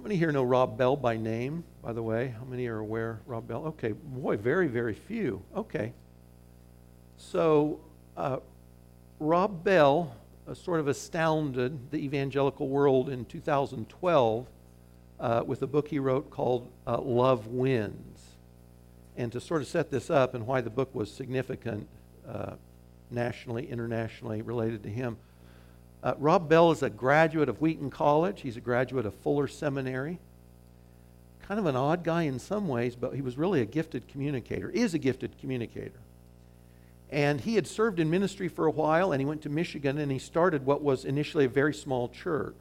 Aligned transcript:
how 0.00 0.04
many 0.04 0.16
here 0.16 0.32
know 0.32 0.42
Rob 0.42 0.78
Bell 0.78 0.96
by 0.96 1.18
name, 1.18 1.62
by 1.82 1.92
the 1.92 2.02
way? 2.02 2.28
How 2.28 2.46
many 2.46 2.66
are 2.68 2.78
aware 2.78 3.20
Rob 3.26 3.46
Bell? 3.46 3.66
Okay, 3.66 3.92
boy, 3.92 4.38
very, 4.38 4.66
very 4.66 4.94
few. 4.94 5.42
Okay. 5.54 5.92
So, 7.18 7.80
uh, 8.16 8.38
Rob 9.18 9.62
Bell 9.62 10.16
uh, 10.48 10.54
sort 10.54 10.80
of 10.80 10.88
astounded 10.88 11.90
the 11.90 11.98
evangelical 11.98 12.66
world 12.68 13.10
in 13.10 13.26
2012 13.26 14.46
uh, 15.20 15.42
with 15.46 15.60
a 15.60 15.66
book 15.66 15.88
he 15.88 15.98
wrote 15.98 16.30
called 16.30 16.70
uh, 16.86 16.98
Love 16.98 17.48
Wins. 17.48 18.22
And 19.18 19.30
to 19.32 19.38
sort 19.38 19.60
of 19.60 19.68
set 19.68 19.90
this 19.90 20.08
up 20.08 20.34
and 20.34 20.46
why 20.46 20.62
the 20.62 20.70
book 20.70 20.94
was 20.94 21.12
significant 21.12 21.86
uh, 22.26 22.52
nationally, 23.10 23.70
internationally 23.70 24.40
related 24.40 24.82
to 24.84 24.88
him, 24.88 25.18
uh, 26.02 26.14
Rob 26.18 26.48
Bell 26.48 26.70
is 26.70 26.82
a 26.82 26.90
graduate 26.90 27.48
of 27.48 27.60
Wheaton 27.60 27.90
College. 27.90 28.40
He's 28.40 28.56
a 28.56 28.60
graduate 28.60 29.06
of 29.06 29.14
Fuller 29.14 29.48
Seminary. 29.48 30.18
Kind 31.42 31.60
of 31.60 31.66
an 31.66 31.76
odd 31.76 32.04
guy 32.04 32.22
in 32.22 32.38
some 32.38 32.68
ways, 32.68 32.96
but 32.96 33.14
he 33.14 33.22
was 33.22 33.36
really 33.36 33.60
a 33.60 33.66
gifted 33.66 34.08
communicator, 34.08 34.70
is 34.70 34.94
a 34.94 34.98
gifted 34.98 35.38
communicator. 35.38 36.00
And 37.10 37.40
he 37.40 37.56
had 37.56 37.66
served 37.66 37.98
in 37.98 38.08
ministry 38.08 38.48
for 38.48 38.66
a 38.66 38.70
while, 38.70 39.12
and 39.12 39.20
he 39.20 39.26
went 39.26 39.42
to 39.42 39.48
Michigan 39.48 39.98
and 39.98 40.12
he 40.12 40.18
started 40.18 40.64
what 40.64 40.80
was 40.80 41.04
initially 41.04 41.44
a 41.44 41.48
very 41.48 41.74
small 41.74 42.08
church. 42.08 42.60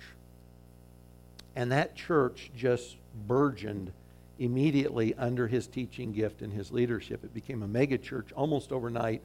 And 1.56 1.72
that 1.72 1.96
church 1.96 2.52
just 2.56 2.98
burgeoned 3.28 3.92
immediately 4.40 5.14
under 5.16 5.48
his 5.48 5.68
teaching 5.68 6.14
gift 6.14 6.42
and 6.42 6.52
his 6.52 6.72
leadership. 6.72 7.24
It 7.24 7.34
became 7.34 7.62
a 7.62 7.68
megachurch 7.68 8.32
almost 8.36 8.72
overnight 8.72 9.22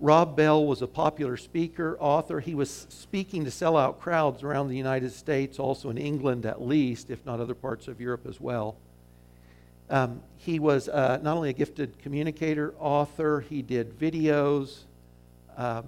Rob 0.00 0.36
Bell 0.36 0.64
was 0.64 0.80
a 0.80 0.86
popular 0.86 1.36
speaker, 1.36 1.96
author. 1.98 2.38
He 2.38 2.54
was 2.54 2.86
speaking 2.88 3.44
to 3.44 3.50
sell 3.50 3.76
out 3.76 4.00
crowds 4.00 4.44
around 4.44 4.68
the 4.68 4.76
United 4.76 5.12
States, 5.12 5.58
also 5.58 5.90
in 5.90 5.98
England 5.98 6.46
at 6.46 6.62
least, 6.62 7.10
if 7.10 7.24
not 7.26 7.40
other 7.40 7.54
parts 7.54 7.88
of 7.88 8.00
Europe 8.00 8.24
as 8.26 8.40
well. 8.40 8.76
Um, 9.90 10.22
he 10.36 10.60
was 10.60 10.88
uh, 10.88 11.18
not 11.22 11.36
only 11.36 11.50
a 11.50 11.52
gifted 11.52 11.98
communicator, 11.98 12.74
author, 12.78 13.40
he 13.40 13.60
did 13.60 13.98
videos. 13.98 14.80
Um, 15.56 15.86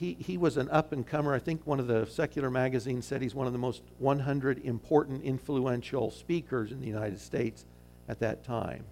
he, 0.00 0.14
he 0.14 0.36
was 0.36 0.56
an 0.56 0.68
up 0.70 0.92
and 0.92 1.06
comer. 1.06 1.32
I 1.32 1.38
think 1.38 1.64
one 1.66 1.78
of 1.78 1.86
the 1.86 2.06
secular 2.06 2.50
magazines 2.50 3.06
said 3.06 3.22
he's 3.22 3.34
one 3.34 3.46
of 3.46 3.52
the 3.52 3.58
most 3.58 3.82
100 3.98 4.64
important, 4.64 5.22
influential 5.22 6.10
speakers 6.10 6.72
in 6.72 6.80
the 6.80 6.86
United 6.86 7.20
States 7.20 7.64
at 8.08 8.18
that 8.20 8.42
time. 8.42 8.84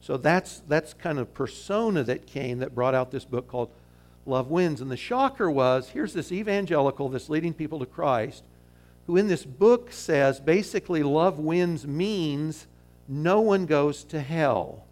So 0.00 0.18
that's, 0.18 0.62
that's 0.68 0.92
kind 0.92 1.18
of 1.18 1.32
persona 1.32 2.02
that 2.04 2.26
came 2.26 2.58
that 2.58 2.74
brought 2.74 2.94
out 2.94 3.10
this 3.10 3.24
book 3.24 3.48
called 3.48 3.70
love 4.26 4.48
wins. 4.48 4.80
And 4.80 4.90
the 4.90 4.96
shocker 4.96 5.50
was 5.50 5.90
here's 5.90 6.12
this 6.12 6.32
evangelical 6.32 7.08
that's 7.08 7.28
leading 7.28 7.54
people 7.54 7.78
to 7.78 7.86
Christ, 7.86 8.44
who 9.06 9.16
in 9.16 9.28
this 9.28 9.44
book 9.44 9.92
says 9.92 10.40
basically 10.40 11.02
love 11.02 11.38
wins 11.38 11.86
means 11.86 12.66
no 13.08 13.40
one 13.40 13.66
goes 13.66 14.04
to 14.04 14.20
hell. 14.20 14.84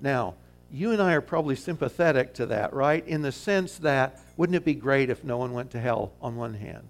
Now, 0.00 0.34
you 0.72 0.90
and 0.90 1.00
I 1.00 1.14
are 1.14 1.20
probably 1.20 1.54
sympathetic 1.54 2.34
to 2.34 2.46
that, 2.46 2.72
right? 2.72 3.06
In 3.06 3.22
the 3.22 3.30
sense 3.30 3.78
that 3.78 4.20
wouldn't 4.36 4.56
it 4.56 4.64
be 4.64 4.74
great 4.74 5.08
if 5.08 5.22
no 5.22 5.38
one 5.38 5.52
went 5.52 5.70
to 5.70 5.80
hell 5.80 6.12
on 6.20 6.36
one 6.36 6.54
hand? 6.54 6.88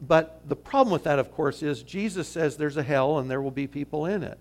But 0.00 0.42
the 0.46 0.56
problem 0.56 0.92
with 0.92 1.04
that, 1.04 1.18
of 1.18 1.32
course, 1.32 1.62
is 1.62 1.82
Jesus 1.82 2.28
says 2.28 2.56
there's 2.56 2.76
a 2.76 2.82
hell 2.82 3.18
and 3.18 3.30
there 3.30 3.42
will 3.42 3.50
be 3.50 3.66
people 3.66 4.06
in 4.06 4.22
it. 4.22 4.38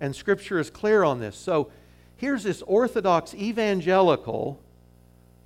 And 0.00 0.14
Scripture 0.14 0.58
is 0.58 0.70
clear 0.70 1.02
on 1.02 1.20
this. 1.20 1.36
So 1.36 1.70
here's 2.16 2.44
this 2.44 2.62
Orthodox 2.62 3.34
evangelical 3.34 4.60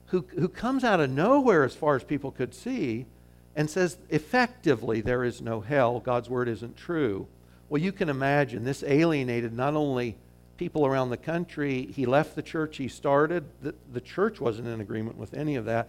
who, 0.08 0.24
who 0.36 0.48
comes 0.48 0.84
out 0.84 1.00
of 1.00 1.10
nowhere 1.10 1.64
as 1.64 1.74
far 1.74 1.96
as 1.96 2.04
people 2.04 2.30
could 2.30 2.54
see 2.54 3.06
and 3.54 3.68
says 3.68 3.98
effectively 4.08 5.00
there 5.00 5.24
is 5.24 5.42
no 5.42 5.60
hell, 5.60 6.00
God's 6.00 6.30
word 6.30 6.48
isn't 6.48 6.76
true. 6.76 7.26
Well, 7.68 7.82
you 7.82 7.92
can 7.92 8.08
imagine 8.08 8.64
this 8.64 8.82
alienated 8.82 9.52
not 9.52 9.74
only 9.74 10.16
people 10.56 10.86
around 10.86 11.10
the 11.10 11.16
country, 11.16 11.86
he 11.94 12.06
left 12.06 12.34
the 12.34 12.42
church 12.42 12.78
he 12.78 12.88
started, 12.88 13.44
the, 13.62 13.74
the 13.92 14.00
church 14.00 14.40
wasn't 14.40 14.68
in 14.68 14.80
agreement 14.80 15.16
with 15.16 15.34
any 15.34 15.56
of 15.56 15.66
that. 15.66 15.88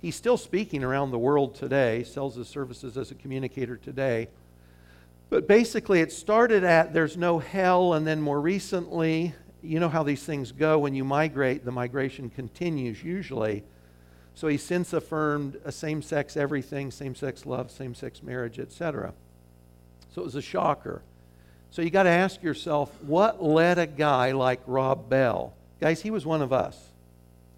He's 0.00 0.14
still 0.14 0.36
speaking 0.36 0.84
around 0.84 1.10
the 1.10 1.18
world 1.18 1.54
today, 1.54 2.04
sells 2.04 2.36
his 2.36 2.48
services 2.48 2.96
as 2.96 3.10
a 3.10 3.14
communicator 3.14 3.76
today. 3.76 4.28
But 5.28 5.48
basically, 5.48 6.00
it 6.00 6.12
started 6.12 6.62
at 6.62 6.92
there's 6.92 7.16
no 7.16 7.40
hell, 7.40 7.94
and 7.94 8.06
then 8.06 8.20
more 8.20 8.40
recently, 8.40 9.34
you 9.66 9.80
know 9.80 9.88
how 9.88 10.02
these 10.02 10.22
things 10.22 10.52
go. 10.52 10.78
When 10.78 10.94
you 10.94 11.04
migrate, 11.04 11.64
the 11.64 11.72
migration 11.72 12.30
continues 12.30 13.02
usually. 13.02 13.64
So 14.34 14.48
he 14.48 14.58
since 14.58 14.92
affirmed 14.92 15.58
a 15.64 15.72
same 15.72 16.02
sex 16.02 16.36
everything, 16.36 16.90
same 16.90 17.14
sex 17.14 17.46
love, 17.46 17.70
same 17.70 17.94
sex 17.94 18.22
marriage, 18.22 18.58
etc. 18.58 19.14
So 20.14 20.22
it 20.22 20.24
was 20.24 20.34
a 20.34 20.42
shocker. 20.42 21.02
So 21.70 21.82
you 21.82 21.90
got 21.90 22.04
to 22.04 22.10
ask 22.10 22.42
yourself 22.42 22.90
what 23.02 23.42
led 23.42 23.78
a 23.78 23.86
guy 23.86 24.32
like 24.32 24.60
Rob 24.66 25.08
Bell? 25.08 25.54
Guys, 25.80 26.02
he 26.02 26.10
was 26.10 26.24
one 26.24 26.42
of 26.42 26.52
us, 26.52 26.78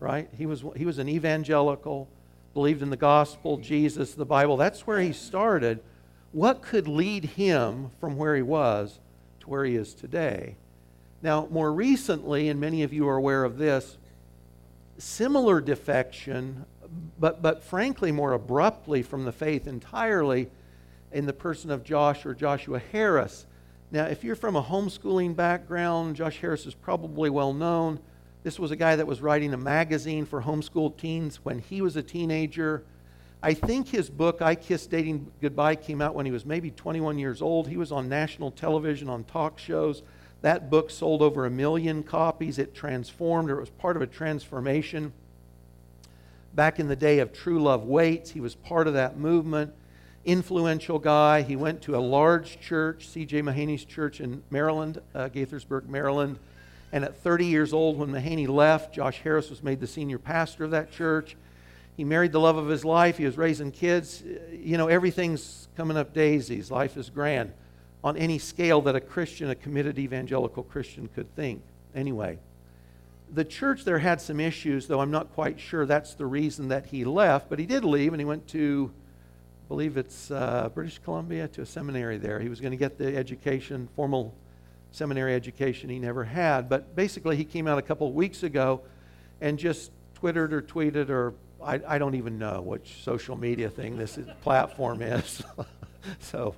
right? 0.01 0.29
He 0.37 0.47
was, 0.47 0.65
he 0.77 0.85
was 0.85 0.99
an 0.99 1.09
evangelical, 1.09 2.09
believed 2.55 2.83
in 2.83 2.91
the 2.91 2.97
gospel, 2.97 3.59
Jesus, 3.59 4.15
the 4.15 4.25
Bible. 4.25 4.57
That's 4.57 4.87
where 4.87 5.01
he 5.01 5.13
started. 5.13 5.81
What 6.33 6.63
could 6.63 6.89
lead 6.89 7.25
him 7.25 7.91
from 8.01 8.17
where 8.17 8.35
he 8.35 8.43
was 8.43 8.99
to 9.41 9.49
where 9.49 9.65
he 9.65 9.77
is 9.77 9.95
today? 9.95 10.57
Now, 11.23 11.49
more 11.51 11.73
recently, 11.73 12.49
and 12.49 12.61
many 12.61 12.83
of 12.83 12.93
you 12.93 13.09
are 13.09 13.17
aware 13.17 13.45
of 13.45 13.59
this, 13.59 13.99
similar 14.99 15.61
defection, 15.61 16.65
but, 17.19 17.43
but 17.43 17.63
frankly 17.63 18.13
more 18.13 18.33
abruptly 18.33 19.03
from 19.03 19.25
the 19.25 19.33
faith 19.33 19.67
entirely, 19.67 20.49
in 21.13 21.27
the 21.27 21.33
person 21.33 21.71
of 21.71 21.85
Josh 21.85 22.27
or 22.27 22.35
Joshua 22.35 22.81
Harris. 22.93 23.47
Now, 23.91 24.05
if 24.05 24.23
you're 24.23 24.37
from 24.37 24.57
a 24.57 24.63
homeschooling 24.63 25.35
background, 25.35 26.17
Josh 26.17 26.39
Harris 26.39 26.67
is 26.67 26.75
probably 26.75 27.31
well 27.31 27.55
known. 27.55 27.99
This 28.43 28.59
was 28.59 28.71
a 28.71 28.77
guy 28.77 28.97
that 28.97 29.07
was 29.07 29.21
writing 29.21 29.55
a 29.55 29.59
magazine 29.59 30.27
for 30.27 30.43
homeschooled 30.43 30.99
teens 30.99 31.41
when 31.43 31.59
he 31.59 31.81
was 31.81 31.97
a 31.97 32.03
teenager. 32.03 32.85
I 33.43 33.55
think 33.55 33.89
his 33.89 34.11
book, 34.11 34.43
I 34.43 34.55
Kissed 34.55 34.91
Dating 34.91 35.31
Goodbye, 35.41 35.77
came 35.77 36.03
out 36.03 36.15
when 36.15 36.27
he 36.27 36.33
was 36.33 36.45
maybe 36.45 36.71
21 36.71 37.19
years 37.19 37.41
old. 37.41 37.69
He 37.69 37.77
was 37.77 37.91
on 37.93 38.09
national 38.09 38.51
television, 38.51 39.09
on 39.09 39.25
talk 39.25 39.59
shows. 39.59 40.03
That 40.43 40.71
book 40.71 40.91
sold 40.91 41.21
over 41.21 41.47
a 41.47 41.51
million 41.51 42.03
copies. 42.03 42.59
It 42.59 42.75
transformed, 42.75 43.51
or 43.51 43.57
it 43.57 43.61
was 43.61 43.71
part 43.71 43.97
of 43.97 44.03
a 44.03 44.07
transformation. 44.07 45.13
Back 46.55 46.79
in 46.79 46.89
the 46.89 46.97
day 46.97 47.19
of 47.19 47.33
True 47.33 47.61
Love 47.61 47.85
Waits, 47.85 48.31
he 48.31 48.41
was 48.41 48.55
part 48.55 48.87
of 48.87 48.95
that 48.95 49.19
movement. 49.19 49.73
Influential 50.25 50.99
guy. 50.99 51.43
He 51.43 51.57
went 51.57 51.83
to 51.83 51.97
a 51.97 51.99
large 51.99 52.61
church, 52.61 53.09
C.J. 53.09 53.43
Mahaney's 53.43 53.85
church 53.85 54.21
in 54.21 54.43
Maryland, 54.51 55.01
uh, 55.15 55.29
Gaithersburg, 55.29 55.89
Maryland. 55.89 56.39
And 56.93 57.05
at 57.05 57.17
30 57.17 57.47
years 57.47 57.73
old, 57.73 57.99
when 57.99 58.11
Mahaney 58.11 58.49
left, 58.49 58.95
Josh 58.95 59.21
Harris 59.23 59.51
was 59.51 59.63
made 59.63 59.81
the 59.81 59.87
senior 59.87 60.19
pastor 60.19 60.65
of 60.65 60.71
that 60.71 60.91
church. 60.91 61.37
He 61.97 62.05
married 62.05 62.31
the 62.31 62.41
love 62.41 62.57
of 62.57 62.69
his 62.69 62.85
life. 62.85 63.19
He 63.19 63.25
was 63.25 63.37
raising 63.37 63.73
kids. 63.73 64.23
You 64.53 64.79
know, 64.79 64.87
everything's 64.87 65.67
coming 65.77 65.97
up 65.97 66.15
daisies. 66.15 66.71
Life 66.71 66.97
is 66.97 67.11
grand 67.11 67.53
on 68.03 68.17
any 68.17 68.39
scale 68.39 68.81
that 68.83 68.95
a 68.95 69.01
Christian, 69.01 69.51
a 69.51 69.55
committed 69.55 69.99
evangelical 69.99 70.63
Christian, 70.63 71.09
could 71.15 71.35
think. 71.35 71.63
Anyway, 71.95 72.39
the 73.33 73.45
church 73.45 73.85
there 73.85 73.99
had 73.99 74.21
some 74.21 74.41
issues, 74.41 74.87
though 74.87 75.01
I'm 75.01 75.11
not 75.11 75.33
quite 75.35 75.59
sure 75.61 75.85
that's 75.85 76.15
the 76.15 76.27
reason 76.27 76.69
that 76.69 76.87
he 76.87 77.05
left, 77.05 77.51
but 77.51 77.59
he 77.59 77.67
did 77.67 77.85
leave 77.85 78.13
and 78.13 78.21
he 78.21 78.25
went 78.25 78.47
to, 78.49 78.91
I 79.67 79.69
believe 79.69 79.97
it's 79.97 80.31
uh, 80.31 80.71
British 80.73 80.99
Columbia, 80.99 81.49
to 81.49 81.63
a 81.63 81.67
seminary 81.67 82.19
there. 82.19 82.41
He 82.41 82.49
was 82.49 82.61
going 82.61 82.71
to 82.71 82.77
get 82.77 82.99
the 82.99 83.17
education, 83.17 83.89
formal 83.97 84.35
seminary 84.93 85.35
education 85.35 85.91
he 85.91 85.99
never 85.99 86.25
had. 86.25 86.69
But 86.69 86.95
basically, 86.97 87.37
he 87.37 87.45
came 87.45 87.67
out 87.67 87.79
a 87.79 87.83
couple 87.83 88.09
of 88.09 88.15
weeks 88.15 88.43
ago 88.43 88.83
and 89.41 89.59
just 89.59 89.91
twittered 90.15 90.53
or 90.53 90.63
tweeted 90.63 91.11
or 91.11 91.35
I, 91.63 91.81
I 91.87 91.99
don't 91.99 92.15
even 92.15 92.39
know 92.39 92.61
which 92.61 93.03
social 93.03 93.37
media 93.37 93.69
thing 93.69 93.97
this 93.97 94.19
platform 94.43 95.03
is. 95.03 95.43
so 96.21 96.55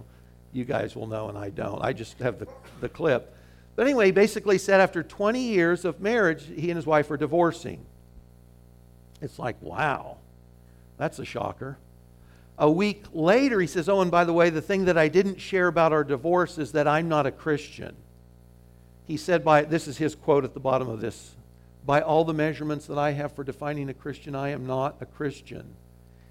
you 0.53 0.65
guys 0.65 0.97
will 0.97 1.07
know 1.07 1.29
and 1.29 1.39
I 1.39 1.51
don't. 1.51 1.83
I 1.83 1.93
just 1.93 2.19
have 2.19 2.39
the, 2.39 2.49
the 2.81 2.89
clip. 2.89 3.35
But 3.77 3.87
anyway, 3.87 4.07
he 4.07 4.13
basically 4.13 4.59
said 4.59 4.81
after 4.81 5.03
20 5.03 5.41
years 5.41 5.85
of 5.85 6.01
marriage, 6.01 6.45
he 6.45 6.71
and 6.71 6.77
his 6.77 6.87
wife 6.87 7.11
are 7.11 7.17
divorcing. 7.17 7.85
It's 9.23 9.39
like, 9.39 9.61
wow, 9.61 10.17
that's 10.97 11.19
a 11.19 11.25
shocker. 11.25 11.79
A 12.59 12.71
week 12.71 13.05
later, 13.13 13.61
he 13.61 13.67
says, 13.67 13.89
Oh, 13.89 14.03
and 14.03 14.11
by 14.11 14.25
the 14.25 14.35
way, 14.35 14.51
the 14.51 14.61
thing 14.61 14.85
that 14.85 14.99
I 14.99 15.09
didn't 15.09 15.41
share 15.41 15.67
about 15.67 15.93
our 15.93 16.05
divorce 16.05 16.59
is 16.59 16.73
that 16.73 16.87
I'm 16.87 17.09
not 17.09 17.27
a 17.27 17.31
Christian. 17.31 17.97
He 19.07 19.17
said, 19.17 19.45
by 19.45 19.63
this 19.63 19.89
is 19.89 19.97
his 19.97 20.15
quote 20.15 20.45
at 20.45 20.53
the 20.53 20.61
bottom 20.61 20.89
of 20.89 21.01
this 21.01 21.35
by 21.87 22.01
all 22.01 22.25
the 22.25 22.35
measurements 22.35 22.87
that 22.87 22.99
I 22.99 23.13
have 23.13 23.33
for 23.33 23.45
defining 23.45 23.89
a 23.89 23.95
Christian, 23.95 24.35
I 24.35 24.51
am 24.51 24.67
not 24.67 24.97
a 25.01 25.07
Christian. 25.07 25.75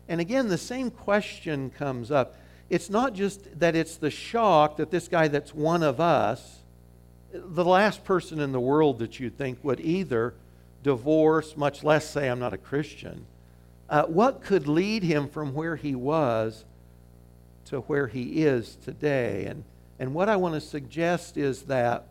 And 0.07 0.21
again, 0.21 0.47
the 0.47 0.57
same 0.57 0.91
question 0.91 1.69
comes 1.69 2.11
up 2.11 2.35
it's 2.69 2.89
not 2.89 3.13
just 3.13 3.59
that 3.59 3.75
it's 3.75 3.97
the 3.97 4.11
shock 4.11 4.77
that 4.77 4.91
this 4.91 5.07
guy 5.07 5.27
that's 5.27 5.53
one 5.53 5.83
of 5.83 5.99
us, 5.99 6.59
the 7.31 7.65
last 7.65 8.03
person 8.03 8.39
in 8.39 8.51
the 8.51 8.59
world 8.59 8.99
that 8.99 9.19
you'd 9.19 9.37
think 9.37 9.63
would 9.63 9.79
either 9.79 10.33
divorce, 10.83 11.57
much 11.57 11.83
less 11.83 12.09
say, 12.09 12.29
I'm 12.29 12.39
not 12.39 12.53
a 12.53 12.57
Christian. 12.57 13.25
Uh, 13.89 14.03
what 14.03 14.43
could 14.43 14.67
lead 14.67 15.03
him 15.03 15.27
from 15.27 15.53
where 15.53 15.75
he 15.75 15.95
was 15.95 16.63
to 17.65 17.81
where 17.81 18.07
he 18.07 18.43
is 18.43 18.75
today? 18.83 19.45
And 19.45 19.63
And 19.99 20.13
what 20.13 20.29
I 20.29 20.37
want 20.37 20.55
to 20.55 20.61
suggest 20.61 21.35
is 21.35 21.63
that, 21.63 22.07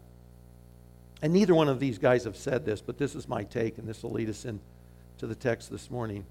and 1.22 1.32
neither 1.32 1.54
one 1.54 1.68
of 1.68 1.80
these 1.80 1.98
guys 1.98 2.24
have 2.24 2.36
said 2.36 2.64
this, 2.64 2.82
but 2.82 2.98
this 2.98 3.14
is 3.14 3.26
my 3.26 3.44
take, 3.44 3.78
and 3.78 3.88
this 3.88 4.02
will 4.02 4.12
lead 4.12 4.28
us 4.28 4.44
into 4.44 5.26
the 5.26 5.34
text 5.34 5.70
this 5.70 5.90
morning. 5.90 6.26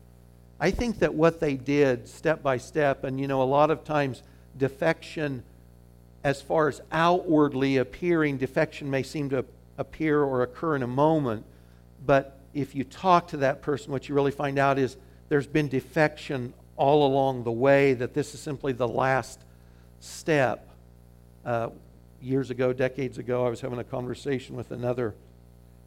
I 0.59 0.71
think 0.71 0.99
that 0.99 1.13
what 1.13 1.39
they 1.39 1.55
did 1.55 2.07
step 2.07 2.41
by 2.41 2.57
step, 2.57 3.03
and 3.03 3.19
you 3.19 3.27
know, 3.27 3.41
a 3.41 3.45
lot 3.45 3.69
of 3.69 3.83
times 3.83 4.23
defection, 4.57 5.43
as 6.23 6.41
far 6.41 6.67
as 6.67 6.81
outwardly 6.91 7.77
appearing, 7.77 8.37
defection 8.37 8.89
may 8.89 9.03
seem 9.03 9.29
to 9.29 9.45
appear 9.77 10.21
or 10.21 10.41
occur 10.41 10.75
in 10.75 10.83
a 10.83 10.87
moment, 10.87 11.45
but 12.05 12.39
if 12.53 12.73
you 12.73 12.83
talk 12.83 13.27
to 13.29 13.37
that 13.37 13.61
person, 13.61 13.91
what 13.91 14.09
you 14.09 14.15
really 14.15 14.31
find 14.31 14.57
out 14.57 14.79
is 14.79 14.97
there's 15.29 15.45
been 15.45 15.67
defection 15.67 16.53
all 16.75 17.05
along 17.05 17.43
the 17.43 17.51
way, 17.51 17.93
that 17.93 18.13
this 18.13 18.33
is 18.33 18.39
simply 18.39 18.73
the 18.73 18.87
last 18.87 19.39
step. 19.99 20.67
Uh, 21.45 21.69
years 22.21 22.49
ago, 22.49 22.73
decades 22.73 23.17
ago, 23.17 23.45
I 23.45 23.49
was 23.49 23.61
having 23.61 23.79
a 23.79 23.83
conversation 23.83 24.55
with 24.55 24.71
another 24.71 25.13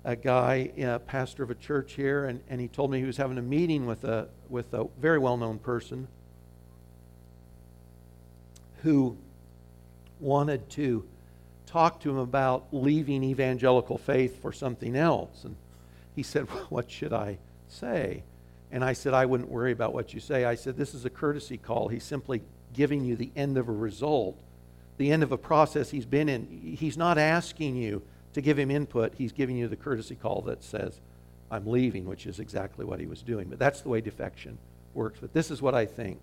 a 0.05 0.17
guy, 0.17 0.71
a 0.79 0.99
pastor 0.99 1.43
of 1.43 1.51
a 1.51 1.55
church 1.55 1.93
here, 1.93 2.25
and, 2.25 2.41
and 2.49 2.61
he 2.61 2.69
told 2.69 2.91
me 2.91 2.99
he 2.99 3.05
was 3.05 3.17
having 3.17 3.39
a 3.39 3.43
meeting 3.43 3.87
with 3.87 4.05
a, 4.05 4.29
with 4.49 4.73
a 4.73 4.87
very 5.01 5.19
well 5.19 5.37
known 5.37 5.59
person 5.59 6.09
who 8.83 9.17
wanted 10.19 10.69
to 10.71 11.05
talk 11.67 12.01
to 12.01 12.11
him 12.11 12.17
about 12.17 12.67
leaving 12.73 13.23
evangelical 13.23 13.99
faith 13.99 14.41
for 14.41 14.53
something 14.53 14.97
else. 14.97 15.45
And 15.45 15.55
he 16.17 16.23
said, 16.23 16.51
well, 16.51 16.67
What 16.71 16.91
should 16.91 17.13
I 17.13 17.39
say? 17.69 18.23
And 18.73 18.85
I 18.85 18.93
said, 18.93 19.15
I 19.15 19.27
wouldn't 19.27 19.51
worry 19.51 19.73
about 19.73 19.93
what 19.93 20.15
you 20.15 20.21
say. 20.21 20.45
I 20.45 20.55
said, 20.55 20.77
This 20.77 20.95
is 20.95 21.05
a 21.05 21.11
courtesy 21.11 21.59
call. 21.59 21.89
He's 21.89 22.05
simply 22.05 22.43
giving 22.73 23.05
you 23.05 23.17
the 23.17 23.31
end 23.37 23.59
of 23.59 23.69
a 23.69 23.73
result, 23.73 24.39
the 24.97 25.13
end 25.13 25.23
of 25.23 25.33
a 25.33 25.39
process 25.39 25.91
he's 25.91 26.07
been 26.07 26.29
in. 26.29 26.77
He's 26.79 26.97
not 26.97 27.19
asking 27.19 27.77
you 27.77 28.03
to 28.35 28.41
give 28.41 28.59
him 28.59 28.71
input, 28.71 29.15
he's 29.17 29.33
giving 29.33 29.57
you 29.57 29.69
the 29.69 29.77
courtesy 29.77 30.15
call 30.15 30.43
that 30.43 30.63
says, 30.63 31.01
I'm 31.51 31.67
leaving, 31.67 32.05
which 32.05 32.27
is 32.27 32.39
exactly 32.39 32.85
what 32.85 33.01
he 33.01 33.07
was 33.07 33.23
doing. 33.23 33.49
But 33.49 33.59
that's 33.59 33.81
the 33.81 33.89
way 33.89 34.01
defection 34.01 34.59
works. 34.95 35.19
But 35.21 35.33
this 35.33 35.51
is 35.51 35.61
what 35.61 35.75
I 35.75 35.87
think 35.87 36.21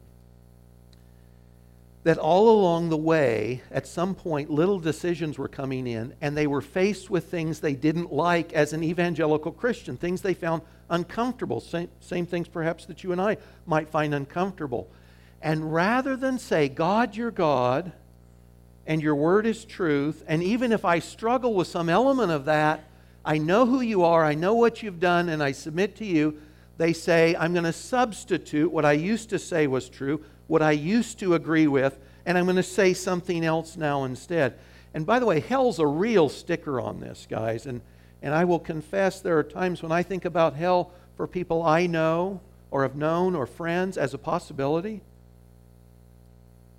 that 2.08 2.18
all 2.18 2.50
along 2.50 2.88
the 2.88 2.96
way, 2.96 3.62
at 3.70 3.86
some 3.86 4.16
point, 4.16 4.50
little 4.50 4.80
decisions 4.80 5.38
were 5.38 5.50
coming 5.50 5.86
in, 5.86 6.14
and 6.22 6.38
they 6.38 6.48
were 6.48 6.62
faced 6.62 7.10
with 7.10 7.26
things 7.26 7.60
they 7.60 7.76
didn't 7.76 8.14
like 8.14 8.54
as 8.54 8.72
an 8.72 8.82
evangelical 8.82 9.52
Christian, 9.52 9.98
things 9.98 10.22
they 10.22 10.34
found 10.34 10.62
uncomfortable. 10.90 11.60
Same, 11.60 11.90
same 12.00 12.26
things, 12.26 12.48
perhaps, 12.48 12.86
that 12.86 13.04
you 13.04 13.12
and 13.12 13.20
I 13.20 13.36
might 13.66 13.90
find 13.90 14.16
uncomfortable. 14.16 14.88
And 15.42 15.74
rather 15.74 16.16
than 16.16 16.40
say, 16.40 16.70
God, 16.70 17.18
you're 17.18 17.30
God, 17.30 17.92
and 18.88 19.04
your 19.04 19.16
word 19.16 19.46
is 19.46 19.66
truth. 19.66 20.24
And 20.28 20.42
even 20.42 20.72
if 20.72 20.86
I 20.86 21.00
struggle 21.00 21.54
with 21.54 21.68
some 21.68 21.90
element 21.90 22.32
of 22.32 22.46
that, 22.46 22.86
I 23.24 23.38
know 23.38 23.66
who 23.66 23.82
you 23.82 24.06
are, 24.06 24.24
I 24.24 24.34
know 24.34 24.54
what 24.54 24.82
you've 24.82 25.02
done, 25.02 25.28
and 25.28 25.44
I 25.44 25.52
submit 25.52 25.98
to 25.98 26.06
you. 26.06 26.40
They 26.78 26.94
say, 26.94 27.36
I'm 27.36 27.52
going 27.52 27.66
to 27.66 27.74
substitute 27.74 28.72
what 28.72 28.86
I 28.86 28.94
used 28.94 29.30
to 29.32 29.40
say 29.40 29.68
was 29.68 29.90
true, 29.90 30.24
what 30.48 30.62
I 30.62 30.72
used 30.72 31.20
to 31.20 31.34
agree 31.34 31.68
with, 31.68 32.00
and 32.26 32.38
I'm 32.38 32.46
going 32.46 32.56
to 32.56 32.64
say 32.64 32.94
something 32.94 33.44
else 33.44 33.76
now 33.76 34.06
instead. 34.06 34.58
And 34.94 35.06
by 35.06 35.20
the 35.20 35.26
way, 35.26 35.42
hell's 35.42 35.80
a 35.80 35.86
real 35.86 36.30
sticker 36.30 36.80
on 36.80 37.02
this, 37.02 37.28
guys. 37.30 37.66
And, 37.66 37.82
and 38.22 38.34
I 38.34 38.46
will 38.46 38.60
confess 38.60 39.20
there 39.20 39.38
are 39.38 39.44
times 39.44 39.84
when 39.84 39.92
I 39.92 40.04
think 40.04 40.24
about 40.24 40.56
hell 40.56 40.92
for 41.18 41.28
people 41.28 41.62
I 41.62 41.88
know 41.88 42.40
or 42.72 42.84
have 42.84 42.96
known 42.96 43.36
or 43.36 43.46
friends 43.46 43.98
as 43.98 44.14
a 44.14 44.18
possibility 44.18 45.02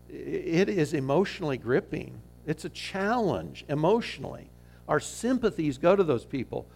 it 0.08 0.68
is 0.68 0.94
emotionally 0.94 1.58
gripping. 1.58 2.20
It's 2.46 2.64
a 2.64 2.70
challenge 2.70 3.64
emotionally. 3.68 4.50
Our 4.88 5.00
sympathies 5.00 5.78
go 5.78 5.94
to 5.94 6.02
those 6.02 6.24
people. 6.24 6.66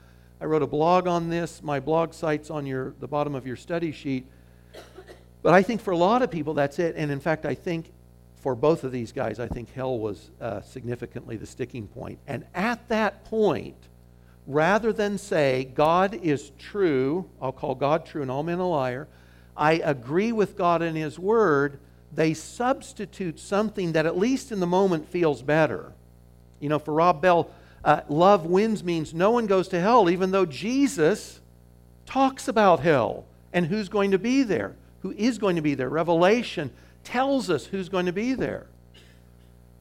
I 0.40 0.44
wrote 0.44 0.62
a 0.62 0.66
blog 0.66 1.06
on 1.06 1.30
this. 1.30 1.62
My 1.62 1.80
blog 1.80 2.12
site's 2.12 2.50
on 2.50 2.66
your, 2.66 2.94
the 3.00 3.08
bottom 3.08 3.34
of 3.34 3.46
your 3.46 3.56
study 3.56 3.92
sheet. 3.92 4.26
But 5.42 5.54
I 5.54 5.62
think 5.62 5.80
for 5.80 5.92
a 5.92 5.96
lot 5.96 6.22
of 6.22 6.30
people, 6.30 6.54
that's 6.54 6.78
it. 6.78 6.94
And 6.96 7.10
in 7.10 7.20
fact, 7.20 7.46
I 7.46 7.54
think 7.54 7.92
for 8.36 8.54
both 8.54 8.84
of 8.84 8.92
these 8.92 9.12
guys, 9.12 9.38
I 9.38 9.46
think 9.46 9.72
hell 9.72 9.98
was 9.98 10.30
uh, 10.40 10.60
significantly 10.62 11.36
the 11.36 11.46
sticking 11.46 11.86
point. 11.86 12.18
And 12.26 12.44
at 12.54 12.86
that 12.88 13.24
point, 13.24 13.76
rather 14.46 14.92
than 14.92 15.16
say, 15.16 15.64
God 15.74 16.14
is 16.14 16.50
true, 16.58 17.30
I'll 17.40 17.52
call 17.52 17.74
God 17.74 18.04
true 18.04 18.22
and 18.22 18.30
all 18.30 18.42
men 18.42 18.58
a 18.58 18.68
liar, 18.68 19.08
I 19.56 19.74
agree 19.74 20.32
with 20.32 20.56
God 20.56 20.82
and 20.82 20.96
His 20.96 21.18
Word, 21.18 21.78
they 22.14 22.34
substitute 22.34 23.40
something 23.40 23.92
that, 23.92 24.06
at 24.06 24.18
least 24.18 24.52
in 24.52 24.60
the 24.60 24.66
moment, 24.66 25.08
feels 25.08 25.42
better. 25.42 25.92
You 26.60 26.68
know, 26.68 26.78
for 26.78 26.92
Rob 26.92 27.22
Bell, 27.22 27.50
uh, 27.84 28.02
love 28.08 28.44
wins 28.44 28.84
means 28.84 29.14
no 29.14 29.30
one 29.30 29.46
goes 29.46 29.68
to 29.68 29.80
hell, 29.80 30.10
even 30.10 30.30
though 30.30 30.46
Jesus 30.46 31.40
talks 32.04 32.48
about 32.48 32.80
hell 32.80 33.24
and 33.52 33.66
who's 33.66 33.88
going 33.88 34.10
to 34.10 34.18
be 34.18 34.42
there, 34.42 34.76
who 35.00 35.12
is 35.12 35.38
going 35.38 35.56
to 35.56 35.62
be 35.62 35.74
there. 35.74 35.88
Revelation 35.88 36.70
tells 37.02 37.48
us 37.48 37.66
who's 37.66 37.88
going 37.88 38.06
to 38.06 38.12
be 38.12 38.34
there. 38.34 38.66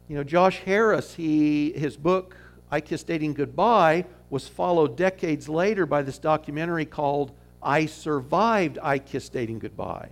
You 0.07 0.15
know, 0.15 0.23
Josh 0.23 0.59
Harris, 0.59 1.13
he, 1.13 1.71
his 1.73 1.97
book, 1.97 2.35
I 2.71 2.79
Kissed 2.79 3.07
Dating 3.07 3.33
Goodbye, 3.33 4.05
was 4.29 4.47
followed 4.47 4.95
decades 4.95 5.49
later 5.49 5.85
by 5.85 6.01
this 6.01 6.17
documentary 6.17 6.85
called 6.85 7.31
I 7.61 7.85
Survived 7.85 8.79
I 8.81 8.99
Kissed 8.99 9.33
Dating 9.33 9.59
Goodbye 9.59 10.11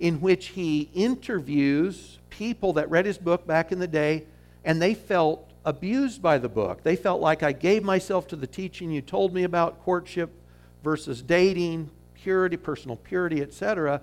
in 0.00 0.20
which 0.20 0.48
he 0.48 0.90
interviews 0.94 2.18
people 2.30 2.72
that 2.72 2.90
read 2.90 3.06
his 3.06 3.18
book 3.18 3.46
back 3.46 3.70
in 3.70 3.78
the 3.78 3.86
day 3.86 4.24
and 4.64 4.80
they 4.80 4.94
felt 4.94 5.46
abused 5.64 6.22
by 6.22 6.38
the 6.38 6.48
book. 6.48 6.82
They 6.82 6.96
felt 6.96 7.20
like 7.20 7.42
I 7.42 7.52
gave 7.52 7.84
myself 7.84 8.26
to 8.28 8.36
the 8.36 8.46
teaching 8.46 8.90
you 8.90 9.02
told 9.02 9.34
me 9.34 9.44
about 9.44 9.82
courtship 9.84 10.30
versus 10.82 11.20
dating, 11.20 11.90
purity, 12.14 12.56
personal 12.56 12.96
purity, 12.96 13.42
etc. 13.42 14.00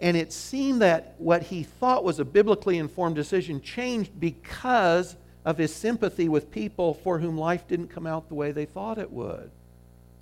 And 0.00 0.16
it 0.16 0.32
seemed 0.32 0.80
that 0.80 1.14
what 1.18 1.42
he 1.42 1.62
thought 1.62 2.04
was 2.04 2.18
a 2.18 2.24
biblically 2.24 2.78
informed 2.78 3.16
decision 3.16 3.60
changed 3.60 4.18
because 4.18 5.16
of 5.44 5.58
his 5.58 5.74
sympathy 5.74 6.28
with 6.28 6.50
people 6.50 6.94
for 6.94 7.18
whom 7.18 7.36
life 7.36 7.68
didn't 7.68 7.88
come 7.88 8.06
out 8.06 8.28
the 8.28 8.34
way 8.34 8.52
they 8.52 8.66
thought 8.66 8.98
it 8.98 9.10
would. 9.10 9.50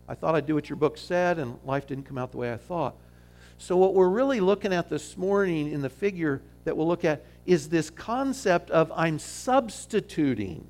I 0.09 0.15
thought 0.15 0.35
I'd 0.35 0.47
do 0.47 0.55
what 0.55 0.69
your 0.69 0.77
book 0.77 0.99
said, 0.99 1.39
and 1.39 1.59
life 1.65 1.87
didn't 1.87 2.05
come 2.05 2.19
out 2.19 2.31
the 2.31 2.39
way 2.39 2.53
I 2.53 2.57
thought. 2.57 2.95
So, 3.59 3.77
what 3.77 3.95
we're 3.95 4.09
really 4.09 4.41
looking 4.41 4.73
at 4.73 4.91
this 4.91 5.17
morning 5.17 5.73
in 5.73 5.81
the 5.81 5.89
figure 5.89 6.43
that 6.65 6.77
we'll 6.77 6.89
look 6.89 7.05
at 7.05 7.25
is 7.47 7.69
this 7.69 7.91
concept 7.91 8.71
of 8.71 8.93
I'm 8.95 9.19
substituting 9.19 10.67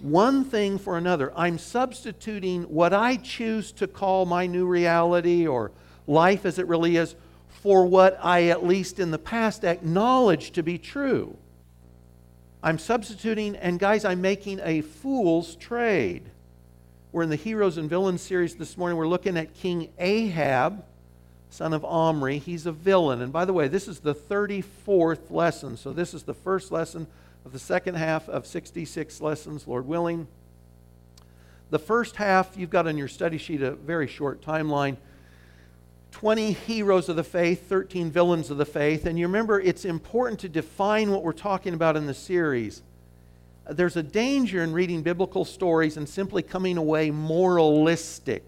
one 0.00 0.44
thing 0.44 0.78
for 0.78 0.96
another. 0.96 1.32
I'm 1.36 1.58
substituting 1.58 2.64
what 2.64 2.92
I 2.92 3.16
choose 3.16 3.72
to 3.72 3.86
call 3.86 4.26
my 4.26 4.46
new 4.46 4.66
reality 4.66 5.46
or 5.46 5.72
life 6.06 6.44
as 6.46 6.58
it 6.58 6.66
really 6.66 6.96
is 6.96 7.16
for 7.48 7.86
what 7.86 8.18
I, 8.22 8.48
at 8.48 8.64
least 8.64 9.00
in 9.00 9.10
the 9.10 9.18
past, 9.18 9.64
acknowledged 9.64 10.54
to 10.54 10.62
be 10.62 10.78
true. 10.78 11.36
I'm 12.62 12.78
substituting, 12.78 13.56
and 13.56 13.78
guys, 13.78 14.04
I'm 14.04 14.20
making 14.20 14.60
a 14.62 14.82
fool's 14.82 15.56
trade. 15.56 16.30
We're 17.12 17.22
in 17.22 17.30
the 17.30 17.36
Heroes 17.36 17.78
and 17.78 17.88
Villains 17.88 18.20
series 18.20 18.54
this 18.54 18.76
morning. 18.76 18.98
We're 18.98 19.08
looking 19.08 19.36
at 19.36 19.54
King 19.54 19.90
Ahab 19.98 20.84
son 21.50 21.72
of 21.72 21.84
Omri. 21.84 22.38
He's 22.38 22.66
a 22.66 22.72
villain. 22.72 23.22
And 23.22 23.32
by 23.32 23.44
the 23.44 23.52
way, 23.52 23.68
this 23.68 23.88
is 23.88 24.00
the 24.00 24.14
34th 24.14 25.30
lesson. 25.30 25.76
So 25.76 25.92
this 25.92 26.14
is 26.14 26.24
the 26.24 26.34
first 26.34 26.70
lesson 26.70 27.06
of 27.44 27.52
the 27.52 27.58
second 27.58 27.96
half 27.96 28.28
of 28.28 28.46
66 28.46 29.20
lessons, 29.20 29.66
Lord 29.66 29.86
willing. 29.86 30.26
The 31.70 31.78
first 31.78 32.16
half, 32.16 32.56
you've 32.56 32.70
got 32.70 32.86
on 32.86 32.96
your 32.96 33.08
study 33.08 33.38
sheet 33.38 33.62
a 33.62 33.72
very 33.72 34.06
short 34.06 34.40
timeline 34.42 34.96
20 36.10 36.52
heroes 36.52 37.10
of 37.10 37.16
the 37.16 37.24
faith, 37.24 37.68
13 37.68 38.10
villains 38.10 38.50
of 38.50 38.56
the 38.56 38.64
faith. 38.64 39.04
And 39.04 39.18
you 39.18 39.26
remember, 39.26 39.60
it's 39.60 39.84
important 39.84 40.40
to 40.40 40.48
define 40.48 41.10
what 41.10 41.22
we're 41.22 41.32
talking 41.32 41.74
about 41.74 41.96
in 41.96 42.06
the 42.06 42.14
series. 42.14 42.82
There's 43.68 43.96
a 43.96 44.02
danger 44.02 44.62
in 44.62 44.72
reading 44.72 45.02
biblical 45.02 45.44
stories 45.44 45.98
and 45.98 46.08
simply 46.08 46.42
coming 46.42 46.78
away 46.78 47.10
moralistic 47.10 48.42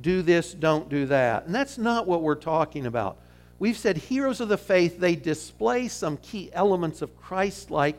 do 0.00 0.22
this, 0.22 0.52
don't 0.52 0.88
do 0.88 1.06
that. 1.06 1.46
And 1.46 1.54
that's 1.54 1.78
not 1.78 2.06
what 2.06 2.22
we're 2.22 2.34
talking 2.34 2.86
about. 2.86 3.16
We've 3.58 3.76
said 3.76 3.96
heroes 3.98 4.40
of 4.40 4.48
the 4.48 4.56
faith, 4.56 4.98
they 4.98 5.16
display 5.16 5.88
some 5.88 6.16
key 6.16 6.50
elements 6.52 7.02
of 7.02 7.16
Christ 7.20 7.70
like 7.70 7.96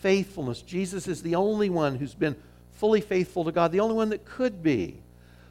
faithfulness. 0.00 0.60
Jesus 0.60 1.06
is 1.06 1.22
the 1.22 1.36
only 1.36 1.70
one 1.70 1.96
who's 1.96 2.14
been 2.14 2.36
fully 2.72 3.00
faithful 3.00 3.44
to 3.44 3.52
God, 3.52 3.72
the 3.72 3.80
only 3.80 3.94
one 3.94 4.10
that 4.10 4.24
could 4.24 4.62
be. 4.62 4.96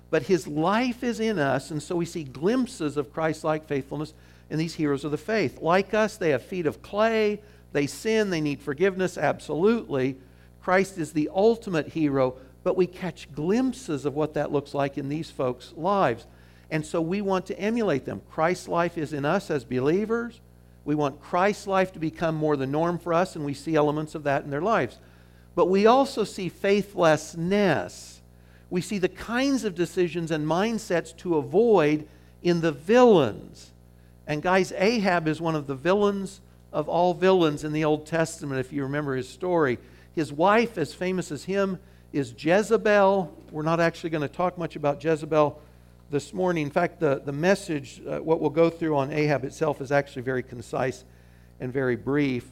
But 0.10 0.24
his 0.24 0.46
life 0.46 1.04
is 1.04 1.20
in 1.20 1.40
us, 1.40 1.72
and 1.72 1.82
so 1.82 1.96
we 1.96 2.06
see 2.06 2.24
glimpses 2.24 2.98
of 2.98 3.12
Christ 3.12 3.44
like 3.44 3.66
faithfulness 3.66 4.14
in 4.50 4.60
these 4.60 4.76
heroes 4.76 5.04
of 5.04 5.12
the 5.12 5.18
faith. 5.18 5.62
Like 5.62 5.94
us, 5.94 6.18
they 6.18 6.30
have 6.30 6.44
feet 6.44 6.68
of 6.68 6.84
clay, 6.84 7.42
they 7.72 7.88
sin, 7.88 8.30
they 8.30 8.42
need 8.42 8.62
forgiveness, 8.62 9.18
absolutely. 9.18 10.18
Christ 10.62 10.98
is 10.98 11.14
the 11.14 11.30
ultimate 11.34 11.88
hero, 11.88 12.36
but 12.64 12.78
we 12.78 12.88
catch 12.88 13.32
glimpses 13.34 14.06
of 14.06 14.16
what 14.16 14.34
that 14.34 14.52
looks 14.52 14.74
like 14.74 14.98
in 14.98 15.10
these 15.10 15.30
folks' 15.30 15.74
lives. 15.76 16.26
And 16.72 16.86
so 16.86 17.02
we 17.02 17.22
want 17.22 17.46
to 17.48 17.60
emulate 17.60 18.06
them. 18.06 18.22
Christ's 18.32 18.68
life 18.68 18.98
is 18.98 19.14
in 19.14 19.26
us 19.26 19.52
as 19.52 19.64
believers. 19.64 20.40
We 20.86 20.96
want 20.96 21.22
Christ's 21.22 21.68
life 21.68 21.92
to 21.94 22.00
become 22.00 22.36
more 22.36 22.58
the 22.58 22.68
norm 22.68 22.98
for 22.98 23.14
us, 23.14 23.36
and 23.36 23.46
we 23.46 23.54
see 23.54 23.76
elements 23.76 24.16
of 24.16 24.24
that 24.24 24.44
in 24.44 24.50
their 24.50 24.62
lives. 24.62 24.98
But 25.56 25.68
we 25.68 25.86
also 25.86 26.24
see 26.24 26.50
faithlessness. 26.50 28.22
We 28.70 28.82
see 28.82 28.98
the 28.98 29.10
kinds 29.10 29.66
of 29.66 29.76
decisions 29.76 30.32
and 30.32 30.48
mindsets 30.48 31.16
to 31.18 31.38
avoid 31.38 32.08
in 32.42 32.62
the 32.62 32.72
villains. 32.72 33.72
And 34.26 34.42
guys, 34.42 34.74
Ahab 34.76 35.28
is 35.28 35.40
one 35.40 35.56
of 35.56 35.68
the 35.68 35.76
villains 35.76 36.42
of 36.72 36.90
all 36.90 37.14
villains 37.14 37.64
in 37.64 37.72
the 37.72 37.86
Old 37.86 38.06
Testament, 38.06 38.60
if 38.60 38.74
you 38.74 38.84
remember 38.84 39.16
his 39.16 39.30
story. 39.30 39.78
His 40.16 40.34
wife, 40.34 40.78
as 40.78 40.94
famous 40.94 41.32
as 41.32 41.44
him, 41.44 41.78
is 42.14 42.36
Jezebel. 42.38 43.36
We're 43.52 43.64
not 43.64 43.80
actually 43.80 44.12
going 44.12 44.22
to 44.22 44.28
talk 44.28 44.56
much 44.56 44.76
about 44.76 45.04
Jezebel 45.04 45.60
this 46.12 46.32
morning. 46.32 46.68
In 46.68 46.72
fact, 46.72 47.00
the, 47.00 47.20
the 47.26 47.32
message, 47.32 48.04
uh, 48.08 48.20
what 48.20 48.40
we'll 48.40 48.52
go 48.52 48.70
through 48.70 48.96
on 48.96 49.12
Ahab 49.12 49.44
itself, 49.44 49.82
is 49.82 49.92
actually 49.92 50.22
very 50.22 50.44
concise 50.44 51.06
and 51.60 51.74
very 51.74 51.96
brief. 51.96 52.46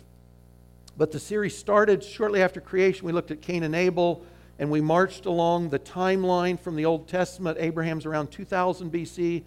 But 0.98 1.12
the 1.12 1.20
series 1.20 1.56
started 1.56 2.04
shortly 2.04 2.42
after 2.42 2.60
creation. 2.60 3.06
We 3.06 3.12
looked 3.12 3.30
at 3.30 3.42
Cain 3.42 3.62
and 3.62 3.76
Abel, 3.76 4.26
and 4.58 4.72
we 4.72 4.82
marched 4.82 5.28
along 5.28 5.70
the 5.70 5.80
timeline 5.80 6.60
from 6.60 6.76
the 6.76 6.86
Old 6.86 7.08
Testament. 7.08 7.60
Abraham's 7.60 8.08
around 8.08 8.32
2000 8.32 8.92
BC. 8.92 9.44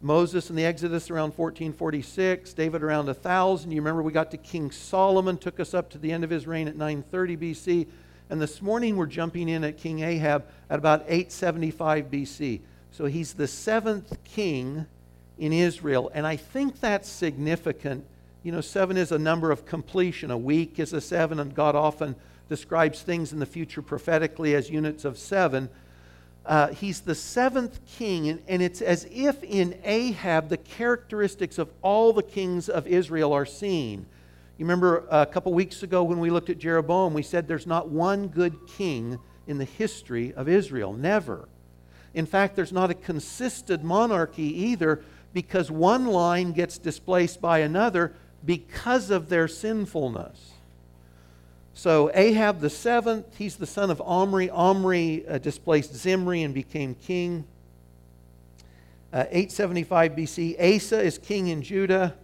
Moses 0.00 0.48
in 0.48 0.56
the 0.56 0.64
Exodus 0.64 1.10
around 1.10 1.34
1446, 1.36 2.54
David 2.54 2.82
around 2.82 3.06
1000. 3.06 3.70
You 3.70 3.80
remember 3.80 4.00
we 4.02 4.12
got 4.12 4.30
to 4.30 4.38
King 4.38 4.70
Solomon, 4.70 5.36
took 5.36 5.60
us 5.60 5.74
up 5.74 5.90
to 5.90 5.98
the 5.98 6.10
end 6.10 6.24
of 6.24 6.30
his 6.30 6.46
reign 6.46 6.68
at 6.68 6.76
930 6.76 7.36
BC. 7.36 7.86
And 8.30 8.40
this 8.40 8.62
morning 8.62 8.96
we're 8.96 9.06
jumping 9.06 9.48
in 9.48 9.64
at 9.64 9.76
King 9.76 10.00
Ahab 10.00 10.44
at 10.70 10.78
about 10.78 11.00
875 11.08 12.12
BC. 12.12 12.60
So 12.92 13.06
he's 13.06 13.34
the 13.34 13.48
seventh 13.48 14.22
king 14.22 14.86
in 15.36 15.52
Israel. 15.52 16.12
And 16.14 16.24
I 16.24 16.36
think 16.36 16.78
that's 16.78 17.08
significant. 17.08 18.04
You 18.44 18.52
know, 18.52 18.60
seven 18.60 18.96
is 18.96 19.10
a 19.10 19.18
number 19.18 19.50
of 19.50 19.66
completion. 19.66 20.30
A 20.30 20.38
week 20.38 20.78
is 20.78 20.92
a 20.92 21.00
seven, 21.00 21.40
and 21.40 21.52
God 21.52 21.74
often 21.74 22.14
describes 22.48 23.02
things 23.02 23.32
in 23.32 23.40
the 23.40 23.46
future 23.46 23.82
prophetically 23.82 24.54
as 24.54 24.70
units 24.70 25.04
of 25.04 25.18
seven. 25.18 25.68
Uh, 26.46 26.68
he's 26.68 27.00
the 27.00 27.16
seventh 27.16 27.80
king, 27.98 28.28
and, 28.28 28.40
and 28.46 28.62
it's 28.62 28.80
as 28.80 29.08
if 29.10 29.42
in 29.42 29.76
Ahab 29.82 30.50
the 30.50 30.56
characteristics 30.56 31.58
of 31.58 31.68
all 31.82 32.12
the 32.12 32.22
kings 32.22 32.68
of 32.68 32.86
Israel 32.86 33.32
are 33.32 33.44
seen. 33.44 34.06
You 34.60 34.66
remember 34.66 35.06
a 35.10 35.24
couple 35.24 35.54
weeks 35.54 35.82
ago 35.82 36.04
when 36.04 36.20
we 36.20 36.28
looked 36.28 36.50
at 36.50 36.58
Jeroboam, 36.58 37.14
we 37.14 37.22
said 37.22 37.48
there's 37.48 37.66
not 37.66 37.88
one 37.88 38.28
good 38.28 38.66
king 38.66 39.18
in 39.46 39.56
the 39.56 39.64
history 39.64 40.34
of 40.34 40.50
Israel. 40.50 40.92
Never. 40.92 41.48
In 42.12 42.26
fact, 42.26 42.56
there's 42.56 42.70
not 42.70 42.90
a 42.90 42.94
consistent 42.94 43.82
monarchy 43.82 44.54
either 44.64 45.02
because 45.32 45.70
one 45.70 46.08
line 46.08 46.52
gets 46.52 46.76
displaced 46.76 47.40
by 47.40 47.60
another 47.60 48.12
because 48.44 49.08
of 49.08 49.30
their 49.30 49.48
sinfulness. 49.48 50.52
So 51.72 52.10
Ahab 52.12 52.60
the 52.60 52.68
seventh, 52.68 53.38
he's 53.38 53.56
the 53.56 53.66
son 53.66 53.90
of 53.90 54.02
Omri. 54.02 54.50
Omri 54.50 55.26
uh, 55.26 55.38
displaced 55.38 55.94
Zimri 55.94 56.42
and 56.42 56.52
became 56.52 56.96
king. 56.96 57.44
Uh, 59.10 59.24
875 59.30 60.12
BC, 60.12 60.76
Asa 60.76 61.00
is 61.00 61.16
king 61.16 61.48
in 61.48 61.62
Judah. 61.62 62.14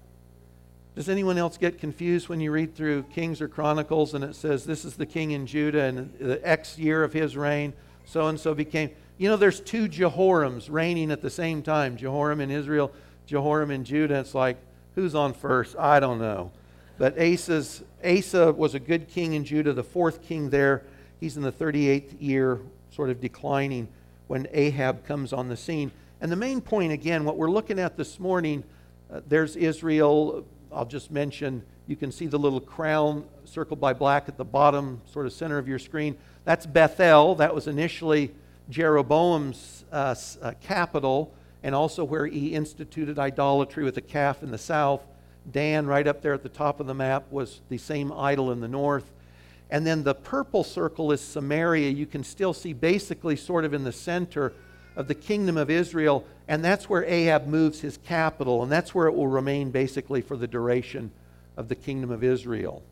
Does 0.97 1.11
anyone 1.11 1.37
else 1.37 1.59
get 1.59 1.79
confused 1.79 2.31
when 2.31 2.41
you 2.41 2.50
read 2.50 2.75
through 2.75 3.03
Kings 3.03 3.43
or 3.43 3.49
Chronicles 3.49 4.15
and 4.15 4.25
it 4.25 4.35
says 4.35 4.65
this 4.65 4.83
is 4.83 4.97
the 4.97 5.05
king 5.05 5.33
in 5.33 5.47
Judah 5.47 5.83
and 5.83 6.11
the 6.19 6.41
X 6.43 6.79
year 6.79 7.05
of 7.05 7.12
his 7.12 7.37
reign, 7.37 7.75
so 8.07 8.29
and 8.29 8.41
so 8.41 8.55
became. 8.55 8.88
You 9.19 9.29
know, 9.29 9.37
there's 9.37 9.61
two 9.61 9.88
Jehorams 9.88 10.71
reigning 10.71 11.11
at 11.11 11.21
the 11.21 11.29
same 11.29 11.62
time 11.62 11.99
Jehoram 11.99 12.41
in 12.41 12.50
Israel, 12.50 12.93
Jehoram 13.26 13.71
in 13.71 13.85
Judah. 13.85 14.21
It's 14.21 14.35
like, 14.35 14.57
who's 14.95 15.15
on 15.15 15.35
first? 15.35 15.76
I 15.76 16.00
don't 16.00 16.19
know. 16.19 16.50
But 16.97 17.19
Asa's, 17.21 17.83
Asa 18.03 18.53
was 18.53 18.75
a 18.75 18.81
good 18.81 19.07
king 19.07 19.35
in 19.35 19.45
Judah, 19.45 19.75
the 19.75 19.85
fourth 19.85 20.23
king 20.23 20.49
there. 20.49 20.83
He's 21.21 21.37
in 21.37 21.43
the 21.43 21.53
38th 21.53 22.15
year, 22.21 22.59
sort 22.91 23.11
of 23.11 23.21
declining 23.21 23.88
when 24.29 24.49
Ahab 24.50 25.05
comes 25.05 25.35
on 25.35 25.49
the 25.49 25.59
scene. 25.59 25.93
And 26.23 26.33
the 26.33 26.37
main 26.37 26.62
point, 26.62 26.93
again, 26.93 27.26
what 27.26 27.37
we're 27.37 27.50
looking 27.50 27.79
at 27.79 27.99
this 27.99 28.19
morning, 28.19 28.65
uh, 29.12 29.21
there's 29.29 29.57
Israel. 29.57 30.47
I'll 30.76 30.85
just 30.85 31.11
mention, 31.11 31.62
you 31.87 31.97
can 31.97 32.12
see 32.12 32.26
the 32.26 32.38
little 32.38 32.61
crown 32.61 33.25
circled 33.47 33.80
by 33.80 33.95
black 33.95 34.28
at 34.28 34.37
the 34.37 34.45
bottom, 34.45 35.00
sort 35.11 35.25
of 35.25 35.33
center 35.33 35.56
of 35.56 35.66
your 35.66 35.78
screen. 35.78 36.18
That's 36.45 36.66
Bethel. 36.66 37.35
That 37.37 37.54
was 37.54 37.66
initially 37.66 38.35
Jeroboam's 38.68 39.87
uh, 39.90 40.14
uh, 40.42 40.52
capital, 40.61 41.33
and 41.62 41.75
also 41.75 42.04
where 42.04 42.26
he 42.26 42.52
instituted 42.52 43.18
idolatry 43.18 43.85
with 43.85 43.97
a 43.97 44.02
calf 44.02 44.42
in 44.42 44.50
the 44.50 44.59
south. 44.59 45.00
Dan, 45.50 45.87
right 45.87 46.06
up 46.06 46.21
there 46.21 46.35
at 46.35 46.42
the 46.42 46.50
top 46.50 46.78
of 46.78 46.87
the 46.87 46.95
map, 46.95 47.25
was 47.30 47.62
the 47.71 47.78
same 47.78 48.12
idol 48.12 48.52
in 48.52 48.61
the 48.61 48.68
north. 48.68 49.11
And 49.71 49.87
then 49.87 50.04
the 50.04 50.14
purple 50.14 50.62
circle 50.62 51.11
is 51.11 51.23
Samaria. 51.23 51.88
You 51.88 52.04
can 52.04 52.23
still 52.23 52.52
see 52.52 52.75
basically 52.75 53.37
sort 53.37 53.64
of 53.64 53.73
in 53.73 53.83
the 53.83 53.92
center 53.92 54.52
of 54.97 55.09
the 55.09 55.15
kingdom 55.15 55.57
of 55.57 55.71
Israel. 55.71 56.25
And 56.49 56.65
that's 56.65 56.88
where 56.88 57.05
Ahab 57.05 57.47
moves 57.47 57.81
his 57.81 57.99
capital. 57.99 58.62
And 58.62 58.73
that's 58.73 58.95
where 58.95 59.07
it 59.07 59.15
will 59.15 59.29
remain 59.29 59.71
basically 59.71 60.23
for 60.23 60.37
the 60.37 60.49
duration 60.49 61.12
of 61.57 61.69
the 61.69 61.75
kingdom 61.75 62.11
of 62.11 62.25
Israel. 62.25 62.83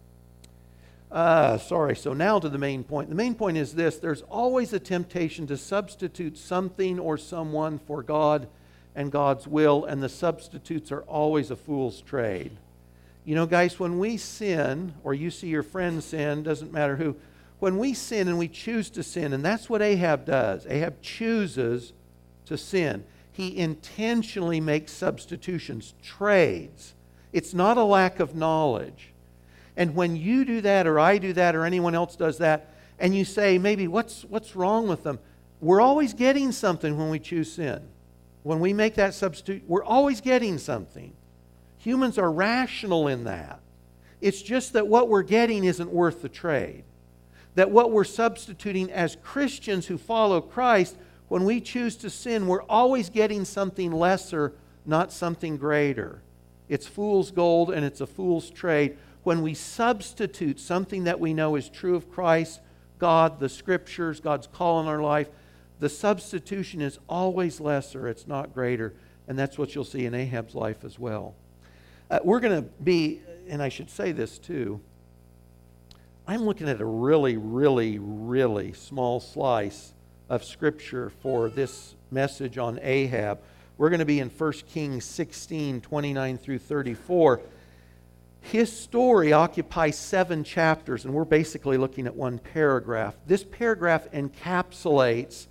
Uh, 1.10 1.58
sorry, 1.58 1.94
so 1.94 2.12
now 2.12 2.40
to 2.40 2.48
the 2.48 2.58
main 2.58 2.82
point. 2.82 3.08
The 3.08 3.14
main 3.14 3.36
point 3.36 3.56
is 3.56 3.74
this 3.74 3.98
there's 3.98 4.22
always 4.22 4.72
a 4.72 4.80
temptation 4.80 5.46
to 5.46 5.56
substitute 5.56 6.36
something 6.36 6.98
or 6.98 7.16
someone 7.16 7.78
for 7.78 8.02
God 8.02 8.48
and 8.96 9.12
God's 9.12 9.46
will, 9.46 9.84
and 9.84 10.02
the 10.02 10.08
substitutes 10.08 10.90
are 10.90 11.02
always 11.02 11.50
a 11.50 11.56
fool's 11.56 12.00
trade. 12.00 12.50
You 13.24 13.34
know, 13.34 13.46
guys, 13.46 13.78
when 13.78 13.98
we 13.98 14.16
sin, 14.16 14.94
or 15.04 15.14
you 15.14 15.30
see 15.30 15.48
your 15.48 15.62
friend 15.62 16.02
sin, 16.02 16.42
doesn't 16.42 16.72
matter 16.72 16.96
who, 16.96 17.16
when 17.64 17.78
we 17.78 17.94
sin 17.94 18.28
and 18.28 18.36
we 18.36 18.46
choose 18.46 18.90
to 18.90 19.02
sin, 19.02 19.32
and 19.32 19.42
that's 19.42 19.70
what 19.70 19.80
Ahab 19.80 20.26
does, 20.26 20.66
Ahab 20.66 21.00
chooses 21.00 21.94
to 22.44 22.58
sin. 22.58 23.02
He 23.32 23.56
intentionally 23.56 24.60
makes 24.60 24.92
substitutions, 24.92 25.94
trades. 26.02 26.92
It's 27.32 27.54
not 27.54 27.78
a 27.78 27.82
lack 27.82 28.20
of 28.20 28.34
knowledge. 28.34 29.14
And 29.78 29.94
when 29.94 30.14
you 30.14 30.44
do 30.44 30.60
that, 30.60 30.86
or 30.86 31.00
I 31.00 31.16
do 31.16 31.32
that, 31.32 31.56
or 31.56 31.64
anyone 31.64 31.94
else 31.94 32.16
does 32.16 32.36
that, 32.36 32.74
and 32.98 33.16
you 33.16 33.24
say, 33.24 33.56
maybe, 33.56 33.88
what's, 33.88 34.26
what's 34.26 34.54
wrong 34.54 34.86
with 34.86 35.02
them? 35.02 35.18
We're 35.62 35.80
always 35.80 36.12
getting 36.12 36.52
something 36.52 36.98
when 36.98 37.08
we 37.08 37.18
choose 37.18 37.50
sin. 37.50 37.80
When 38.42 38.60
we 38.60 38.74
make 38.74 38.96
that 38.96 39.14
substitute, 39.14 39.62
we're 39.66 39.82
always 39.82 40.20
getting 40.20 40.58
something. 40.58 41.14
Humans 41.78 42.18
are 42.18 42.30
rational 42.30 43.08
in 43.08 43.24
that. 43.24 43.60
It's 44.20 44.42
just 44.42 44.74
that 44.74 44.86
what 44.86 45.08
we're 45.08 45.22
getting 45.22 45.64
isn't 45.64 45.90
worth 45.90 46.20
the 46.20 46.28
trade. 46.28 46.84
That 47.54 47.70
what 47.70 47.90
we're 47.90 48.04
substituting 48.04 48.90
as 48.90 49.16
Christians 49.22 49.86
who 49.86 49.98
follow 49.98 50.40
Christ, 50.40 50.96
when 51.28 51.44
we 51.44 51.60
choose 51.60 51.96
to 51.96 52.10
sin, 52.10 52.46
we're 52.46 52.62
always 52.62 53.10
getting 53.10 53.44
something 53.44 53.92
lesser, 53.92 54.52
not 54.84 55.12
something 55.12 55.56
greater. 55.56 56.20
It's 56.68 56.86
fool's 56.86 57.30
gold 57.30 57.70
and 57.70 57.84
it's 57.84 58.00
a 58.00 58.06
fool's 58.06 58.50
trade. 58.50 58.96
When 59.22 59.42
we 59.42 59.54
substitute 59.54 60.60
something 60.60 61.04
that 61.04 61.20
we 61.20 61.32
know 61.32 61.56
is 61.56 61.68
true 61.68 61.94
of 61.94 62.10
Christ, 62.10 62.60
God, 62.98 63.40
the 63.40 63.48
Scriptures, 63.48 64.20
God's 64.20 64.46
call 64.46 64.80
in 64.80 64.86
our 64.86 65.02
life, 65.02 65.28
the 65.80 65.88
substitution 65.88 66.80
is 66.80 66.98
always 67.08 67.60
lesser, 67.60 68.08
it's 68.08 68.26
not 68.26 68.54
greater. 68.54 68.94
And 69.26 69.38
that's 69.38 69.56
what 69.58 69.74
you'll 69.74 69.84
see 69.84 70.06
in 70.06 70.14
Ahab's 70.14 70.54
life 70.54 70.84
as 70.84 70.98
well. 70.98 71.34
Uh, 72.10 72.20
we're 72.22 72.40
going 72.40 72.62
to 72.62 72.68
be, 72.82 73.22
and 73.48 73.62
I 73.62 73.70
should 73.70 73.90
say 73.90 74.12
this 74.12 74.38
too, 74.38 74.80
I'm 76.26 76.46
looking 76.46 76.70
at 76.70 76.80
a 76.80 76.86
really, 76.86 77.36
really, 77.36 77.98
really 77.98 78.72
small 78.72 79.20
slice 79.20 79.92
of 80.30 80.42
Scripture 80.42 81.10
for 81.10 81.50
this 81.50 81.96
message 82.10 82.56
on 82.56 82.78
Ahab. 82.80 83.40
We're 83.76 83.90
going 83.90 83.98
to 83.98 84.06
be 84.06 84.20
in 84.20 84.30
1 84.30 84.52
Kings 84.66 85.04
16 85.04 85.82
29 85.82 86.38
through 86.38 86.60
34. 86.60 87.42
His 88.40 88.72
story 88.72 89.34
occupies 89.34 89.98
seven 89.98 90.44
chapters, 90.44 91.04
and 91.04 91.12
we're 91.12 91.26
basically 91.26 91.76
looking 91.76 92.06
at 92.06 92.14
one 92.14 92.38
paragraph. 92.38 93.14
This 93.26 93.44
paragraph 93.44 94.10
encapsulates 94.10 95.46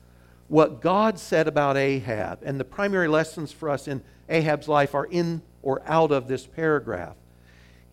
what 0.47 0.81
God 0.81 1.19
said 1.19 1.47
about 1.47 1.77
Ahab. 1.77 2.39
And 2.41 2.59
the 2.59 2.65
primary 2.65 3.07
lessons 3.07 3.51
for 3.51 3.69
us 3.69 3.87
in 3.87 4.01
Ahab's 4.27 4.67
life 4.67 4.95
are 4.95 5.05
in 5.05 5.43
or 5.61 5.83
out 5.85 6.11
of 6.11 6.27
this 6.27 6.47
paragraph. 6.47 7.15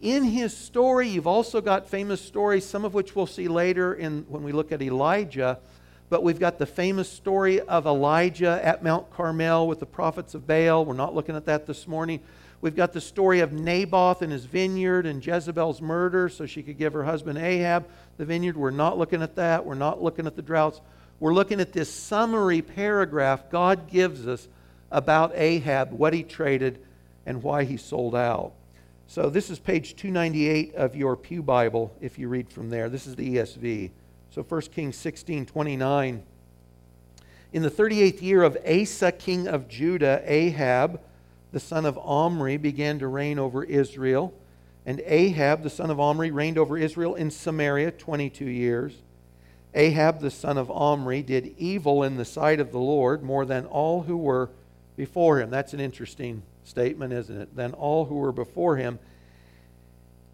In 0.00 0.24
his 0.24 0.56
story, 0.56 1.08
you've 1.08 1.26
also 1.26 1.60
got 1.60 1.86
famous 1.86 2.22
stories, 2.22 2.64
some 2.64 2.86
of 2.86 2.94
which 2.94 3.14
we'll 3.14 3.26
see 3.26 3.48
later 3.48 3.92
in, 3.92 4.24
when 4.28 4.42
we 4.42 4.52
look 4.52 4.72
at 4.72 4.80
Elijah. 4.80 5.58
But 6.08 6.22
we've 6.22 6.40
got 6.40 6.58
the 6.58 6.66
famous 6.66 7.08
story 7.08 7.60
of 7.60 7.86
Elijah 7.86 8.58
at 8.62 8.82
Mount 8.82 9.10
Carmel 9.10 9.68
with 9.68 9.78
the 9.78 9.86
prophets 9.86 10.34
of 10.34 10.46
Baal. 10.46 10.86
We're 10.86 10.94
not 10.94 11.14
looking 11.14 11.36
at 11.36 11.44
that 11.44 11.66
this 11.66 11.86
morning. 11.86 12.20
We've 12.62 12.74
got 12.74 12.94
the 12.94 13.00
story 13.00 13.40
of 13.40 13.52
Naboth 13.52 14.22
and 14.22 14.32
his 14.32 14.46
vineyard 14.46 15.04
and 15.04 15.24
Jezebel's 15.24 15.82
murder 15.82 16.28
so 16.30 16.46
she 16.46 16.62
could 16.62 16.78
give 16.78 16.94
her 16.94 17.04
husband 17.04 17.38
Ahab 17.38 17.86
the 18.16 18.24
vineyard. 18.24 18.56
We're 18.56 18.70
not 18.70 18.98
looking 18.98 19.22
at 19.22 19.36
that. 19.36 19.64
We're 19.66 19.74
not 19.74 20.02
looking 20.02 20.26
at 20.26 20.34
the 20.34 20.42
droughts. 20.42 20.80
We're 21.20 21.34
looking 21.34 21.60
at 21.60 21.72
this 21.72 21.92
summary 21.92 22.62
paragraph 22.62 23.50
God 23.50 23.88
gives 23.90 24.26
us 24.26 24.48
about 24.90 25.32
Ahab, 25.34 25.92
what 25.92 26.14
he 26.14 26.22
traded, 26.22 26.84
and 27.26 27.42
why 27.42 27.64
he 27.64 27.76
sold 27.76 28.14
out. 28.14 28.52
So 29.10 29.28
this 29.28 29.50
is 29.50 29.58
page 29.58 29.96
298 29.96 30.76
of 30.76 30.94
your 30.94 31.16
Pew 31.16 31.42
Bible, 31.42 31.92
if 32.00 32.16
you 32.16 32.28
read 32.28 32.48
from 32.48 32.70
there. 32.70 32.88
This 32.88 33.08
is 33.08 33.16
the 33.16 33.38
ESV. 33.38 33.90
So 34.30 34.44
1 34.44 34.60
Kings 34.72 34.94
16 34.94 35.46
29. 35.46 36.22
In 37.52 37.62
the 37.62 37.70
38th 37.72 38.22
year 38.22 38.44
of 38.44 38.56
Asa, 38.64 39.10
king 39.10 39.48
of 39.48 39.66
Judah, 39.66 40.22
Ahab, 40.24 41.00
the 41.50 41.58
son 41.58 41.86
of 41.86 41.98
Omri, 41.98 42.56
began 42.56 43.00
to 43.00 43.08
reign 43.08 43.40
over 43.40 43.64
Israel. 43.64 44.32
And 44.86 45.02
Ahab, 45.04 45.64
the 45.64 45.70
son 45.70 45.90
of 45.90 45.98
Omri, 45.98 46.30
reigned 46.30 46.56
over 46.56 46.78
Israel 46.78 47.16
in 47.16 47.32
Samaria 47.32 47.90
22 47.90 48.44
years. 48.44 48.94
Ahab, 49.74 50.20
the 50.20 50.30
son 50.30 50.56
of 50.56 50.70
Omri, 50.70 51.24
did 51.24 51.52
evil 51.58 52.04
in 52.04 52.16
the 52.16 52.24
sight 52.24 52.60
of 52.60 52.70
the 52.70 52.78
Lord 52.78 53.24
more 53.24 53.44
than 53.44 53.66
all 53.66 54.02
who 54.02 54.16
were 54.16 54.50
before 54.96 55.40
him. 55.40 55.50
That's 55.50 55.74
an 55.74 55.80
interesting 55.80 56.44
statement, 56.64 57.12
isn't 57.12 57.40
it? 57.40 57.56
Than 57.56 57.72
all 57.72 58.06
who 58.06 58.16
were 58.16 58.32
before 58.32 58.76
him. 58.76 58.98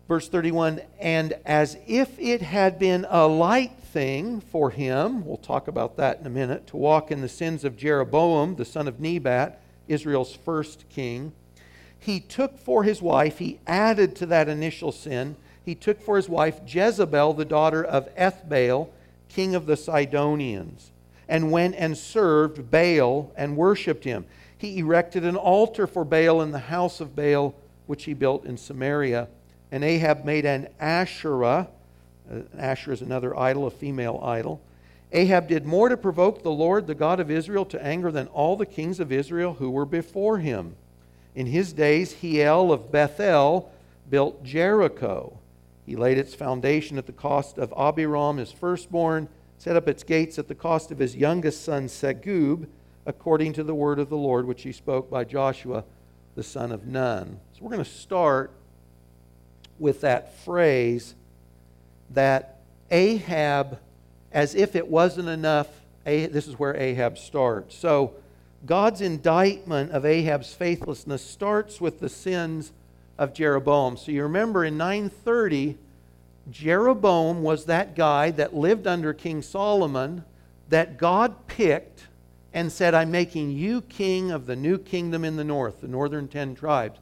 Verse 0.09 0.29
31 0.29 0.81
And 1.01 1.35
as 1.45 1.77
if 1.87 2.19
it 2.19 2.43
had 2.43 2.79
been 2.79 3.07
a 3.09 3.27
light 3.27 3.79
thing 3.79 4.41
for 4.41 4.71
him, 4.71 5.25
we'll 5.25 5.37
talk 5.37 5.69
about 5.69 5.97
that 5.97 6.21
in 6.21 6.27
a 6.27 6.31
minute, 6.31 6.67
to 6.69 6.77
walk 6.77 7.11
in 7.11 7.21
the 7.21 7.29
sins 7.29 7.65
of 7.65 7.77
Jeroboam, 7.77 8.57
the 8.57 8.65
son 8.65 8.89
of 8.89 9.01
Nebat, 9.01 9.61
Israel's 9.89 10.35
first 10.35 10.89
king, 10.89 11.33
he 11.99 12.21
took 12.21 12.59
for 12.59 12.85
his 12.85 13.03
wife, 13.03 13.39
he 13.39 13.59
added 13.67 14.15
to 14.17 14.27
that 14.27 14.49
initial 14.49 14.93
sin, 14.93 15.37
he 15.65 15.75
took 15.75 16.01
for 16.01 16.17
his 16.17 16.29
wife 16.29 16.61
Jezebel, 16.67 17.35
the 17.35 17.45
daughter 17.45 17.83
of 17.83 18.15
Ethbaal, 18.15 18.89
king 19.29 19.57
of 19.57 19.67
the 19.67 19.77
Sidonians, 19.77 20.93
and 21.29 21.51
went 21.51 21.75
and 21.75 21.99
served 21.99 22.71
Baal 22.71 23.33
and 23.37 23.57
worshipped 23.57 24.05
him 24.05 24.25
he 24.59 24.79
erected 24.79 25.25
an 25.25 25.37
altar 25.37 25.87
for 25.87 26.05
Baal 26.05 26.41
in 26.41 26.51
the 26.51 26.59
house 26.59 27.01
of 27.01 27.15
Baal, 27.15 27.55
which 27.87 28.05
he 28.05 28.15
built 28.15 28.45
in 28.45 28.57
Samaria. 28.57 29.29
And 29.71 29.85
Ahab 29.85 30.25
made 30.25 30.47
an 30.47 30.69
Asherah. 30.81 31.69
Uh, 32.31 32.41
Asherah 32.59 32.95
is 32.95 33.03
another 33.03 33.37
idol, 33.39 33.67
a 33.67 33.71
female 33.71 34.21
idol. 34.23 34.61
Ahab 35.13 35.49
did 35.49 35.67
more 35.67 35.89
to 35.89 35.97
provoke 35.97 36.43
the 36.43 36.51
Lord, 36.51 36.87
the 36.87 36.95
God 36.95 37.21
of 37.21 37.31
Israel, 37.31 37.65
to 37.67 37.85
anger 37.85 38.11
than 38.11 38.27
all 38.29 38.57
the 38.57 38.67
kings 38.67 38.99
of 38.99 39.13
Israel 39.13 39.55
who 39.55 39.71
were 39.71 39.87
before 39.87 40.39
him. 40.39 40.75
In 41.35 41.47
his 41.47 41.73
days, 41.73 42.15
Hiel 42.15 42.73
of 42.73 42.91
Bethel 42.91 43.71
built 44.09 44.43
Jericho. 44.43 45.39
He 45.85 45.95
laid 45.97 46.19
its 46.19 46.35
foundation 46.35 46.99
at 46.99 47.07
the 47.07 47.13
cost 47.13 47.59
of 47.59 47.73
Abiram, 47.77 48.39
his 48.39 48.51
firstborn, 48.51 49.29
set 49.59 49.77
up 49.77 49.87
its 49.87 50.03
gates 50.03 50.39
at 50.39 50.49
the 50.49 50.55
cost 50.55 50.91
of 50.91 50.99
his 50.99 51.15
youngest 51.15 51.65
son, 51.65 51.87
Segub 51.87 52.67
according 53.07 53.53
to 53.55 53.63
the 53.63 53.75
word 53.75 53.99
of 53.99 54.09
the 54.09 54.17
Lord, 54.17 54.47
which 54.47 54.63
he 54.63 54.73
spoke 54.73 55.09
by 55.09 55.25
Joshua, 55.25 55.85
the 56.35 56.43
son 56.43 56.73
of 56.73 56.87
Nun. 56.87 57.41
So 57.53 57.61
we're 57.63 57.71
going 57.71 57.85
to 57.85 57.91
start 57.91 58.51
with 59.79 60.03
that 60.03 60.37
phrase 60.41 61.15
that 62.11 62.61
Ahab, 62.91 63.79
as 64.33 64.55
if 64.55 64.77
it 64.77 64.89
wasn't 64.89 65.29
enough, 65.29 65.69
this 66.05 66.47
is 66.47 66.59
where 66.59 66.77
Ahab 66.77 67.17
starts. 67.17 67.77
So 67.77 68.15
God's 68.65 69.01
indictment 69.01 69.93
of 69.93 70.05
Ahab's 70.05 70.53
faithlessness 70.53 71.23
starts 71.23 71.81
with 71.81 72.01
the 72.01 72.09
sins 72.09 72.73
of 73.19 73.33
Jeroboam. 73.33 73.97
So 73.97 74.13
you 74.13 74.23
remember 74.23 74.65
in 74.65 74.77
930, 74.77 75.79
Jeroboam 76.51 77.43
was 77.43 77.65
that 77.65 77.97
guy 77.97 78.31
that 78.33 78.55
lived 78.55 78.87
under 78.87 79.13
King 79.13 79.43
Solomon 79.43 80.25
that 80.69 80.97
God 80.99 81.47
picked 81.47 82.07
and 82.57 82.73
said, 82.73 82.95
I'm 82.95 83.11
making 83.11 83.51
you 83.51 83.83
king 83.83 84.31
of 84.31 84.47
the 84.47 84.57
new 84.57 84.79
kingdom 84.79 85.27
in 85.27 85.37
the 85.37 85.45
north, 85.45 85.83
the 85.83 85.89
northern 85.89 86.27
ten 86.27 86.55
tribes. 86.55 86.99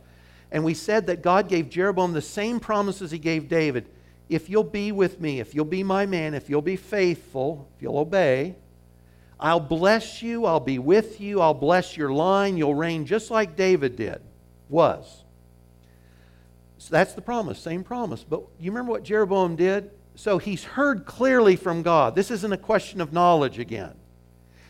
And 0.50 0.64
we 0.64 0.74
said 0.74 1.06
that 1.06 1.22
God 1.22 1.48
gave 1.48 1.70
Jeroboam 1.70 2.12
the 2.12 2.20
same 2.20 2.58
promises 2.58 3.12
he 3.12 3.20
gave 3.20 3.48
David. 3.48 3.88
If 4.28 4.50
you'll 4.50 4.64
be 4.64 4.90
with 4.90 5.20
me, 5.20 5.38
if 5.38 5.54
you'll 5.54 5.64
be 5.64 5.84
my 5.84 6.06
man, 6.06 6.34
if 6.34 6.50
you'll 6.50 6.60
be 6.60 6.74
faithful, 6.74 7.68
if 7.76 7.82
you'll 7.82 7.98
obey, 7.98 8.56
I'll 9.38 9.60
bless 9.60 10.22
you, 10.22 10.44
I'll 10.44 10.58
be 10.58 10.80
with 10.80 11.20
you, 11.20 11.40
I'll 11.40 11.54
bless 11.54 11.96
your 11.96 12.12
line, 12.12 12.56
you'll 12.56 12.74
reign 12.74 13.06
just 13.06 13.30
like 13.30 13.54
David 13.54 13.94
did, 13.94 14.22
was. 14.68 15.22
So 16.78 16.88
that's 16.90 17.12
the 17.12 17.22
promise, 17.22 17.60
same 17.60 17.84
promise. 17.84 18.24
But 18.24 18.42
you 18.58 18.72
remember 18.72 18.90
what 18.90 19.04
Jeroboam 19.04 19.54
did? 19.54 19.92
So 20.16 20.38
he's 20.38 20.64
heard 20.64 21.06
clearly 21.06 21.54
from 21.54 21.82
God. 21.82 22.16
This 22.16 22.32
isn't 22.32 22.52
a 22.52 22.58
question 22.58 23.00
of 23.00 23.12
knowledge 23.12 23.60
again. 23.60 23.94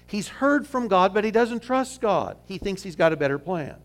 He's 0.06 0.28
heard 0.28 0.66
from 0.66 0.88
God, 0.88 1.14
but 1.14 1.24
he 1.24 1.30
doesn't 1.30 1.62
trust 1.62 2.00
God. 2.00 2.36
He 2.46 2.58
thinks 2.58 2.82
he's 2.82 2.96
got 2.96 3.12
a 3.12 3.16
better 3.16 3.38
plan. 3.38 3.76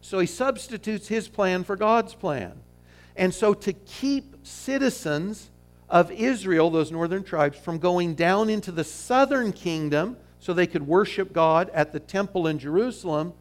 So 0.00 0.18
he 0.18 0.26
substitutes 0.26 1.08
his 1.08 1.28
plan 1.28 1.64
for 1.64 1.76
God's 1.76 2.14
plan. 2.14 2.60
And 3.16 3.32
so, 3.32 3.54
to 3.54 3.72
keep 3.72 4.36
citizens 4.42 5.50
of 5.88 6.10
Israel, 6.10 6.70
those 6.70 6.90
northern 6.90 7.22
tribes, 7.22 7.58
from 7.58 7.78
going 7.78 8.14
down 8.14 8.48
into 8.48 8.72
the 8.72 8.84
southern 8.84 9.52
kingdom 9.52 10.16
so 10.40 10.52
they 10.52 10.66
could 10.66 10.86
worship 10.86 11.32
God 11.32 11.70
at 11.70 11.92
the 11.92 12.00
temple 12.00 12.46
in 12.46 12.58
Jerusalem, 12.58 13.34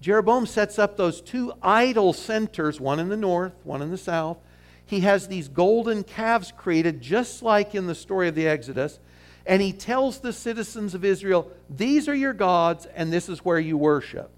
Jeroboam 0.00 0.46
sets 0.46 0.78
up 0.78 0.96
those 0.96 1.20
two 1.20 1.52
idol 1.62 2.12
centers, 2.12 2.80
one 2.80 2.98
in 2.98 3.08
the 3.08 3.16
north, 3.16 3.54
one 3.62 3.80
in 3.80 3.90
the 3.90 3.96
south. 3.96 4.36
He 4.84 5.00
has 5.00 5.28
these 5.28 5.48
golden 5.48 6.04
calves 6.04 6.52
created, 6.54 7.00
just 7.00 7.42
like 7.42 7.74
in 7.74 7.86
the 7.86 7.94
story 7.94 8.28
of 8.28 8.34
the 8.34 8.46
Exodus 8.46 8.98
and 9.46 9.60
he 9.60 9.72
tells 9.72 10.18
the 10.18 10.32
citizens 10.32 10.94
of 10.94 11.04
Israel, 11.04 11.50
These 11.68 12.08
are 12.08 12.14
your 12.14 12.32
gods, 12.32 12.86
and 12.94 13.12
this 13.12 13.28
is 13.28 13.44
where 13.44 13.58
you 13.58 13.76
worship. 13.76 14.30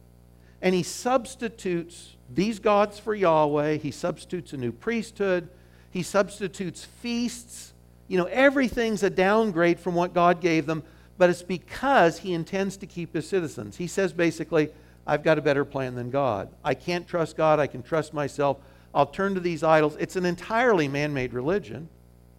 And 0.60 0.74
he 0.74 0.82
substitutes 0.82 2.16
these 2.32 2.58
gods 2.58 2.98
for 2.98 3.14
Yahweh. 3.14 3.76
He 3.76 3.90
substitutes 3.90 4.52
a 4.52 4.56
new 4.56 4.72
priesthood. 4.72 5.48
He 5.90 6.02
substitutes 6.02 6.84
feasts. 6.84 7.72
You 8.08 8.18
know, 8.18 8.24
everything's 8.24 9.02
a 9.02 9.10
downgrade 9.10 9.78
from 9.78 9.94
what 9.94 10.12
God 10.12 10.40
gave 10.40 10.66
them, 10.66 10.82
but 11.18 11.30
it's 11.30 11.42
because 11.42 12.18
he 12.18 12.32
intends 12.32 12.76
to 12.78 12.86
keep 12.86 13.14
his 13.14 13.28
citizens. 13.28 13.76
He 13.76 13.86
says 13.86 14.12
basically, 14.12 14.70
I've 15.06 15.22
got 15.22 15.38
a 15.38 15.42
better 15.42 15.64
plan 15.64 15.94
than 15.94 16.10
God. 16.10 16.48
I 16.64 16.74
can't 16.74 17.06
trust 17.06 17.36
God. 17.36 17.60
I 17.60 17.68
can 17.68 17.82
trust 17.82 18.12
myself. 18.12 18.58
I'll 18.92 19.06
turn 19.06 19.34
to 19.34 19.40
these 19.40 19.62
idols. 19.62 19.96
It's 20.00 20.16
an 20.16 20.24
entirely 20.24 20.88
man 20.88 21.14
made 21.14 21.32
religion 21.32 21.88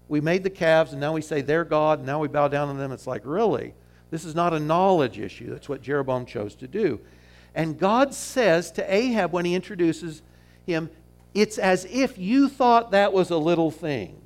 we 0.10 0.22
made 0.22 0.44
the 0.44 0.50
calves 0.50 0.92
and 0.92 1.02
now 1.02 1.14
we 1.14 1.22
say 1.22 1.42
they're 1.42 1.66
God 1.66 2.00
and 2.00 2.08
now 2.08 2.20
we 2.20 2.28
bow 2.28 2.48
down 2.48 2.68
to 2.68 2.80
them. 2.80 2.92
It's 2.92 3.08
like, 3.08 3.22
really? 3.26 3.74
This 4.10 4.24
is 4.24 4.36
not 4.36 4.54
a 4.54 4.60
knowledge 4.60 5.20
issue. 5.20 5.50
That's 5.52 5.68
what 5.68 5.82
Jeroboam 5.82 6.26
chose 6.26 6.56
to 6.56 6.68
do. 6.68 7.00
And 7.54 7.78
God 7.78 8.14
says 8.14 8.72
to 8.74 8.94
Ahab 8.94 9.34
when 9.34 9.46
he 9.46 9.56
introduces 9.56 10.22
him, 10.66 10.90
it's 11.34 11.58
as 11.58 11.86
if 11.86 12.18
you 12.18 12.50
thought 12.50 12.92
that 12.92 13.14
was 13.14 13.30
a 13.30 13.38
little 13.38 13.72
thing. 13.72 14.22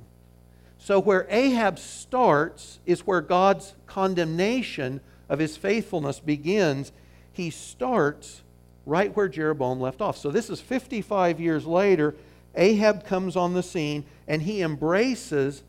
So, 0.78 0.98
where 0.98 1.26
Ahab 1.30 1.78
starts 1.78 2.80
is 2.86 3.06
where 3.06 3.20
God's 3.20 3.74
condemnation 3.86 5.00
of 5.28 5.38
his 5.38 5.56
faithfulness 5.56 6.18
begins. 6.18 6.90
He 7.32 7.50
starts 7.50 8.42
right 8.84 9.14
where 9.16 9.28
Jeroboam 9.28 9.80
left 9.80 10.00
off. 10.00 10.16
So, 10.16 10.30
this 10.30 10.50
is 10.50 10.60
55 10.60 11.38
years 11.38 11.66
later. 11.66 12.16
Ahab 12.54 13.04
comes 13.04 13.36
on 13.36 13.54
the 13.54 13.62
scene 13.62 14.04
and 14.26 14.42
he 14.42 14.60
embraces 14.60 15.62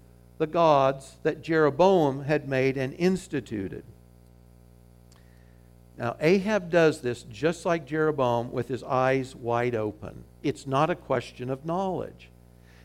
the 0.43 0.47
gods 0.47 1.15
that 1.23 1.41
Jeroboam 1.41 2.25
had 2.25 2.49
made 2.49 2.75
and 2.75 2.93
instituted. 2.95 3.85
Now, 5.97 6.17
Ahab 6.19 6.69
does 6.69 6.99
this 6.99 7.23
just 7.31 7.65
like 7.65 7.85
Jeroboam 7.85 8.51
with 8.51 8.67
his 8.67 8.83
eyes 8.83 9.37
wide 9.37 9.73
open. 9.73 10.25
It's 10.41 10.67
not 10.67 10.89
a 10.89 10.95
question 10.95 11.49
of 11.49 11.65
knowledge. 11.65 12.27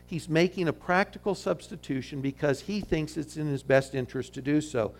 He's 0.07 0.29
making 0.29 0.69
a 0.69 0.73
practical 0.73 1.35
substitution 1.35 2.21
because 2.21 2.61
he 2.61 2.79
thinks 2.79 3.17
it's 3.17 3.35
in 3.35 3.47
his 3.47 3.61
best 3.61 3.93
interest 3.93 4.33
to 4.35 4.41
do 4.41 4.61
so. 4.61 4.93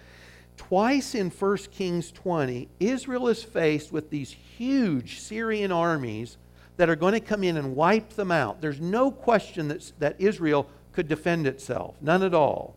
Twice 0.57 1.15
in 1.15 1.29
1 1.29 1.57
Kings 1.71 2.11
20, 2.11 2.67
Israel 2.81 3.29
is 3.29 3.41
faced 3.41 3.93
with 3.93 4.09
these 4.09 4.35
huge 4.57 5.21
Syrian 5.21 5.71
armies 5.71 6.35
that 6.75 6.89
are 6.89 6.97
going 6.97 7.13
to 7.13 7.21
come 7.21 7.45
in 7.45 7.55
and 7.55 7.73
wipe 7.73 8.09
them 8.09 8.31
out. 8.31 8.59
There's 8.59 8.81
no 8.81 9.11
question 9.11 9.69
that, 9.69 9.93
that 9.99 10.17
Israel 10.19 10.67
could 10.99 11.07
defend 11.07 11.47
itself. 11.47 11.95
None 12.01 12.23
at 12.23 12.33
all. 12.33 12.75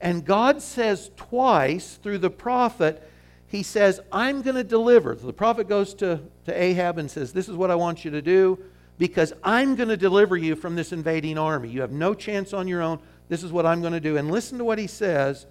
And 0.00 0.24
God 0.24 0.62
says 0.62 1.10
twice 1.16 1.96
through 1.96 2.18
the 2.18 2.30
prophet, 2.30 3.02
He 3.48 3.64
says, 3.64 3.98
I'm 4.12 4.42
going 4.42 4.54
to 4.54 4.62
deliver. 4.62 5.16
So 5.16 5.26
the 5.26 5.32
prophet 5.32 5.68
goes 5.68 5.94
to, 5.94 6.20
to 6.44 6.62
Ahab 6.62 6.98
and 6.98 7.10
says, 7.10 7.32
This 7.32 7.48
is 7.48 7.56
what 7.56 7.72
I 7.72 7.74
want 7.74 8.04
you 8.04 8.12
to 8.12 8.22
do 8.22 8.56
because 8.98 9.32
I'm 9.42 9.74
going 9.74 9.88
to 9.88 9.96
deliver 9.96 10.36
you 10.36 10.54
from 10.54 10.76
this 10.76 10.92
invading 10.92 11.38
army. 11.38 11.70
You 11.70 11.80
have 11.80 11.90
no 11.90 12.14
chance 12.14 12.52
on 12.52 12.68
your 12.68 12.82
own. 12.82 13.00
This 13.28 13.42
is 13.42 13.50
what 13.50 13.66
I'm 13.66 13.80
going 13.80 13.94
to 13.94 14.00
do. 14.00 14.16
And 14.16 14.30
listen 14.30 14.58
to 14.58 14.64
what 14.64 14.78
he 14.78 14.86
says 14.86 15.46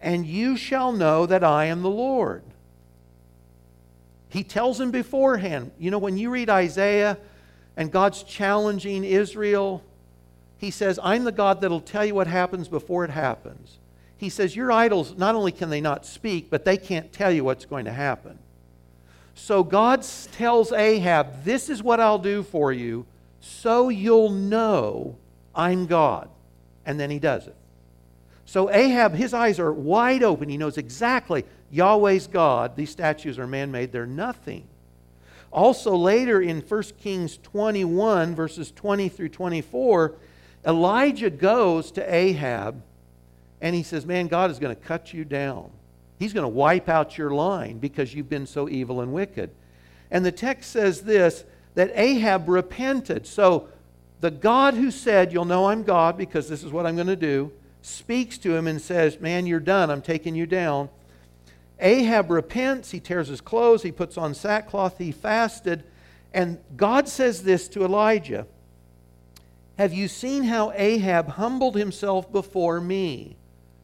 and 0.00 0.24
you 0.24 0.56
shall 0.56 0.92
know 0.92 1.26
that 1.26 1.42
I 1.42 1.64
am 1.64 1.82
the 1.82 1.90
Lord. 1.90 2.44
He 4.28 4.44
tells 4.44 4.80
him 4.80 4.92
beforehand. 4.92 5.72
You 5.80 5.90
know, 5.90 5.98
when 5.98 6.16
you 6.16 6.30
read 6.30 6.48
Isaiah 6.48 7.18
and 7.76 7.90
God's 7.90 8.22
challenging 8.22 9.02
Israel 9.02 9.82
he 10.60 10.70
says, 10.70 10.98
I'm 11.02 11.24
the 11.24 11.32
God 11.32 11.62
that'll 11.62 11.80
tell 11.80 12.04
you 12.04 12.14
what 12.14 12.26
happens 12.26 12.68
before 12.68 13.02
it 13.06 13.10
happens. 13.10 13.78
He 14.18 14.28
says, 14.28 14.54
Your 14.54 14.70
idols, 14.70 15.16
not 15.16 15.34
only 15.34 15.52
can 15.52 15.70
they 15.70 15.80
not 15.80 16.04
speak, 16.04 16.50
but 16.50 16.66
they 16.66 16.76
can't 16.76 17.10
tell 17.14 17.32
you 17.32 17.44
what's 17.44 17.64
going 17.64 17.86
to 17.86 17.92
happen. 17.92 18.38
So 19.34 19.64
God 19.64 20.04
tells 20.32 20.70
Ahab, 20.70 21.44
This 21.44 21.70
is 21.70 21.82
what 21.82 21.98
I'll 21.98 22.18
do 22.18 22.42
for 22.42 22.74
you. 22.74 23.06
so 23.40 23.88
you'll 23.88 24.28
know 24.28 25.16
I'm 25.54 25.86
God. 25.86 26.28
And 26.84 27.00
then 27.00 27.10
he 27.10 27.18
does 27.18 27.46
it. 27.46 27.56
So 28.44 28.70
Ahab, 28.70 29.14
his 29.14 29.32
eyes 29.32 29.58
are 29.58 29.72
wide 29.72 30.22
open. 30.22 30.50
He 30.50 30.58
knows 30.58 30.76
exactly 30.76 31.46
Yahweh's 31.70 32.26
God. 32.26 32.76
These 32.76 32.90
statues 32.90 33.38
are 33.38 33.46
man 33.46 33.70
made, 33.70 33.92
they're 33.92 34.04
nothing. 34.04 34.66
Also, 35.50 35.96
later 35.96 36.42
in 36.42 36.60
1 36.60 36.82
Kings 37.00 37.38
21, 37.38 38.34
verses 38.34 38.70
20 38.72 39.08
through 39.08 39.30
24, 39.30 40.14
Elijah 40.66 41.30
goes 41.30 41.90
to 41.92 42.14
Ahab 42.14 42.82
and 43.60 43.74
he 43.74 43.82
says, 43.82 44.06
Man, 44.06 44.26
God 44.26 44.50
is 44.50 44.58
going 44.58 44.74
to 44.74 44.80
cut 44.80 45.12
you 45.12 45.24
down. 45.24 45.70
He's 46.18 46.32
going 46.32 46.44
to 46.44 46.48
wipe 46.48 46.88
out 46.88 47.16
your 47.16 47.30
line 47.30 47.78
because 47.78 48.14
you've 48.14 48.28
been 48.28 48.46
so 48.46 48.68
evil 48.68 49.00
and 49.00 49.12
wicked. 49.12 49.50
And 50.10 50.24
the 50.24 50.32
text 50.32 50.70
says 50.70 51.02
this 51.02 51.44
that 51.74 51.92
Ahab 51.94 52.48
repented. 52.48 53.26
So 53.26 53.68
the 54.20 54.30
God 54.30 54.74
who 54.74 54.90
said, 54.90 55.32
You'll 55.32 55.44
know 55.44 55.68
I'm 55.68 55.82
God 55.82 56.18
because 56.18 56.48
this 56.48 56.62
is 56.62 56.72
what 56.72 56.86
I'm 56.86 56.94
going 56.94 57.06
to 57.06 57.16
do, 57.16 57.52
speaks 57.82 58.36
to 58.38 58.54
him 58.54 58.66
and 58.66 58.80
says, 58.80 59.20
Man, 59.20 59.46
you're 59.46 59.60
done. 59.60 59.90
I'm 59.90 60.02
taking 60.02 60.34
you 60.34 60.46
down. 60.46 60.90
Ahab 61.78 62.30
repents. 62.30 62.90
He 62.90 63.00
tears 63.00 63.28
his 63.28 63.40
clothes. 63.40 63.82
He 63.82 63.92
puts 63.92 64.18
on 64.18 64.34
sackcloth. 64.34 64.98
He 64.98 65.12
fasted. 65.12 65.84
And 66.34 66.58
God 66.76 67.08
says 67.08 67.42
this 67.42 67.66
to 67.68 67.84
Elijah 67.84 68.46
Have 69.80 69.94
you 69.94 70.08
seen 70.08 70.44
how 70.44 70.72
Ahab 70.74 71.26
humbled 71.26 71.74
himself 71.74 72.30
before 72.30 72.82
me? 72.82 73.36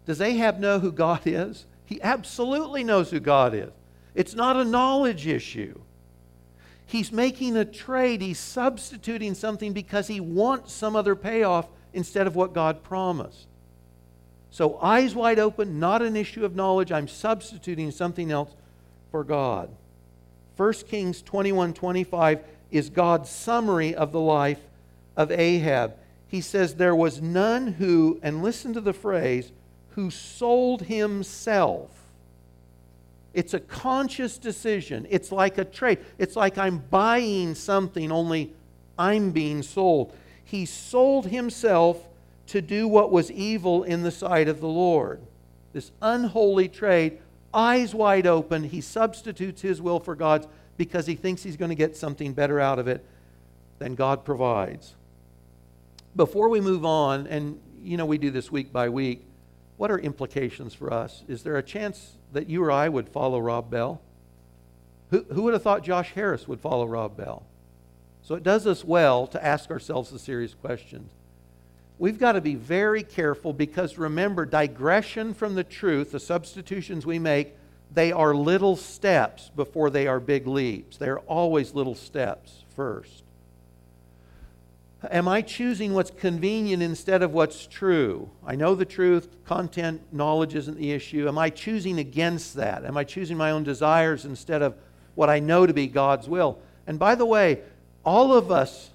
Does 0.04 0.20
Ahab 0.20 0.58
know 0.58 0.78
who 0.78 0.92
God 0.92 1.22
is? 1.24 1.64
He 1.86 2.02
absolutely 2.02 2.84
knows 2.84 3.10
who 3.10 3.18
God 3.18 3.54
is. 3.54 3.70
It's 4.14 4.34
not 4.34 4.58
a 4.58 4.64
knowledge 4.66 5.26
issue. 5.26 5.80
He's 6.84 7.10
making 7.10 7.56
a 7.56 7.64
trade. 7.64 8.20
He's 8.20 8.38
substituting 8.38 9.32
something 9.32 9.72
because 9.72 10.06
he 10.06 10.20
wants 10.20 10.74
some 10.74 10.96
other 10.96 11.16
payoff 11.16 11.66
instead 11.94 12.26
of 12.26 12.36
what 12.36 12.52
God 12.52 12.82
promised. 12.82 13.46
So, 14.50 14.78
eyes 14.82 15.14
wide 15.14 15.38
open, 15.38 15.80
not 15.80 16.02
an 16.02 16.14
issue 16.14 16.44
of 16.44 16.54
knowledge. 16.54 16.92
I'm 16.92 17.08
substituting 17.08 17.90
something 17.90 18.30
else 18.30 18.54
for 19.10 19.24
God. 19.24 19.70
1 20.58 20.72
Kings 20.90 21.22
21 21.22 21.72
25 21.72 22.40
is 22.70 22.90
God's 22.90 23.30
summary 23.30 23.94
of 23.94 24.12
the 24.12 24.20
life 24.20 24.60
of 25.16 25.30
Ahab. 25.30 25.94
He 26.28 26.40
says, 26.40 26.74
There 26.74 26.94
was 26.94 27.22
none 27.22 27.68
who, 27.74 28.18
and 28.22 28.42
listen 28.42 28.72
to 28.74 28.80
the 28.80 28.92
phrase, 28.92 29.52
who 29.90 30.10
sold 30.10 30.82
himself. 30.82 31.90
It's 33.32 33.54
a 33.54 33.60
conscious 33.60 34.38
decision. 34.38 35.06
It's 35.10 35.30
like 35.30 35.58
a 35.58 35.64
trade. 35.64 35.98
It's 36.18 36.36
like 36.36 36.56
I'm 36.56 36.78
buying 36.78 37.54
something, 37.54 38.10
only 38.10 38.52
I'm 38.98 39.30
being 39.30 39.62
sold. 39.62 40.14
He 40.42 40.64
sold 40.64 41.26
himself 41.26 42.06
to 42.48 42.62
do 42.62 42.88
what 42.88 43.12
was 43.12 43.30
evil 43.30 43.82
in 43.82 44.02
the 44.02 44.10
sight 44.10 44.48
of 44.48 44.60
the 44.60 44.68
Lord. 44.68 45.20
This 45.72 45.90
unholy 46.00 46.68
trade, 46.68 47.18
eyes 47.52 47.94
wide 47.94 48.26
open, 48.26 48.64
he 48.64 48.80
substitutes 48.80 49.60
his 49.60 49.82
will 49.82 50.00
for 50.00 50.14
God's 50.14 50.46
because 50.76 51.06
he 51.06 51.14
thinks 51.14 51.42
he's 51.42 51.56
going 51.56 51.70
to 51.70 51.74
get 51.74 51.96
something 51.96 52.32
better 52.32 52.60
out 52.60 52.78
of 52.78 52.88
it 52.88 53.04
than 53.78 53.94
God 53.94 54.24
provides. 54.24 54.94
Before 56.16 56.48
we 56.48 56.62
move 56.62 56.86
on, 56.86 57.26
and 57.26 57.60
you 57.82 57.98
know 57.98 58.06
we 58.06 58.16
do 58.16 58.30
this 58.30 58.50
week 58.50 58.72
by 58.72 58.88
week, 58.88 59.22
what 59.76 59.90
are 59.90 59.98
implications 59.98 60.72
for 60.72 60.90
us? 60.90 61.22
Is 61.28 61.42
there 61.42 61.58
a 61.58 61.62
chance 61.62 62.16
that 62.32 62.48
you 62.48 62.64
or 62.64 62.72
I 62.72 62.88
would 62.88 63.06
follow 63.06 63.38
Rob 63.38 63.70
Bell? 63.70 64.00
Who, 65.10 65.24
who 65.24 65.42
would 65.42 65.52
have 65.52 65.62
thought 65.62 65.84
Josh 65.84 66.12
Harris 66.12 66.48
would 66.48 66.58
follow 66.58 66.86
Rob 66.86 67.18
Bell? 67.18 67.44
So 68.22 68.34
it 68.34 68.42
does 68.42 68.66
us 68.66 68.82
well 68.82 69.26
to 69.26 69.44
ask 69.44 69.70
ourselves 69.70 70.10
the 70.10 70.18
serious 70.18 70.54
questions. 70.54 71.12
We've 71.98 72.18
got 72.18 72.32
to 72.32 72.40
be 72.40 72.54
very 72.54 73.02
careful 73.02 73.52
because 73.52 73.98
remember, 73.98 74.46
digression 74.46 75.34
from 75.34 75.54
the 75.54 75.64
truth, 75.64 76.12
the 76.12 76.20
substitutions 76.20 77.04
we 77.04 77.18
make, 77.18 77.54
they 77.92 78.10
are 78.10 78.34
little 78.34 78.76
steps 78.76 79.50
before 79.54 79.90
they 79.90 80.06
are 80.06 80.18
big 80.18 80.46
leaps. 80.46 80.96
They're 80.96 81.20
always 81.20 81.74
little 81.74 81.94
steps 81.94 82.64
first. 82.74 83.22
Am 85.10 85.28
I 85.28 85.42
choosing 85.42 85.92
what's 85.92 86.10
convenient 86.10 86.82
instead 86.82 87.22
of 87.22 87.32
what's 87.32 87.66
true? 87.66 88.30
I 88.46 88.56
know 88.56 88.74
the 88.74 88.86
truth, 88.86 89.28
content, 89.44 90.00
knowledge 90.10 90.54
isn't 90.54 90.78
the 90.78 90.92
issue. 90.92 91.28
Am 91.28 91.36
I 91.36 91.50
choosing 91.50 91.98
against 91.98 92.54
that? 92.54 92.84
Am 92.84 92.96
I 92.96 93.04
choosing 93.04 93.36
my 93.36 93.50
own 93.50 93.62
desires 93.62 94.24
instead 94.24 94.62
of 94.62 94.74
what 95.14 95.28
I 95.28 95.38
know 95.38 95.66
to 95.66 95.74
be 95.74 95.86
God's 95.86 96.28
will? 96.28 96.58
And 96.86 96.98
by 96.98 97.14
the 97.14 97.26
way, 97.26 97.60
all 98.04 98.32
of 98.32 98.50
us, 98.50 98.90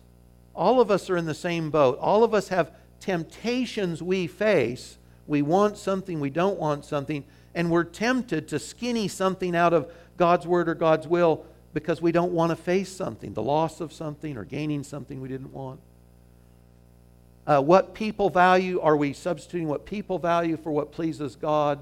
all 0.56 0.82
of 0.82 0.90
us 0.90 1.10
are 1.10 1.18
in 1.18 1.26
the 1.26 1.36
same 1.36 1.70
boat. 1.70 2.00
All 2.00 2.24
of 2.24 2.34
us 2.34 2.48
have 2.48 2.72
temptations 3.00 4.02
we 4.02 4.26
face. 4.26 4.98
We 5.28 5.44
want 5.44 5.78
something, 5.78 6.20
we 6.20 6.32
don't 6.32 6.58
want 6.58 6.84
something, 6.84 7.24
and 7.54 7.70
we're 7.70 7.84
tempted 7.84 8.48
to 8.48 8.60
skinny 8.60 9.08
something 9.08 9.56
out 9.56 9.74
of 9.74 9.92
God's 10.18 10.48
word 10.48 10.68
or 10.68 10.76
God's 10.76 11.08
will 11.08 11.46
because 11.74 12.02
we 12.02 12.12
don't 12.12 12.32
want 12.32 12.50
to 12.50 12.56
face 12.56 12.92
something, 12.92 13.34
the 13.34 13.44
loss 13.44 13.82
of 13.82 13.94
something 13.94 14.36
or 14.36 14.44
gaining 14.44 14.84
something 14.84 15.22
we 15.22 15.30
didn't 15.30 15.54
want. 15.54 15.80
Uh, 17.46 17.62
what 17.62 17.94
people 17.94 18.30
value, 18.30 18.80
are 18.82 18.96
we 18.96 19.14
substituting 19.14 19.68
what 19.68 19.86
people 19.86 20.20
value 20.20 20.58
for 20.58 20.72
what 20.72 20.92
pleases 20.92 21.36
God? 21.36 21.82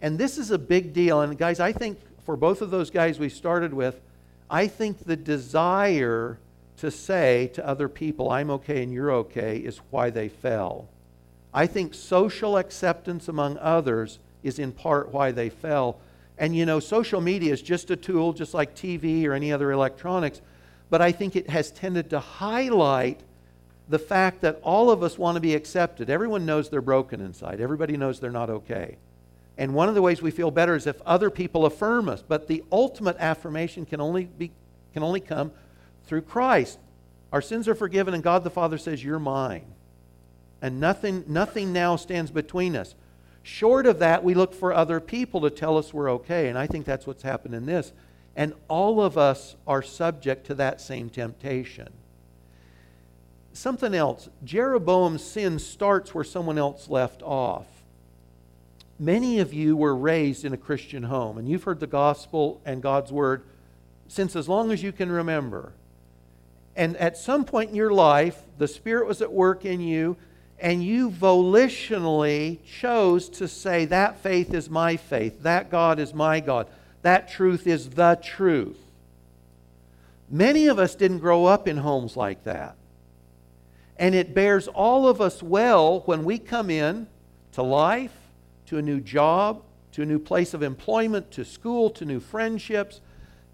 And 0.00 0.18
this 0.18 0.38
is 0.38 0.50
a 0.50 0.58
big 0.58 0.92
deal. 0.92 1.20
And 1.20 1.36
guys, 1.36 1.60
I 1.60 1.72
think 1.72 1.98
for 2.24 2.36
both 2.36 2.62
of 2.62 2.70
those 2.70 2.90
guys 2.90 3.18
we 3.18 3.28
started 3.28 3.74
with, 3.74 4.00
I 4.48 4.66
think 4.66 5.04
the 5.04 5.16
desire 5.16 6.38
to 6.78 6.90
say 6.90 7.50
to 7.54 7.66
other 7.66 7.88
people, 7.88 8.30
I'm 8.30 8.50
okay 8.50 8.82
and 8.82 8.92
you're 8.92 9.12
okay, 9.12 9.58
is 9.58 9.78
why 9.90 10.10
they 10.10 10.28
fell. 10.28 10.88
I 11.52 11.66
think 11.66 11.94
social 11.94 12.58
acceptance 12.58 13.28
among 13.28 13.58
others 13.58 14.18
is 14.42 14.58
in 14.58 14.72
part 14.72 15.12
why 15.12 15.32
they 15.32 15.48
fell. 15.48 15.98
And 16.38 16.54
you 16.54 16.66
know, 16.66 16.80
social 16.80 17.20
media 17.20 17.52
is 17.52 17.62
just 17.62 17.90
a 17.90 17.96
tool, 17.96 18.32
just 18.32 18.52
like 18.54 18.74
TV 18.74 19.26
or 19.26 19.32
any 19.32 19.52
other 19.52 19.72
electronics, 19.72 20.42
but 20.90 21.00
I 21.00 21.12
think 21.12 21.34
it 21.34 21.48
has 21.50 21.70
tended 21.70 22.10
to 22.10 22.20
highlight 22.20 23.20
the 23.88 23.98
fact 23.98 24.40
that 24.40 24.58
all 24.62 24.90
of 24.90 25.02
us 25.02 25.18
want 25.18 25.36
to 25.36 25.40
be 25.40 25.54
accepted. 25.54 26.10
Everyone 26.10 26.44
knows 26.44 26.68
they're 26.68 26.80
broken 26.80 27.20
inside, 27.20 27.60
everybody 27.60 27.96
knows 27.96 28.20
they're 28.20 28.30
not 28.30 28.50
okay. 28.50 28.96
And 29.58 29.74
one 29.74 29.88
of 29.88 29.94
the 29.94 30.02
ways 30.02 30.20
we 30.20 30.30
feel 30.30 30.50
better 30.50 30.74
is 30.74 30.86
if 30.86 31.00
other 31.06 31.30
people 31.30 31.64
affirm 31.64 32.08
us. 32.10 32.22
But 32.26 32.46
the 32.46 32.62
ultimate 32.70 33.16
affirmation 33.18 33.86
can 33.86 34.02
only, 34.02 34.24
be, 34.24 34.50
can 34.92 35.02
only 35.02 35.20
come 35.20 35.50
through 36.04 36.22
Christ. 36.22 36.78
Our 37.32 37.40
sins 37.40 37.66
are 37.66 37.74
forgiven, 37.74 38.12
and 38.12 38.22
God 38.22 38.44
the 38.44 38.50
Father 38.50 38.76
says, 38.76 39.02
You're 39.02 39.18
mine. 39.18 39.64
And 40.60 40.78
nothing, 40.78 41.24
nothing 41.26 41.72
now 41.72 41.96
stands 41.96 42.30
between 42.30 42.76
us. 42.76 42.94
Short 43.42 43.86
of 43.86 43.98
that, 44.00 44.24
we 44.24 44.34
look 44.34 44.52
for 44.52 44.74
other 44.74 45.00
people 45.00 45.40
to 45.42 45.50
tell 45.50 45.78
us 45.78 45.94
we're 45.94 46.10
okay. 46.12 46.48
And 46.48 46.58
I 46.58 46.66
think 46.66 46.84
that's 46.84 47.06
what's 47.06 47.22
happened 47.22 47.54
in 47.54 47.64
this. 47.64 47.92
And 48.34 48.52
all 48.68 49.00
of 49.00 49.16
us 49.16 49.56
are 49.66 49.82
subject 49.82 50.46
to 50.46 50.54
that 50.56 50.80
same 50.80 51.08
temptation 51.08 51.88
something 53.56 53.94
else. 53.94 54.28
Jeroboam's 54.44 55.24
sin 55.24 55.58
starts 55.58 56.14
where 56.14 56.24
someone 56.24 56.58
else 56.58 56.88
left 56.88 57.22
off. 57.22 57.66
Many 58.98 59.40
of 59.40 59.52
you 59.52 59.76
were 59.76 59.94
raised 59.94 60.44
in 60.44 60.52
a 60.52 60.58
Christian 60.58 61.04
home, 61.04 61.36
and 61.36 61.48
you've 61.48 61.64
heard 61.64 61.80
the 61.80 61.86
gospel 61.86 62.60
and 62.64 62.82
God's 62.82 63.12
word 63.12 63.42
since 64.08 64.36
as 64.36 64.48
long 64.48 64.70
as 64.72 64.82
you 64.82 64.92
can 64.92 65.10
remember. 65.10 65.72
And 66.74 66.96
at 66.96 67.16
some 67.16 67.44
point 67.44 67.70
in 67.70 67.76
your 67.76 67.92
life, 67.92 68.40
the 68.58 68.68
Spirit 68.68 69.06
was 69.06 69.20
at 69.20 69.32
work 69.32 69.64
in 69.64 69.80
you, 69.80 70.16
and 70.58 70.82
you 70.82 71.10
volitionally 71.10 72.58
chose 72.64 73.28
to 73.30 73.48
say, 73.48 73.84
That 73.84 74.20
faith 74.20 74.54
is 74.54 74.70
my 74.70 74.96
faith, 74.96 75.42
that 75.42 75.70
God 75.70 75.98
is 75.98 76.14
my 76.14 76.40
God, 76.40 76.66
that 77.02 77.30
truth 77.30 77.66
is 77.66 77.90
the 77.90 78.18
truth. 78.22 78.78
Many 80.30 80.66
of 80.66 80.78
us 80.78 80.94
didn't 80.94 81.18
grow 81.18 81.44
up 81.44 81.68
in 81.68 81.78
homes 81.78 82.16
like 82.16 82.44
that. 82.44 82.76
And 83.98 84.14
it 84.14 84.34
bears 84.34 84.68
all 84.68 85.08
of 85.08 85.20
us 85.20 85.42
well 85.42 86.00
when 86.00 86.24
we 86.24 86.38
come 86.38 86.70
in 86.70 87.06
to 87.52 87.62
life, 87.62 88.12
to 88.66 88.78
a 88.78 88.82
new 88.82 89.00
job, 89.00 89.62
to 89.92 90.02
a 90.02 90.06
new 90.06 90.18
place 90.18 90.52
of 90.52 90.62
employment, 90.62 91.30
to 91.32 91.44
school, 91.44 91.88
to 91.90 92.04
new 92.04 92.20
friendships, 92.20 93.00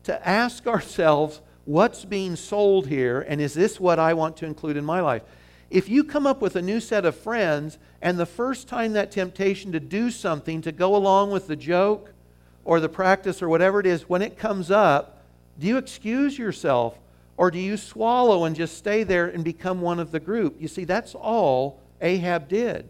to 0.04 0.28
ask 0.28 0.66
ourselves, 0.66 1.40
what's 1.64 2.04
being 2.04 2.34
sold 2.34 2.88
here, 2.88 3.20
and 3.20 3.40
is 3.40 3.54
this 3.54 3.78
what 3.78 3.98
I 3.98 4.14
want 4.14 4.36
to 4.38 4.46
include 4.46 4.76
in 4.76 4.84
my 4.84 5.00
life? 5.00 5.22
If 5.70 5.88
you 5.88 6.04
come 6.04 6.26
up 6.26 6.42
with 6.42 6.56
a 6.56 6.62
new 6.62 6.80
set 6.80 7.04
of 7.04 7.16
friends, 7.16 7.78
and 8.02 8.18
the 8.18 8.26
first 8.26 8.66
time 8.66 8.94
that 8.94 9.12
temptation 9.12 9.72
to 9.72 9.80
do 9.80 10.10
something, 10.10 10.60
to 10.62 10.72
go 10.72 10.96
along 10.96 11.30
with 11.30 11.46
the 11.46 11.56
joke 11.56 12.12
or 12.64 12.80
the 12.80 12.88
practice 12.88 13.40
or 13.40 13.48
whatever 13.48 13.78
it 13.78 13.86
is, 13.86 14.08
when 14.08 14.22
it 14.22 14.36
comes 14.36 14.70
up, 14.70 15.22
do 15.58 15.66
you 15.66 15.78
excuse 15.78 16.36
yourself 16.36 16.98
or 17.36 17.50
do 17.50 17.58
you 17.58 17.76
swallow 17.76 18.44
and 18.44 18.54
just 18.54 18.76
stay 18.76 19.02
there 19.04 19.26
and 19.26 19.44
become 19.44 19.80
one 19.80 19.98
of 19.98 20.12
the 20.12 20.20
group? 20.20 20.56
You 20.60 20.68
see, 20.68 20.84
that's 20.84 21.14
all 21.14 21.80
Ahab 22.00 22.48
did. 22.48 22.88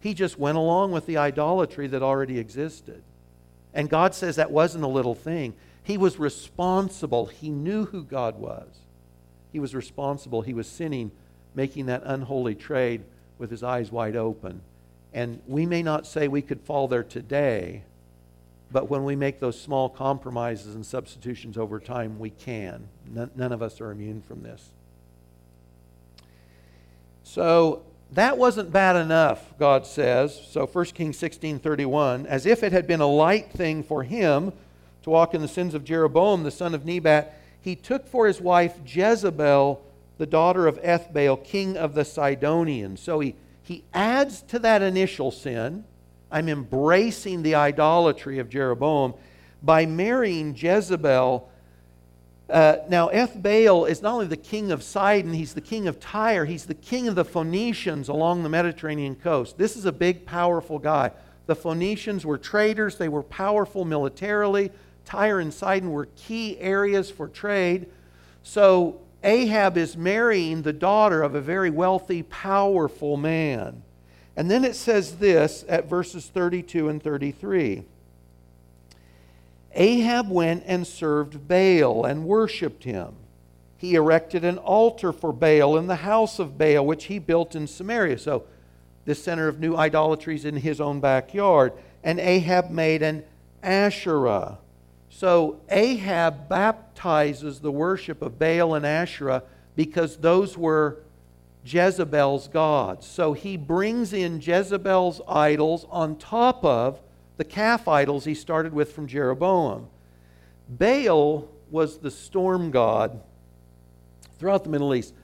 He 0.00 0.14
just 0.14 0.38
went 0.38 0.58
along 0.58 0.92
with 0.92 1.06
the 1.06 1.16
idolatry 1.16 1.86
that 1.86 2.02
already 2.02 2.38
existed. 2.38 3.02
And 3.72 3.88
God 3.88 4.14
says 4.14 4.36
that 4.36 4.50
wasn't 4.50 4.84
a 4.84 4.88
little 4.88 5.14
thing. 5.14 5.54
He 5.82 5.96
was 5.96 6.18
responsible. 6.18 7.26
He 7.26 7.50
knew 7.50 7.86
who 7.86 8.04
God 8.04 8.38
was. 8.38 8.68
he 9.52 9.60
was 9.60 9.74
responsible. 9.74 10.42
He 10.42 10.52
was 10.52 10.66
sinning, 10.66 11.12
making 11.54 11.86
that 11.86 12.02
unholy 12.04 12.54
trade 12.56 13.02
with 13.38 13.50
his 13.50 13.62
eyes 13.62 13.92
wide 13.92 14.16
open. 14.16 14.60
And 15.12 15.40
we 15.46 15.64
may 15.64 15.82
not 15.82 16.06
say 16.06 16.26
we 16.26 16.42
could 16.42 16.60
fall 16.60 16.88
there 16.88 17.04
today, 17.04 17.84
but 18.72 18.88
when 18.88 19.04
we 19.04 19.14
make 19.16 19.40
those 19.40 19.60
small 19.60 19.88
compromises 19.88 20.74
and 20.74 20.84
substitutions 20.84 21.56
over 21.56 21.78
time, 21.78 22.18
we 22.18 22.30
can. 22.30 22.88
None, 23.12 23.30
none 23.36 23.52
of 23.52 23.62
us 23.62 23.80
are 23.80 23.90
immune 23.90 24.22
from 24.22 24.42
this. 24.42 24.70
So 27.22 27.82
that 28.12 28.38
wasn't 28.38 28.70
bad 28.70 28.96
enough, 28.96 29.56
God 29.58 29.86
says. 29.86 30.40
So 30.50 30.66
1 30.66 30.84
Kings 30.86 31.18
16 31.18 31.58
31, 31.58 32.26
as 32.26 32.46
if 32.46 32.62
it 32.62 32.72
had 32.72 32.86
been 32.86 33.00
a 33.00 33.06
light 33.06 33.50
thing 33.52 33.82
for 33.82 34.02
him 34.02 34.52
to 35.02 35.10
walk 35.10 35.34
in 35.34 35.42
the 35.42 35.48
sins 35.48 35.74
of 35.74 35.84
Jeroboam, 35.84 36.42
the 36.44 36.50
son 36.50 36.74
of 36.74 36.84
Nebat, 36.84 37.40
he 37.60 37.74
took 37.74 38.06
for 38.06 38.26
his 38.26 38.40
wife 38.40 38.78
Jezebel, 38.86 39.82
the 40.18 40.26
daughter 40.26 40.66
of 40.66 40.80
Ethbaal, 40.82 41.42
king 41.42 41.76
of 41.76 41.94
the 41.94 42.04
Sidonians. 42.04 43.00
So 43.00 43.20
he, 43.20 43.34
he 43.62 43.84
adds 43.92 44.42
to 44.42 44.58
that 44.60 44.82
initial 44.82 45.30
sin. 45.30 45.84
I'm 46.34 46.48
embracing 46.48 47.42
the 47.42 47.54
idolatry 47.54 48.40
of 48.40 48.50
Jeroboam 48.50 49.14
by 49.62 49.86
marrying 49.86 50.54
Jezebel 50.54 51.48
uh, 52.50 52.76
now, 52.90 53.08
Ethbaal 53.08 53.88
is 53.88 54.02
not 54.02 54.14
only 54.14 54.26
the 54.26 54.36
king 54.36 54.70
of 54.70 54.82
Sidon, 54.82 55.32
he's 55.32 55.54
the 55.54 55.62
king 55.62 55.88
of 55.88 55.98
Tyre, 55.98 56.44
he's 56.44 56.66
the 56.66 56.74
king 56.74 57.08
of 57.08 57.14
the 57.14 57.24
Phoenicians 57.24 58.08
along 58.08 58.42
the 58.42 58.50
Mediterranean 58.50 59.14
coast. 59.14 59.56
This 59.56 59.76
is 59.76 59.86
a 59.86 59.92
big, 59.92 60.26
powerful 60.26 60.78
guy. 60.78 61.10
The 61.46 61.56
Phoenicians 61.56 62.26
were 62.26 62.36
traders, 62.36 62.98
they 62.98 63.08
were 63.08 63.22
powerful 63.22 63.86
militarily. 63.86 64.70
Tyre 65.06 65.40
and 65.40 65.52
Sidon 65.52 65.90
were 65.90 66.06
key 66.16 66.58
areas 66.58 67.10
for 67.10 67.28
trade. 67.28 67.86
So, 68.42 69.00
Ahab 69.22 69.78
is 69.78 69.96
marrying 69.96 70.60
the 70.60 70.72
daughter 70.74 71.22
of 71.22 71.34
a 71.34 71.40
very 71.40 71.70
wealthy, 71.70 72.22
powerful 72.24 73.16
man. 73.16 73.82
And 74.36 74.50
then 74.50 74.64
it 74.64 74.74
says 74.74 75.18
this 75.18 75.64
at 75.68 75.88
verses 75.88 76.26
32 76.26 76.88
and 76.88 77.02
33. 77.02 77.84
Ahab 79.74 80.30
went 80.30 80.64
and 80.66 80.86
served 80.86 81.48
Baal 81.48 82.04
and 82.04 82.24
worshiped 82.24 82.84
him. 82.84 83.14
He 83.76 83.94
erected 83.94 84.44
an 84.44 84.58
altar 84.58 85.12
for 85.12 85.32
Baal 85.32 85.76
in 85.76 85.86
the 85.86 85.96
house 85.96 86.38
of 86.38 86.56
Baal, 86.56 86.86
which 86.86 87.04
he 87.04 87.18
built 87.18 87.54
in 87.54 87.66
Samaria. 87.66 88.18
So, 88.18 88.44
this 89.04 89.22
center 89.22 89.48
of 89.48 89.60
new 89.60 89.76
idolatries 89.76 90.44
in 90.44 90.56
his 90.56 90.80
own 90.80 91.00
backyard. 91.00 91.72
And 92.02 92.18
Ahab 92.18 92.70
made 92.70 93.02
an 93.02 93.24
Asherah. 93.62 94.58
So, 95.10 95.60
Ahab 95.68 96.48
baptizes 96.48 97.60
the 97.60 97.70
worship 97.70 98.22
of 98.22 98.38
Baal 98.38 98.74
and 98.74 98.86
Asherah 98.86 99.42
because 99.76 100.16
those 100.16 100.56
were 100.56 100.98
Jezebel's 101.64 102.48
gods. 102.48 103.06
So, 103.06 103.32
he 103.32 103.56
brings 103.56 104.12
in 104.12 104.40
Jezebel's 104.40 105.20
idols 105.26 105.86
on 105.90 106.16
top 106.16 106.64
of 106.64 107.00
the 107.36 107.44
calf 107.44 107.88
idols 107.88 108.24
he 108.24 108.34
started 108.34 108.72
with 108.72 108.92
from 108.92 109.06
Jeroboam. 109.06 109.88
Baal 110.68 111.48
was 111.70 111.98
the 111.98 112.10
storm 112.10 112.70
god 112.70 113.20
throughout 114.38 114.64
the 114.64 114.70
Middle 114.70 114.94
East. 114.94 115.14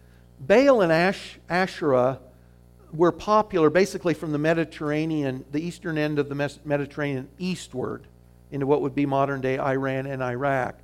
Baal 0.40 0.80
and 0.80 0.90
Ash, 0.90 1.38
Asherah 1.48 2.18
were 2.92 3.12
popular 3.12 3.70
basically 3.70 4.14
from 4.14 4.32
the 4.32 4.38
Mediterranean, 4.38 5.44
the 5.52 5.62
eastern 5.62 5.96
end 5.98 6.18
of 6.18 6.28
the 6.28 6.58
Mediterranean 6.64 7.28
eastward 7.38 8.06
into 8.50 8.66
what 8.66 8.80
would 8.80 8.94
be 8.94 9.06
modern 9.06 9.40
day 9.40 9.58
Iran 9.58 10.06
and 10.06 10.22
Iraq. 10.22 10.76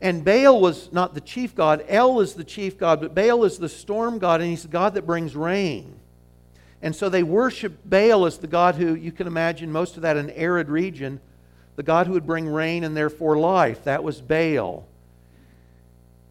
And 0.00 0.24
Baal 0.24 0.60
was 0.60 0.92
not 0.92 1.14
the 1.14 1.20
chief 1.20 1.54
god, 1.54 1.84
El 1.88 2.20
is 2.20 2.34
the 2.34 2.44
chief 2.44 2.78
god, 2.78 3.00
but 3.00 3.14
Baal 3.14 3.44
is 3.44 3.58
the 3.58 3.68
storm 3.68 4.18
god, 4.18 4.40
and 4.40 4.50
he's 4.50 4.62
the 4.62 4.68
god 4.68 4.94
that 4.94 5.06
brings 5.06 5.34
rain. 5.34 5.98
And 6.82 6.94
so 6.94 7.08
they 7.08 7.22
worship 7.22 7.78
Baal 7.84 8.26
as 8.26 8.38
the 8.38 8.46
God 8.46 8.74
who, 8.74 8.94
you 8.94 9.10
can 9.10 9.26
imagine 9.26 9.72
most 9.72 9.96
of 9.96 10.02
that 10.02 10.16
in 10.16 10.30
arid 10.30 10.68
region, 10.68 11.20
the 11.76 11.82
God 11.82 12.06
who 12.06 12.12
would 12.12 12.26
bring 12.26 12.46
rain 12.46 12.84
and 12.84 12.96
therefore 12.96 13.38
life. 13.38 13.84
That 13.84 14.04
was 14.04 14.20
Baal. 14.20 14.86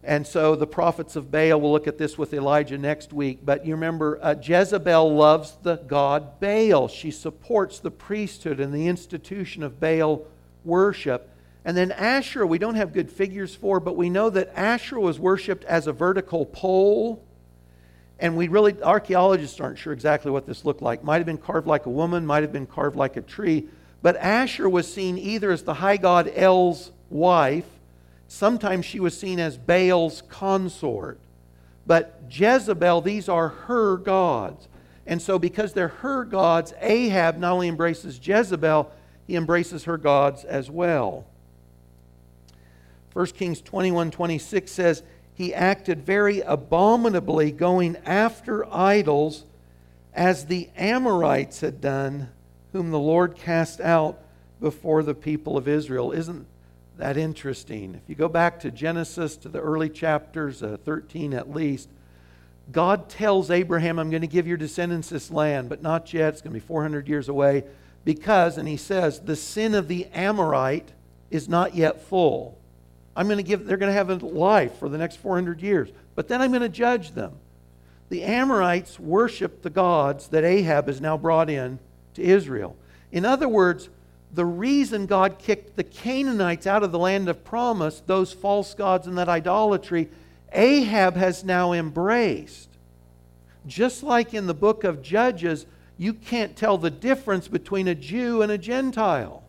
And 0.02 0.24
so 0.24 0.54
the 0.54 0.68
prophets 0.68 1.16
of 1.16 1.32
Baal, 1.32 1.60
we'll 1.60 1.72
look 1.72 1.88
at 1.88 1.98
this 1.98 2.16
with 2.16 2.32
Elijah 2.32 2.78
next 2.78 3.12
week. 3.12 3.40
But 3.44 3.66
you 3.66 3.74
remember, 3.74 4.20
uh, 4.22 4.36
Jezebel 4.40 5.12
loves 5.14 5.56
the 5.62 5.76
god 5.76 6.38
Baal. 6.38 6.86
She 6.86 7.10
supports 7.10 7.80
the 7.80 7.90
priesthood 7.90 8.60
and 8.60 8.72
the 8.72 8.86
institution 8.86 9.64
of 9.64 9.80
Baal 9.80 10.24
worship. 10.64 11.28
And 11.66 11.76
then 11.76 11.92
Asherah, 11.92 12.46
we 12.46 12.56
don't 12.56 12.76
have 12.76 12.94
good 12.94 13.10
figures 13.10 13.54
for, 13.54 13.80
but 13.80 13.96
we 13.96 14.08
know 14.08 14.30
that 14.30 14.56
Asherah 14.56 15.00
was 15.00 15.20
worshipped 15.20 15.64
as 15.64 15.86
a 15.86 15.92
vertical 15.92 16.46
pole 16.46 17.22
and 18.18 18.36
we 18.36 18.48
really, 18.48 18.80
archaeologists 18.82 19.60
aren't 19.60 19.78
sure 19.78 19.92
exactly 19.92 20.30
what 20.30 20.46
this 20.46 20.64
looked 20.64 20.80
like. 20.80 21.04
Might 21.04 21.18
have 21.18 21.26
been 21.26 21.36
carved 21.36 21.66
like 21.66 21.86
a 21.86 21.90
woman, 21.90 22.24
might 22.24 22.42
have 22.42 22.52
been 22.52 22.66
carved 22.66 22.96
like 22.96 23.16
a 23.16 23.22
tree. 23.22 23.68
But 24.00 24.16
Asher 24.16 24.68
was 24.68 24.90
seen 24.90 25.18
either 25.18 25.50
as 25.50 25.62
the 25.62 25.74
high 25.74 25.98
god 25.98 26.32
El's 26.34 26.92
wife, 27.10 27.66
sometimes 28.26 28.86
she 28.86 29.00
was 29.00 29.18
seen 29.18 29.38
as 29.38 29.58
Baal's 29.58 30.22
consort. 30.28 31.18
But 31.86 32.22
Jezebel, 32.30 33.02
these 33.02 33.28
are 33.28 33.48
her 33.48 33.96
gods. 33.98 34.66
And 35.06 35.20
so, 35.20 35.38
because 35.38 35.72
they're 35.72 35.88
her 35.88 36.24
gods, 36.24 36.72
Ahab 36.80 37.38
not 37.38 37.52
only 37.52 37.68
embraces 37.68 38.18
Jezebel, 38.20 38.90
he 39.26 39.36
embraces 39.36 39.84
her 39.84 39.98
gods 39.98 40.42
as 40.44 40.70
well. 40.70 41.26
1 43.16 43.24
Kings 43.28 43.62
21 43.62 44.10
26 44.10 44.70
says, 44.70 45.02
he 45.32 45.54
acted 45.54 46.04
very 46.04 46.42
abominably, 46.42 47.50
going 47.50 47.96
after 48.04 48.70
idols, 48.70 49.44
as 50.12 50.44
the 50.44 50.68
Amorites 50.76 51.62
had 51.62 51.80
done, 51.80 52.28
whom 52.74 52.90
the 52.90 52.98
Lord 52.98 53.34
cast 53.34 53.80
out 53.80 54.18
before 54.60 55.02
the 55.02 55.14
people 55.14 55.56
of 55.56 55.66
Israel. 55.66 56.12
Isn't 56.12 56.46
that 56.98 57.16
interesting? 57.16 57.94
If 57.94 58.02
you 58.06 58.16
go 58.16 58.28
back 58.28 58.60
to 58.60 58.70
Genesis, 58.70 59.38
to 59.38 59.48
the 59.48 59.60
early 59.60 59.88
chapters, 59.88 60.62
uh, 60.62 60.76
13 60.84 61.32
at 61.32 61.50
least, 61.50 61.88
God 62.70 63.08
tells 63.08 63.50
Abraham, 63.50 63.98
I'm 63.98 64.10
going 64.10 64.20
to 64.20 64.26
give 64.26 64.46
your 64.46 64.58
descendants 64.58 65.08
this 65.08 65.30
land, 65.30 65.70
but 65.70 65.80
not 65.80 66.12
yet. 66.12 66.34
It's 66.34 66.42
going 66.42 66.52
to 66.52 66.60
be 66.60 66.66
400 66.66 67.08
years 67.08 67.30
away. 67.30 67.64
Because, 68.04 68.58
and 68.58 68.68
he 68.68 68.76
says, 68.76 69.20
the 69.20 69.36
sin 69.36 69.74
of 69.74 69.88
the 69.88 70.04
Amorite 70.12 70.92
is 71.30 71.48
not 71.48 71.74
yet 71.74 72.02
full. 72.02 72.58
I'm 73.16 73.26
going 73.26 73.38
to 73.38 73.42
give, 73.42 73.66
they're 73.66 73.78
going 73.78 73.90
to 73.90 73.96
have 73.96 74.10
a 74.10 74.16
life 74.16 74.78
for 74.78 74.88
the 74.88 74.98
next 74.98 75.16
400 75.16 75.62
years. 75.62 75.88
But 76.14 76.28
then 76.28 76.42
I'm 76.42 76.50
going 76.50 76.62
to 76.62 76.68
judge 76.68 77.12
them. 77.12 77.32
The 78.10 78.22
Amorites 78.22 79.00
worship 79.00 79.62
the 79.62 79.70
gods 79.70 80.28
that 80.28 80.44
Ahab 80.44 80.86
has 80.86 81.00
now 81.00 81.16
brought 81.16 81.50
in 81.50 81.78
to 82.14 82.22
Israel. 82.22 82.76
In 83.10 83.24
other 83.24 83.48
words, 83.48 83.88
the 84.32 84.44
reason 84.44 85.06
God 85.06 85.38
kicked 85.38 85.76
the 85.76 85.84
Canaanites 85.84 86.66
out 86.66 86.82
of 86.82 86.92
the 86.92 86.98
land 86.98 87.28
of 87.28 87.42
promise, 87.42 88.02
those 88.06 88.32
false 88.32 88.74
gods 88.74 89.06
and 89.06 89.16
that 89.18 89.28
idolatry, 89.28 90.08
Ahab 90.52 91.16
has 91.16 91.42
now 91.42 91.72
embraced. 91.72 92.68
Just 93.66 94.02
like 94.02 94.34
in 94.34 94.46
the 94.46 94.54
book 94.54 94.84
of 94.84 95.02
Judges, 95.02 95.66
you 95.96 96.12
can't 96.12 96.54
tell 96.54 96.78
the 96.78 96.90
difference 96.90 97.48
between 97.48 97.88
a 97.88 97.94
Jew 97.94 98.42
and 98.42 98.52
a 98.52 98.58
Gentile. 98.58 99.42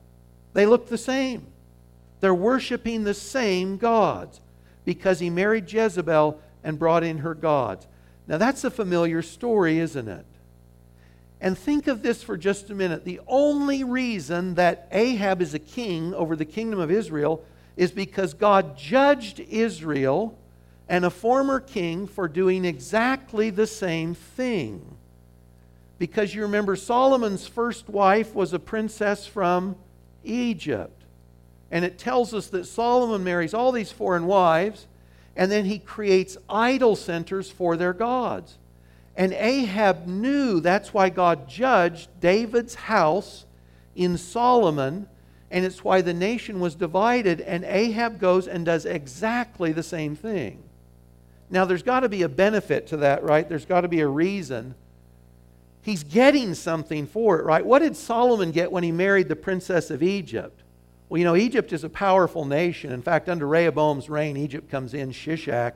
They 0.53 0.65
look 0.65 0.87
the 0.87 0.97
same. 0.97 1.45
They're 2.19 2.33
worshiping 2.33 3.03
the 3.03 3.13
same 3.13 3.77
gods 3.77 4.41
because 4.85 5.19
he 5.19 5.29
married 5.29 5.71
Jezebel 5.71 6.39
and 6.63 6.79
brought 6.79 7.03
in 7.03 7.19
her 7.19 7.33
gods. 7.33 7.87
Now, 8.27 8.37
that's 8.37 8.63
a 8.63 8.71
familiar 8.71 9.21
story, 9.21 9.79
isn't 9.79 10.07
it? 10.07 10.25
And 11.39 11.57
think 11.57 11.87
of 11.87 12.01
this 12.01 12.23
for 12.23 12.35
just 12.35 12.69
a 12.69 12.75
minute. 12.75 13.05
The 13.05 13.21
only 13.27 13.83
reason 13.83 14.55
that 14.55 14.87
Ahab 14.91 15.41
is 15.41 15.53
a 15.53 15.59
king 15.59 16.13
over 16.13 16.35
the 16.35 16.45
kingdom 16.45 16.79
of 16.79 16.89
Israel 16.89 17.43
is 17.75 17.91
because 17.91 18.33
God 18.33 18.77
judged 18.77 19.39
Israel 19.39 20.37
and 20.89 21.05
a 21.05 21.09
former 21.09 21.59
king 21.59 22.07
for 22.07 22.27
doing 22.27 22.65
exactly 22.65 23.49
the 23.49 23.67
same 23.67 24.15
thing. 24.15 24.97
Because 25.99 26.33
you 26.33 26.43
remember, 26.43 26.75
Solomon's 26.75 27.47
first 27.47 27.87
wife 27.89 28.33
was 28.33 28.53
a 28.53 28.59
princess 28.59 29.27
from 29.27 29.75
Egypt. 30.23 30.96
And 31.71 31.83
it 31.83 31.97
tells 31.97 32.33
us 32.33 32.47
that 32.47 32.65
Solomon 32.65 33.23
marries 33.23 33.53
all 33.53 33.71
these 33.71 33.91
foreign 33.91 34.25
wives, 34.25 34.87
and 35.35 35.51
then 35.51 35.65
he 35.65 35.79
creates 35.79 36.37
idol 36.49 36.95
centers 36.95 37.51
for 37.51 37.75
their 37.75 37.93
gods. 37.93 38.57
And 39.15 39.33
Ahab 39.33 40.07
knew 40.07 40.59
that's 40.59 40.93
why 40.93 41.09
God 41.09 41.49
judged 41.49 42.09
David's 42.19 42.75
house 42.75 43.45
in 43.95 44.17
Solomon, 44.17 45.07
and 45.49 45.65
it's 45.65 45.83
why 45.83 46.01
the 46.01 46.13
nation 46.13 46.59
was 46.59 46.75
divided, 46.75 47.41
and 47.41 47.65
Ahab 47.65 48.19
goes 48.19 48.47
and 48.47 48.65
does 48.65 48.85
exactly 48.85 49.71
the 49.71 49.83
same 49.83 50.15
thing. 50.15 50.63
Now, 51.49 51.65
there's 51.65 51.83
got 51.83 52.01
to 52.01 52.09
be 52.09 52.21
a 52.23 52.29
benefit 52.29 52.87
to 52.87 52.97
that, 52.97 53.23
right? 53.23 53.47
There's 53.47 53.65
got 53.65 53.81
to 53.81 53.87
be 53.87 54.01
a 54.01 54.07
reason. 54.07 54.75
He's 55.81 56.03
getting 56.03 56.53
something 56.53 57.07
for 57.07 57.39
it, 57.39 57.45
right? 57.45 57.65
What 57.65 57.79
did 57.79 57.95
Solomon 57.95 58.51
get 58.51 58.71
when 58.71 58.83
he 58.83 58.91
married 58.91 59.29
the 59.29 59.35
princess 59.35 59.89
of 59.89 60.03
Egypt? 60.03 60.61
Well, 61.09 61.19
you 61.19 61.25
know, 61.25 61.35
Egypt 61.35 61.71
is 61.71 61.83
a 61.83 61.89
powerful 61.89 62.45
nation. 62.45 62.91
In 62.91 63.01
fact, 63.01 63.29
under 63.29 63.47
Rehoboam's 63.47 64.09
reign, 64.09 64.35
Egypt 64.35 64.69
comes 64.69 64.93
in, 64.93 65.11
Shishak, 65.11 65.73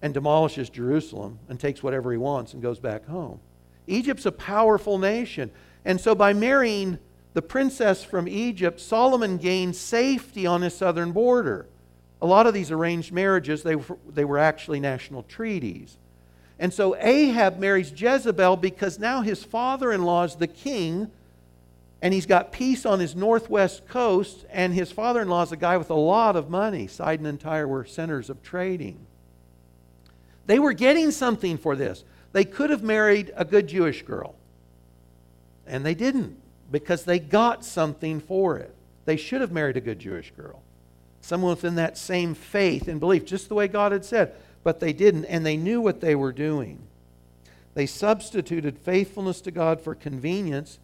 and 0.00 0.14
demolishes 0.14 0.70
Jerusalem 0.70 1.38
and 1.48 1.60
takes 1.60 1.82
whatever 1.82 2.10
he 2.10 2.18
wants 2.18 2.54
and 2.54 2.62
goes 2.62 2.78
back 2.78 3.06
home. 3.06 3.40
Egypt's 3.86 4.26
a 4.26 4.32
powerful 4.32 4.98
nation. 4.98 5.50
And 5.84 6.00
so 6.00 6.14
by 6.14 6.32
marrying 6.32 6.98
the 7.34 7.42
princess 7.42 8.02
from 8.04 8.28
Egypt, 8.28 8.80
Solomon 8.80 9.36
gained 9.36 9.76
safety 9.76 10.46
on 10.46 10.62
his 10.62 10.74
southern 10.74 11.12
border. 11.12 11.66
A 12.20 12.26
lot 12.26 12.46
of 12.46 12.54
these 12.54 12.70
arranged 12.70 13.12
marriages, 13.12 13.62
they 13.62 13.76
were, 13.76 13.98
they 14.08 14.24
were 14.24 14.38
actually 14.38 14.80
national 14.80 15.24
treaties. 15.24 15.96
And 16.58 16.72
so 16.72 16.96
Ahab 16.96 17.58
marries 17.58 17.92
Jezebel 17.94 18.56
because 18.56 18.98
now 18.98 19.22
his 19.22 19.42
father 19.42 19.92
in 19.92 20.04
law 20.04 20.22
is 20.24 20.36
the 20.36 20.46
king, 20.46 21.10
and 22.02 22.12
he's 22.12 22.26
got 22.26 22.50
peace 22.50 22.84
on 22.84 22.98
his 22.98 23.14
northwest 23.14 23.86
coast, 23.86 24.44
and 24.50 24.74
his 24.74 24.90
father 24.90 25.22
in 25.22 25.28
law 25.28 25.42
is 25.42 25.52
a 25.52 25.56
guy 25.56 25.76
with 25.76 25.88
a 25.88 25.94
lot 25.94 26.34
of 26.34 26.50
money. 26.50 26.88
Sidon 26.88 27.26
and 27.26 27.38
Tyre 27.38 27.68
were 27.68 27.84
centers 27.84 28.28
of 28.28 28.42
trading. 28.42 29.06
They 30.46 30.58
were 30.58 30.72
getting 30.72 31.12
something 31.12 31.56
for 31.56 31.76
this. 31.76 32.02
They 32.32 32.44
could 32.44 32.70
have 32.70 32.82
married 32.82 33.32
a 33.36 33.44
good 33.44 33.68
Jewish 33.68 34.02
girl, 34.02 34.34
and 35.64 35.86
they 35.86 35.94
didn't 35.94 36.36
because 36.72 37.04
they 37.04 37.20
got 37.20 37.64
something 37.64 38.18
for 38.18 38.58
it. 38.58 38.74
They 39.04 39.16
should 39.16 39.40
have 39.40 39.52
married 39.52 39.76
a 39.76 39.80
good 39.80 40.00
Jewish 40.00 40.32
girl, 40.32 40.60
someone 41.20 41.50
within 41.50 41.76
that 41.76 41.96
same 41.96 42.34
faith 42.34 42.88
and 42.88 42.98
belief, 42.98 43.24
just 43.24 43.48
the 43.48 43.54
way 43.54 43.68
God 43.68 43.92
had 43.92 44.04
said, 44.04 44.34
but 44.64 44.80
they 44.80 44.92
didn't, 44.92 45.26
and 45.26 45.46
they 45.46 45.56
knew 45.56 45.80
what 45.80 46.00
they 46.00 46.16
were 46.16 46.32
doing. 46.32 46.80
They 47.74 47.86
substituted 47.86 48.76
faithfulness 48.76 49.40
to 49.42 49.52
God 49.52 49.80
for 49.80 49.94
convenience 49.94 50.80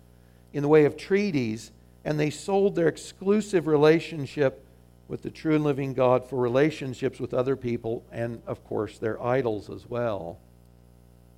in 0.53 0.63
the 0.63 0.69
way 0.69 0.85
of 0.85 0.97
treaties, 0.97 1.71
and 2.05 2.19
they 2.19 2.31
sold 2.31 2.75
their 2.75 2.89
exclusive 2.89 3.67
relationship 3.67 4.65
with 5.09 5.23
the 5.23 5.31
true 5.31 5.55
and 5.55 5.65
living 5.65 5.95
God 5.95 6.29
for 6.29 6.37
relationships 6.37 7.19
with 7.19 7.33
other 7.33 7.57
people 7.57 8.05
and, 8.13 8.43
of 8.47 8.65
course, 8.65 8.99
their 8.99 9.23
idols 9.23 9.71
as 9.71 9.89
well. 9.89 10.39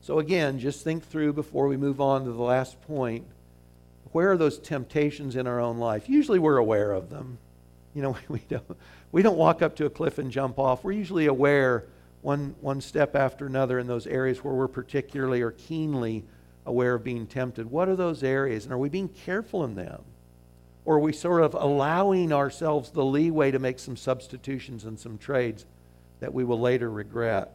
So, 0.00 0.18
again, 0.18 0.58
just 0.58 0.82
think 0.82 1.04
through 1.04 1.34
before 1.34 1.68
we 1.68 1.76
move 1.76 2.00
on 2.00 2.24
to 2.24 2.32
the 2.32 2.42
last 2.42 2.80
point 2.82 3.26
where 4.12 4.32
are 4.32 4.36
those 4.36 4.58
temptations 4.58 5.36
in 5.36 5.46
our 5.46 5.60
own 5.60 5.78
life? 5.78 6.08
Usually 6.08 6.38
we're 6.38 6.56
aware 6.56 6.92
of 6.92 7.10
them. 7.10 7.38
You 7.94 8.02
know, 8.02 8.16
we 8.28 8.40
don't, 8.48 8.76
we 9.12 9.22
don't 9.22 9.36
walk 9.36 9.62
up 9.62 9.76
to 9.76 9.86
a 9.86 9.90
cliff 9.90 10.18
and 10.18 10.30
jump 10.30 10.58
off. 10.58 10.82
We're 10.82 10.92
usually 10.92 11.26
aware 11.26 11.84
one, 12.22 12.54
one 12.60 12.80
step 12.80 13.14
after 13.14 13.46
another 13.46 13.78
in 13.78 13.86
those 13.86 14.06
areas 14.06 14.42
where 14.42 14.54
we're 14.54 14.68
particularly 14.68 15.42
or 15.42 15.52
keenly 15.52 16.24
aware 16.70 16.94
of 16.94 17.04
being 17.04 17.26
tempted. 17.26 17.70
What 17.70 17.88
are 17.88 17.96
those 17.96 18.22
areas? 18.22 18.64
And 18.64 18.72
are 18.72 18.78
we 18.78 18.88
being 18.88 19.08
careful 19.08 19.64
in 19.64 19.74
them? 19.74 20.02
Or 20.84 20.96
are 20.96 21.00
we 21.00 21.12
sort 21.12 21.42
of 21.42 21.54
allowing 21.54 22.32
ourselves 22.32 22.90
the 22.90 23.04
leeway 23.04 23.50
to 23.50 23.58
make 23.58 23.78
some 23.78 23.96
substitutions 23.96 24.84
and 24.84 24.98
some 24.98 25.18
trades 25.18 25.66
that 26.20 26.32
we 26.32 26.44
will 26.44 26.60
later 26.60 26.90
regret? 26.90 27.52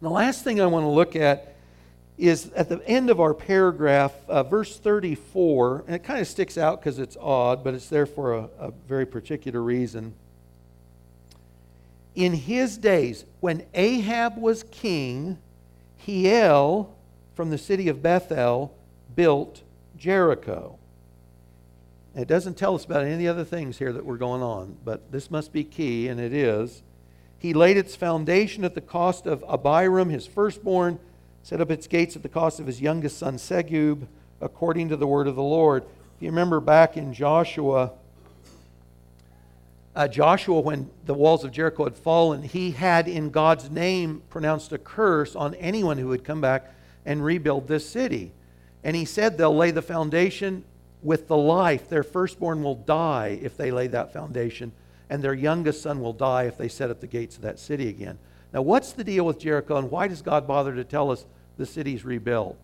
And 0.00 0.06
the 0.06 0.14
last 0.14 0.44
thing 0.44 0.60
I 0.60 0.66
want 0.66 0.84
to 0.84 0.90
look 0.90 1.16
at 1.16 1.56
is 2.16 2.50
at 2.52 2.68
the 2.68 2.80
end 2.88 3.10
of 3.10 3.20
our 3.20 3.34
paragraph, 3.34 4.12
uh, 4.28 4.42
verse 4.42 4.78
34, 4.78 5.84
and 5.86 5.96
it 5.96 6.04
kind 6.04 6.20
of 6.20 6.26
sticks 6.26 6.56
out 6.56 6.80
because 6.80 6.98
it's 6.98 7.16
odd, 7.20 7.62
but 7.62 7.74
it's 7.74 7.88
there 7.88 8.06
for 8.06 8.34
a, 8.34 8.48
a 8.58 8.70
very 8.88 9.06
particular 9.06 9.62
reason. 9.62 10.14
In 12.14 12.32
his 12.32 12.78
days, 12.78 13.24
when 13.40 13.64
Ahab 13.74 14.36
was 14.36 14.64
king, 14.64 15.38
Hiel 15.98 16.92
from 17.38 17.50
the 17.50 17.56
city 17.56 17.88
of 17.88 18.02
Bethel 18.02 18.74
built 19.14 19.62
Jericho. 19.96 20.76
It 22.16 22.26
doesn't 22.26 22.56
tell 22.56 22.74
us 22.74 22.84
about 22.84 23.04
any 23.04 23.28
other 23.28 23.44
things 23.44 23.78
here 23.78 23.92
that 23.92 24.04
were 24.04 24.16
going 24.16 24.42
on, 24.42 24.76
but 24.84 25.12
this 25.12 25.30
must 25.30 25.52
be 25.52 25.62
key, 25.62 26.08
and 26.08 26.18
it 26.18 26.32
is. 26.32 26.82
He 27.38 27.54
laid 27.54 27.76
its 27.76 27.94
foundation 27.94 28.64
at 28.64 28.74
the 28.74 28.80
cost 28.80 29.24
of 29.24 29.44
Abiram, 29.48 30.10
his 30.10 30.26
firstborn, 30.26 30.98
set 31.44 31.60
up 31.60 31.70
its 31.70 31.86
gates 31.86 32.16
at 32.16 32.24
the 32.24 32.28
cost 32.28 32.58
of 32.58 32.66
his 32.66 32.80
youngest 32.80 33.18
son 33.18 33.36
Segub, 33.36 34.08
according 34.40 34.88
to 34.88 34.96
the 34.96 35.06
word 35.06 35.28
of 35.28 35.36
the 35.36 35.40
Lord. 35.40 35.84
If 36.16 36.22
you 36.22 36.30
remember 36.30 36.58
back 36.58 36.96
in 36.96 37.14
Joshua, 37.14 37.92
uh, 39.94 40.08
Joshua, 40.08 40.58
when 40.58 40.90
the 41.06 41.14
walls 41.14 41.44
of 41.44 41.52
Jericho 41.52 41.84
had 41.84 41.94
fallen, 41.94 42.42
he 42.42 42.72
had 42.72 43.06
in 43.06 43.30
God's 43.30 43.70
name 43.70 44.22
pronounced 44.28 44.72
a 44.72 44.78
curse 44.78 45.36
on 45.36 45.54
anyone 45.54 45.98
who 45.98 46.08
would 46.08 46.24
come 46.24 46.40
back 46.40 46.74
and 47.04 47.24
rebuild 47.24 47.68
this 47.68 47.88
city. 47.88 48.32
And 48.84 48.94
he 48.94 49.04
said 49.04 49.36
they'll 49.36 49.54
lay 49.54 49.70
the 49.70 49.82
foundation 49.82 50.64
with 51.02 51.28
the 51.28 51.36
life. 51.36 51.88
Their 51.88 52.02
firstborn 52.02 52.62
will 52.62 52.74
die 52.74 53.38
if 53.42 53.56
they 53.56 53.70
lay 53.70 53.86
that 53.88 54.12
foundation, 54.12 54.72
and 55.10 55.22
their 55.22 55.34
youngest 55.34 55.82
son 55.82 56.00
will 56.00 56.12
die 56.12 56.44
if 56.44 56.58
they 56.58 56.68
set 56.68 56.90
up 56.90 57.00
the 57.00 57.06
gates 57.06 57.36
of 57.36 57.42
that 57.42 57.58
city 57.58 57.88
again. 57.88 58.18
Now, 58.52 58.62
what's 58.62 58.92
the 58.92 59.04
deal 59.04 59.26
with 59.26 59.38
Jericho, 59.38 59.76
and 59.76 59.90
why 59.90 60.08
does 60.08 60.22
God 60.22 60.46
bother 60.46 60.74
to 60.74 60.84
tell 60.84 61.10
us 61.10 61.26
the 61.56 61.66
city's 61.66 62.04
rebuilt? 62.04 62.56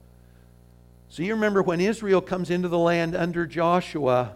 So, 1.09 1.23
you 1.23 1.35
remember 1.35 1.63
when 1.63 1.81
Israel 1.81 2.21
comes 2.21 2.51
into 2.51 2.69
the 2.69 2.79
land 2.79 3.15
under 3.15 3.47
Joshua, 3.47 4.33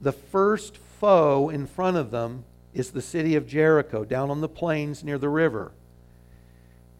the 0.00 0.12
first 0.12 0.76
foe 0.76 1.48
in 1.48 1.66
front 1.66 1.96
of 1.96 2.10
them 2.10 2.44
is 2.74 2.90
the 2.90 3.02
city 3.02 3.34
of 3.34 3.46
Jericho 3.46 4.04
down 4.04 4.30
on 4.30 4.40
the 4.40 4.48
plains 4.48 5.02
near 5.02 5.18
the 5.18 5.28
river. 5.28 5.72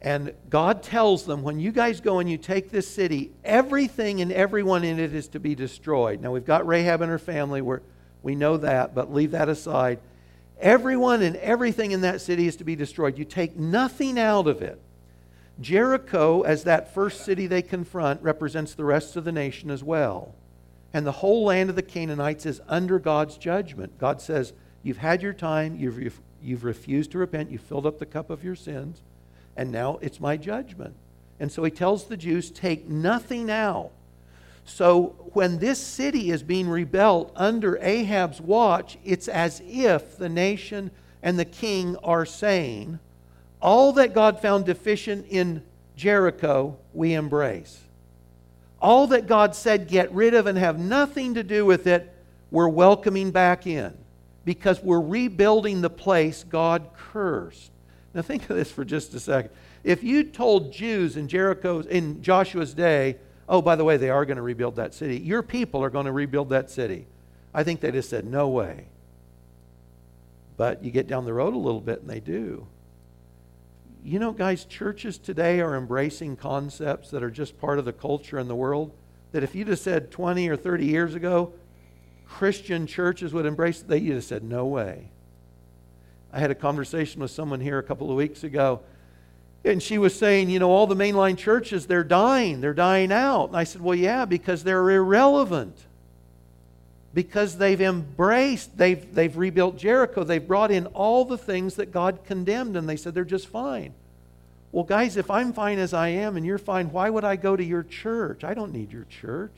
And 0.02 0.34
God 0.50 0.82
tells 0.82 1.26
them, 1.26 1.42
when 1.42 1.60
you 1.60 1.70
guys 1.70 2.00
go 2.00 2.18
and 2.18 2.28
you 2.28 2.36
take 2.36 2.72
this 2.72 2.90
city, 2.90 3.30
everything 3.44 4.20
and 4.20 4.32
everyone 4.32 4.82
in 4.82 4.98
it 4.98 5.14
is 5.14 5.28
to 5.28 5.38
be 5.38 5.54
destroyed. 5.54 6.20
Now, 6.20 6.32
we've 6.32 6.44
got 6.44 6.66
Rahab 6.66 7.02
and 7.02 7.10
her 7.10 7.20
family, 7.20 7.62
where 7.62 7.82
we 8.20 8.34
know 8.34 8.56
that, 8.56 8.96
but 8.96 9.14
leave 9.14 9.30
that 9.30 9.48
aside. 9.48 10.00
Everyone 10.58 11.22
and 11.22 11.36
everything 11.36 11.92
in 11.92 12.00
that 12.00 12.20
city 12.20 12.48
is 12.48 12.56
to 12.56 12.64
be 12.64 12.74
destroyed. 12.74 13.16
You 13.16 13.24
take 13.24 13.56
nothing 13.56 14.18
out 14.18 14.48
of 14.48 14.60
it. 14.60 14.80
Jericho, 15.60 16.42
as 16.42 16.64
that 16.64 16.92
first 16.92 17.24
city 17.24 17.46
they 17.46 17.62
confront, 17.62 18.20
represents 18.22 18.74
the 18.74 18.84
rest 18.84 19.14
of 19.14 19.22
the 19.22 19.30
nation 19.30 19.70
as 19.70 19.84
well. 19.84 20.34
And 20.92 21.06
the 21.06 21.12
whole 21.12 21.44
land 21.44 21.70
of 21.70 21.76
the 21.76 21.82
Canaanites 21.82 22.44
is 22.44 22.60
under 22.66 22.98
God's 22.98 23.38
judgment. 23.38 23.98
God 23.98 24.20
says, 24.20 24.52
You've 24.82 24.98
had 24.98 25.22
your 25.22 25.32
time, 25.32 25.76
you've, 25.76 26.20
you've 26.42 26.64
refused 26.64 27.12
to 27.12 27.18
repent, 27.18 27.52
you've 27.52 27.60
filled 27.60 27.86
up 27.86 28.00
the 28.00 28.06
cup 28.06 28.30
of 28.30 28.42
your 28.42 28.56
sins 28.56 29.00
and 29.56 29.70
now 29.70 29.98
it's 30.00 30.20
my 30.20 30.36
judgment. 30.36 30.94
And 31.40 31.50
so 31.50 31.64
he 31.64 31.70
tells 31.70 32.04
the 32.04 32.16
Jews, 32.16 32.50
take 32.50 32.88
nothing 32.88 33.50
out. 33.50 33.90
So 34.64 35.16
when 35.32 35.58
this 35.58 35.78
city 35.80 36.30
is 36.30 36.42
being 36.42 36.68
rebuilt 36.68 37.32
under 37.34 37.78
Ahab's 37.78 38.40
watch, 38.40 38.96
it's 39.04 39.28
as 39.28 39.60
if 39.66 40.16
the 40.16 40.28
nation 40.28 40.90
and 41.22 41.38
the 41.38 41.44
king 41.44 41.96
are 42.04 42.24
saying, 42.24 42.98
all 43.60 43.92
that 43.94 44.14
God 44.14 44.40
found 44.40 44.66
deficient 44.66 45.26
in 45.28 45.62
Jericho, 45.96 46.76
we 46.92 47.14
embrace. 47.14 47.80
All 48.80 49.06
that 49.08 49.26
God 49.26 49.54
said 49.54 49.86
get 49.86 50.12
rid 50.12 50.34
of 50.34 50.46
and 50.46 50.58
have 50.58 50.78
nothing 50.78 51.34
to 51.34 51.44
do 51.44 51.64
with 51.64 51.86
it, 51.86 52.12
we're 52.50 52.68
welcoming 52.68 53.30
back 53.30 53.66
in 53.66 53.96
because 54.44 54.82
we're 54.82 55.00
rebuilding 55.00 55.80
the 55.80 55.90
place 55.90 56.44
God 56.44 56.88
cursed. 56.96 57.70
Now 58.14 58.22
think 58.22 58.48
of 58.50 58.56
this 58.56 58.70
for 58.70 58.84
just 58.84 59.14
a 59.14 59.20
second. 59.20 59.50
If 59.84 60.02
you 60.02 60.24
told 60.24 60.72
Jews 60.72 61.16
in 61.16 61.28
Jericho's 61.28 61.86
in 61.86 62.22
Joshua's 62.22 62.74
day, 62.74 63.16
oh, 63.48 63.62
by 63.62 63.76
the 63.76 63.84
way, 63.84 63.96
they 63.96 64.10
are 64.10 64.24
going 64.24 64.36
to 64.36 64.42
rebuild 64.42 64.76
that 64.76 64.94
city. 64.94 65.18
Your 65.18 65.42
people 65.42 65.82
are 65.82 65.90
going 65.90 66.06
to 66.06 66.12
rebuild 66.12 66.50
that 66.50 66.70
city. 66.70 67.06
I 67.54 67.64
think 67.64 67.80
they 67.80 67.90
just 67.90 68.10
said, 68.10 68.24
no 68.24 68.48
way. 68.48 68.86
But 70.56 70.84
you 70.84 70.90
get 70.90 71.06
down 71.06 71.24
the 71.24 71.32
road 71.32 71.54
a 71.54 71.58
little 71.58 71.80
bit 71.80 72.00
and 72.00 72.10
they 72.10 72.20
do. 72.20 72.66
You 74.04 74.18
know, 74.18 74.32
guys, 74.32 74.64
churches 74.64 75.16
today 75.16 75.60
are 75.60 75.76
embracing 75.76 76.36
concepts 76.36 77.10
that 77.10 77.22
are 77.22 77.30
just 77.30 77.58
part 77.60 77.78
of 77.78 77.84
the 77.84 77.92
culture 77.92 78.38
in 78.38 78.48
the 78.48 78.54
world. 78.54 78.92
That 79.30 79.42
if 79.42 79.54
you 79.54 79.64
just 79.64 79.84
said 79.84 80.10
20 80.10 80.48
or 80.48 80.56
30 80.56 80.86
years 80.86 81.14
ago, 81.14 81.52
Christian 82.26 82.86
churches 82.86 83.32
would 83.32 83.46
embrace 83.46 83.80
they 83.80 83.98
you'd 83.98 84.14
have 84.14 84.24
said, 84.24 84.42
no 84.42 84.66
way. 84.66 85.11
I 86.32 86.40
had 86.40 86.50
a 86.50 86.54
conversation 86.54 87.20
with 87.20 87.30
someone 87.30 87.60
here 87.60 87.78
a 87.78 87.82
couple 87.82 88.10
of 88.10 88.16
weeks 88.16 88.42
ago, 88.42 88.80
and 89.64 89.82
she 89.82 89.98
was 89.98 90.18
saying, 90.18 90.50
you 90.50 90.58
know, 90.58 90.70
all 90.70 90.86
the 90.86 90.96
mainline 90.96 91.36
churches, 91.36 91.86
they're 91.86 92.02
dying. 92.02 92.60
They're 92.60 92.74
dying 92.74 93.12
out. 93.12 93.48
And 93.48 93.56
I 93.56 93.64
said, 93.64 93.80
well, 93.80 93.94
yeah, 93.94 94.24
because 94.24 94.64
they're 94.64 94.90
irrelevant. 94.90 95.76
Because 97.14 97.58
they've 97.58 97.80
embraced, 97.80 98.76
they've, 98.76 99.14
they've 99.14 99.36
rebuilt 99.36 99.76
Jericho, 99.76 100.24
they've 100.24 100.46
brought 100.46 100.70
in 100.70 100.86
all 100.86 101.24
the 101.24 101.38
things 101.38 101.76
that 101.76 101.92
God 101.92 102.24
condemned, 102.24 102.76
and 102.76 102.88
they 102.88 102.96
said 102.96 103.14
they're 103.14 103.24
just 103.24 103.48
fine. 103.48 103.92
Well, 104.72 104.84
guys, 104.84 105.18
if 105.18 105.30
I'm 105.30 105.52
fine 105.52 105.78
as 105.78 105.92
I 105.92 106.08
am 106.08 106.38
and 106.38 106.46
you're 106.46 106.56
fine, 106.56 106.90
why 106.90 107.10
would 107.10 107.24
I 107.24 107.36
go 107.36 107.54
to 107.54 107.62
your 107.62 107.82
church? 107.82 108.42
I 108.42 108.54
don't 108.54 108.72
need 108.72 108.90
your 108.90 109.04
church. 109.04 109.56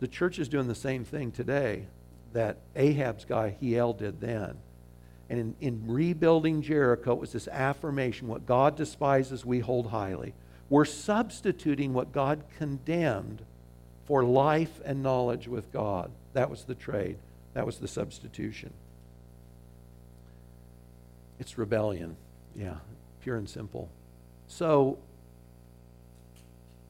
The 0.00 0.08
church 0.08 0.40
is 0.40 0.48
doing 0.48 0.66
the 0.66 0.74
same 0.74 1.04
thing 1.04 1.30
today 1.30 1.84
that 2.32 2.58
Ahab's 2.74 3.24
guy, 3.24 3.56
Hiel, 3.60 3.96
did 3.96 4.20
then. 4.20 4.56
And 5.28 5.40
in, 5.40 5.54
in 5.60 5.82
rebuilding 5.86 6.62
Jericho, 6.62 7.12
it 7.12 7.18
was 7.18 7.32
this 7.32 7.48
affirmation 7.48 8.28
what 8.28 8.46
God 8.46 8.76
despises, 8.76 9.44
we 9.44 9.60
hold 9.60 9.88
highly. 9.88 10.34
We're 10.68 10.84
substituting 10.84 11.92
what 11.92 12.12
God 12.12 12.44
condemned 12.58 13.42
for 14.06 14.24
life 14.24 14.80
and 14.84 15.02
knowledge 15.02 15.48
with 15.48 15.72
God. 15.72 16.10
That 16.32 16.50
was 16.50 16.64
the 16.64 16.74
trade, 16.74 17.16
that 17.54 17.66
was 17.66 17.78
the 17.78 17.88
substitution. 17.88 18.72
It's 21.38 21.58
rebellion. 21.58 22.16
Yeah, 22.54 22.76
pure 23.22 23.36
and 23.36 23.48
simple. 23.48 23.90
So, 24.48 24.98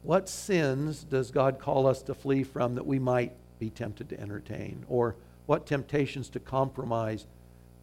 what 0.03 0.29
sins 0.29 1.03
does 1.03 1.31
God 1.31 1.59
call 1.59 1.87
us 1.87 2.03
to 2.03 2.15
flee 2.15 2.45
from 2.45 2.77
that 2.77 2.87
we 2.87 2.99
might 2.99 3.33
be 3.59 3.71
tempted 3.71 4.09
to 4.11 4.21
entertain? 4.21 4.85
Or 4.89 5.17
what 5.47 5.67
temptations 5.67 6.29
to 6.31 6.41
compromise 6.41 7.27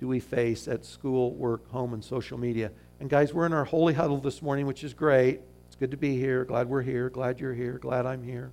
do 0.03 0.09
we 0.09 0.19
face 0.19 0.67
at 0.67 0.83
school, 0.83 1.31
work, 1.31 1.71
home, 1.71 1.93
and 1.93 2.03
social 2.03 2.37
media? 2.37 2.69
And 2.99 3.09
guys, 3.09 3.33
we're 3.33 3.45
in 3.45 3.53
our 3.53 3.63
holy 3.63 3.93
huddle 3.93 4.17
this 4.17 4.41
morning, 4.41 4.67
which 4.67 4.83
is 4.83 4.93
great. 4.93 5.39
It's 5.65 5.77
good 5.77 5.91
to 5.91 5.97
be 5.97 6.17
here. 6.17 6.43
Glad 6.43 6.67
we're 6.67 6.81
here. 6.81 7.09
Glad 7.09 7.39
you're 7.39 7.53
here. 7.53 7.77
Glad 7.77 8.05
I'm 8.05 8.21
here. 8.21 8.51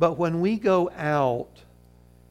But 0.00 0.18
when 0.18 0.40
we 0.40 0.56
go 0.56 0.90
out, 0.96 1.62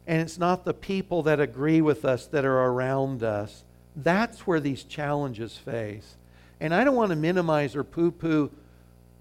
and 0.05 0.19
it's 0.19 0.37
not 0.37 0.65
the 0.65 0.73
people 0.73 1.23
that 1.23 1.39
agree 1.39 1.79
with 1.79 2.03
us 2.03 2.27
that 2.27 2.43
are 2.43 2.65
around 2.65 3.23
us, 3.23 3.63
that's 3.95 4.45
where 4.45 4.59
these 4.59 4.83
challenges 4.83 5.55
face. 5.55 6.17
And 6.59 6.75
I 6.75 6.83
don't 6.83 6.97
want 6.97 7.11
to 7.11 7.15
minimize 7.15 7.77
or 7.77 7.85
poo 7.85 8.11
poo 8.11 8.51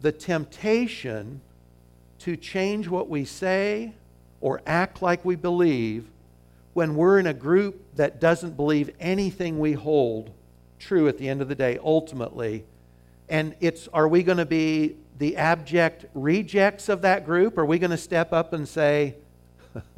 the 0.00 0.10
temptation 0.10 1.40
to 2.18 2.36
change 2.36 2.88
what 2.88 3.08
we 3.08 3.24
say 3.24 3.92
or 4.40 4.62
act 4.66 5.00
like 5.00 5.24
we 5.24 5.36
believe 5.36 6.08
when 6.76 6.94
we're 6.94 7.18
in 7.18 7.26
a 7.26 7.32
group 7.32 7.82
that 7.94 8.20
doesn't 8.20 8.54
believe 8.54 8.90
anything 9.00 9.58
we 9.58 9.72
hold 9.72 10.30
true 10.78 11.08
at 11.08 11.16
the 11.16 11.26
end 11.26 11.40
of 11.40 11.48
the 11.48 11.54
day, 11.54 11.78
ultimately. 11.82 12.66
And 13.30 13.56
it's 13.60 13.88
are 13.94 14.06
we 14.06 14.22
going 14.22 14.36
to 14.36 14.44
be 14.44 14.96
the 15.16 15.38
abject 15.38 16.04
rejects 16.12 16.90
of 16.90 17.00
that 17.00 17.24
group? 17.24 17.56
Are 17.56 17.64
we 17.64 17.78
going 17.78 17.92
to 17.92 17.96
step 17.96 18.30
up 18.34 18.52
and 18.52 18.68
say, 18.68 19.14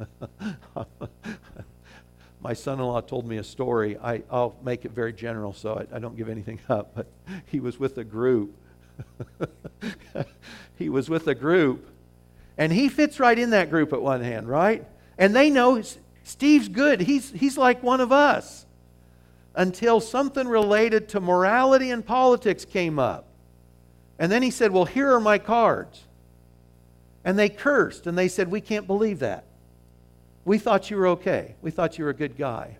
my 2.41 2.53
son-in-law 2.53 3.01
told 3.01 3.27
me 3.27 3.35
a 3.39 3.43
story. 3.43 3.97
I, 3.97 4.21
will 4.31 4.55
make 4.63 4.85
it 4.85 4.91
very 4.91 5.11
general 5.11 5.51
so 5.51 5.73
I, 5.73 5.97
I, 5.97 5.99
don't 5.99 6.15
give 6.15 6.29
anything 6.29 6.61
up. 6.69 6.95
But 6.95 7.07
he 7.47 7.59
was 7.59 7.77
with 7.77 7.97
a 7.97 8.05
group. 8.05 8.55
he 10.77 10.87
was 10.87 11.09
with 11.09 11.27
a 11.27 11.35
group, 11.35 11.89
and 12.57 12.71
he 12.71 12.87
fits 12.87 13.19
right 13.19 13.37
in 13.37 13.49
that 13.49 13.69
group 13.69 13.91
at 13.91 14.01
one 14.01 14.21
hand, 14.21 14.47
right? 14.47 14.85
And 15.17 15.35
they 15.35 15.49
know 15.49 15.81
Steve's 16.29 16.69
good. 16.69 17.01
He's, 17.01 17.31
he's 17.31 17.57
like 17.57 17.81
one 17.81 17.99
of 17.99 18.11
us. 18.11 18.67
Until 19.55 19.99
something 19.99 20.47
related 20.47 21.09
to 21.09 21.19
morality 21.19 21.89
and 21.89 22.05
politics 22.05 22.65
came 22.65 22.99
up. 22.99 23.25
And 24.19 24.31
then 24.31 24.43
he 24.43 24.51
said, 24.51 24.71
Well, 24.71 24.85
here 24.85 25.11
are 25.11 25.19
my 25.19 25.39
cards. 25.39 26.03
And 27.25 27.37
they 27.37 27.49
cursed 27.49 28.05
and 28.05 28.15
they 28.15 28.27
said, 28.27 28.51
We 28.51 28.61
can't 28.61 28.85
believe 28.85 29.19
that. 29.19 29.45
We 30.45 30.59
thought 30.59 30.91
you 30.91 30.97
were 30.97 31.07
okay. 31.07 31.55
We 31.63 31.71
thought 31.71 31.97
you 31.97 32.03
were 32.03 32.11
a 32.11 32.15
good 32.15 32.37
guy. 32.37 32.77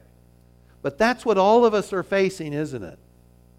But 0.84 1.00
that's 1.00 1.26
what 1.26 1.40
all 1.40 1.66
of 1.66 1.74
us 1.74 1.92
are 1.92 2.04
facing, 2.04 2.54
isn't 2.54 2.84
it? 2.84 3.00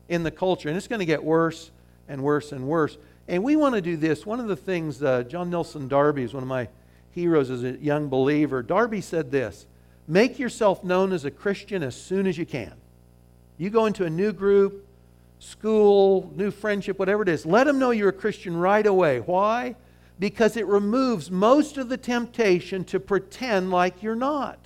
In 0.09 0.23
the 0.23 0.31
culture. 0.31 0.69
And 0.69 0.79
it's 0.79 0.89
going 0.89 1.01
to 1.01 1.05
get 1.05 1.25
worse 1.25 1.73
and 2.09 2.23
worse 2.23 2.53
and 2.53 2.69
worse. 2.69 2.97
And 3.27 3.43
we 3.43 3.57
want 3.57 3.75
to 3.75 3.81
do 3.81 3.97
this. 3.97 4.25
One 4.25 4.39
of 4.39 4.47
the 4.47 4.57
things, 4.57 5.03
uh, 5.03 5.25
John 5.25 5.51
Nelson 5.51 5.89
Darby 5.89 6.23
is 6.23 6.33
one 6.33 6.45
of 6.45 6.49
my 6.49 6.69
heroes 7.11 7.51
as 7.51 7.65
a 7.65 7.73
young 7.73 8.09
believer. 8.09 8.63
Darby 8.63 9.01
said 9.01 9.33
this 9.33 9.67
Make 10.07 10.39
yourself 10.39 10.83
known 10.83 11.13
as 11.13 11.25
a 11.25 11.31
Christian 11.31 11.83
as 11.83 11.95
soon 11.95 12.27
as 12.27 12.37
you 12.37 12.47
can. 12.47 12.73
You 13.59 13.71
go 13.71 13.87
into 13.87 14.05
a 14.05 14.11
new 14.11 14.33
group, 14.33 14.87
school, 15.39 16.33
new 16.35 16.51
friendship, 16.51 16.99
whatever 16.99 17.23
it 17.23 17.29
is, 17.29 17.47
let 17.47 17.65
them 17.65 17.79
know 17.79 17.91
you're 17.91 18.09
a 18.09 18.13
Christian 18.13 18.57
right 18.57 18.87
away. 18.87 19.21
Why? 19.21 19.77
because 20.21 20.59
it 20.59 20.67
removes 20.67 21.31
most 21.31 21.79
of 21.79 21.89
the 21.89 21.97
temptation 21.97 22.85
to 22.85 23.01
pretend 23.01 23.71
like 23.71 24.03
you're 24.03 24.15
not. 24.15 24.59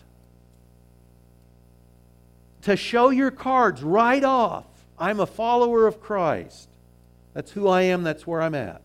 To 2.62 2.76
show 2.76 3.10
your 3.10 3.30
cards 3.30 3.82
right 3.82 4.24
off. 4.24 4.66
I'm 4.98 5.20
a 5.20 5.26
follower 5.26 5.86
of 5.86 6.00
Christ. 6.00 6.68
That's 7.34 7.52
who 7.52 7.68
I 7.68 7.82
am, 7.82 8.02
that's 8.02 8.26
where 8.26 8.42
I'm 8.42 8.54
at. 8.54 8.82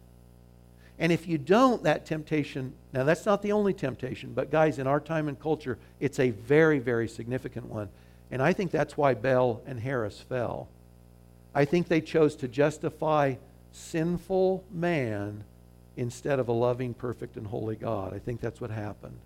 And 1.00 1.14
if 1.14 1.28
you 1.28 1.38
don't, 1.38 1.84
that 1.84 2.06
temptation, 2.06 2.74
now 2.92 3.06
that's 3.06 3.26
not 3.26 3.42
the 3.42 3.54
only 3.54 3.74
temptation, 3.74 4.34
but 4.34 4.52
guys, 4.52 4.80
in 4.80 4.86
our 4.86 5.00
time 5.00 5.30
and 5.30 5.40
culture, 5.40 5.78
it's 6.02 6.20
a 6.20 6.32
very, 6.32 6.80
very 6.80 7.08
significant 7.08 7.68
one. 7.68 7.88
And 8.32 8.42
I 8.42 8.52
think 8.52 8.70
that's 8.70 8.98
why 8.98 9.14
Bell 9.14 9.62
and 9.66 9.80
Harris 9.80 10.20
fell. 10.20 10.68
I 11.56 11.66
think 11.66 11.88
they 11.88 12.02
chose 12.02 12.36
to 12.38 12.48
justify 12.48 13.36
sinful 13.72 14.64
man 14.72 15.44
instead 15.96 16.38
of 16.40 16.48
a 16.50 16.52
loving, 16.52 16.94
perfect, 16.94 17.38
and 17.38 17.48
holy 17.48 17.76
God. 17.76 18.14
I 18.14 18.20
think 18.20 18.42
that's 18.42 18.62
what 18.62 18.70
happened. 18.70 19.18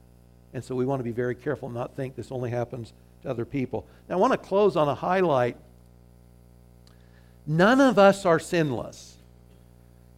And 0.54 0.64
so 0.64 0.76
we 0.76 0.86
want 0.86 1.00
to 1.00 1.04
be 1.04 1.12
very 1.12 1.36
careful 1.36 1.68
and 1.68 1.76
not 1.76 1.96
think 1.96 2.16
this 2.16 2.32
only 2.32 2.52
happens 2.52 2.94
to 3.24 3.30
other 3.30 3.46
people. 3.46 3.86
Now, 4.08 4.16
I 4.16 4.18
want 4.20 4.34
to 4.34 4.38
close 4.38 4.76
on 4.76 4.88
a 4.88 4.96
highlight. 4.96 5.58
None 7.48 7.82
of 7.82 7.98
us 7.98 8.26
are 8.26 8.40
sinless. 8.40 9.18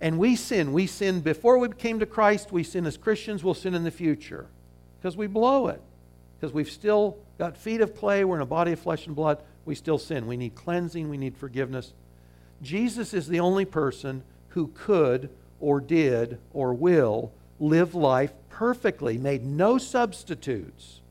And 0.01 0.19
we 0.19 0.35
sin. 0.35 0.73
We 0.73 0.87
sin 0.87 1.21
before 1.21 1.57
we 1.57 1.69
came 1.69 1.99
to 1.99 2.05
Christ. 2.05 2.51
We 2.51 2.63
sin 2.63 2.85
as 2.85 2.97
Christians. 2.97 3.43
We'll 3.43 3.53
sin 3.53 3.73
in 3.73 3.83
the 3.83 3.91
future 3.91 4.47
because 4.99 5.15
we 5.15 5.27
blow 5.27 5.67
it. 5.67 5.81
Because 6.39 6.53
we've 6.53 6.69
still 6.69 7.17
got 7.37 7.57
feet 7.57 7.81
of 7.81 7.95
clay. 7.95 8.23
We're 8.23 8.35
in 8.35 8.41
a 8.41 8.45
body 8.45 8.73
of 8.73 8.79
flesh 8.79 9.07
and 9.07 9.15
blood. 9.15 9.39
We 9.65 9.75
still 9.75 9.97
sin. 9.97 10.27
We 10.27 10.37
need 10.37 10.55
cleansing. 10.55 11.09
We 11.09 11.17
need 11.17 11.37
forgiveness. 11.37 11.93
Jesus 12.61 13.13
is 13.13 13.27
the 13.27 13.39
only 13.39 13.65
person 13.65 14.23
who 14.49 14.67
could 14.73 15.29
or 15.59 15.79
did 15.79 16.39
or 16.53 16.73
will 16.73 17.31
live 17.59 17.95
life 17.95 18.31
perfectly, 18.49 19.17
made 19.17 19.45
no 19.45 19.77
substitutes. 19.77 21.01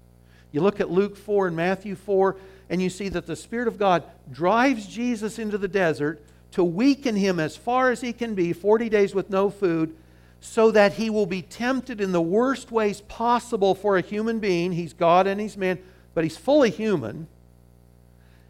You 0.52 0.60
look 0.60 0.80
at 0.80 0.90
Luke 0.90 1.16
4 1.16 1.48
and 1.48 1.56
Matthew 1.56 1.94
4, 1.94 2.36
and 2.70 2.80
you 2.80 2.88
see 2.88 3.08
that 3.10 3.26
the 3.26 3.36
Spirit 3.36 3.68
of 3.68 3.78
God 3.78 4.04
drives 4.30 4.86
Jesus 4.86 5.38
into 5.38 5.58
the 5.58 5.68
desert 5.68 6.22
to 6.54 6.62
weaken 6.62 7.16
him 7.16 7.40
as 7.40 7.56
far 7.56 7.90
as 7.90 8.00
he 8.00 8.12
can 8.12 8.36
be, 8.36 8.52
40 8.52 8.88
days 8.88 9.12
with 9.12 9.28
no 9.28 9.50
food, 9.50 9.92
so 10.40 10.70
that 10.70 10.92
he 10.92 11.10
will 11.10 11.26
be 11.26 11.42
tempted 11.42 12.00
in 12.00 12.12
the 12.12 12.22
worst 12.22 12.70
ways 12.70 13.00
possible 13.02 13.74
for 13.74 13.96
a 13.96 14.00
human 14.00 14.38
being. 14.38 14.70
He's 14.70 14.92
God 14.92 15.26
and 15.26 15.40
he's 15.40 15.56
man, 15.56 15.80
but 16.14 16.22
he's 16.22 16.36
fully 16.36 16.70
human. 16.70 17.26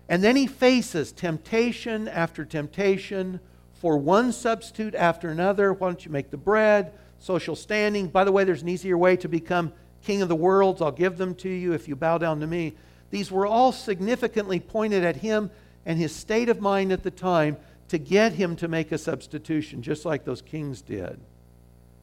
And 0.07 0.23
then 0.23 0.37
he 0.37 0.47
faces 0.47 1.13
temptation 1.13 2.07
after 2.07 2.45
temptation, 2.45 3.41
for 3.73 3.97
one 3.97 4.33
substitute 4.33 4.95
after 4.95 5.31
another. 5.31 5.73
Why 5.73 5.89
don't 5.89 6.05
you 6.05 6.11
make 6.11 6.31
the 6.31 6.37
bread? 6.37 6.93
Social 7.21 7.57
standing. 7.57 8.09
By 8.09 8.25
the 8.25 8.33
way, 8.33 8.45
there's 8.45 8.63
an 8.63 8.69
easier 8.69 8.99
way 8.99 9.17
to 9.17 9.29
become 9.29 9.73
king 10.03 10.21
of 10.21 10.29
the 10.29 10.37
worlds. 10.37 10.83
I'll 10.83 10.93
give 10.93 11.17
them 11.17 11.35
to 11.37 11.49
you 11.49 11.73
if 11.73 11.89
you 11.89 11.97
bow 11.97 12.19
down 12.19 12.41
to 12.41 12.47
me. 12.47 12.75
These 13.11 13.31
were 13.31 13.47
all 13.47 13.73
significantly 13.73 14.61
pointed 14.61 15.05
at 15.05 15.17
him 15.17 15.51
and 15.87 15.99
his 15.99 16.15
state 16.15 16.51
of 16.51 16.61
mind 16.61 16.93
at 16.93 17.03
the 17.03 17.11
time 17.11 17.57
to 17.89 17.99
get 17.99 18.33
him 18.33 18.57
to 18.57 18.69
make 18.69 18.93
a 18.93 18.99
substitution, 18.99 19.83
just 19.83 20.05
like 20.05 20.25
those 20.25 20.43
kings 20.43 20.81
did. 20.81 21.19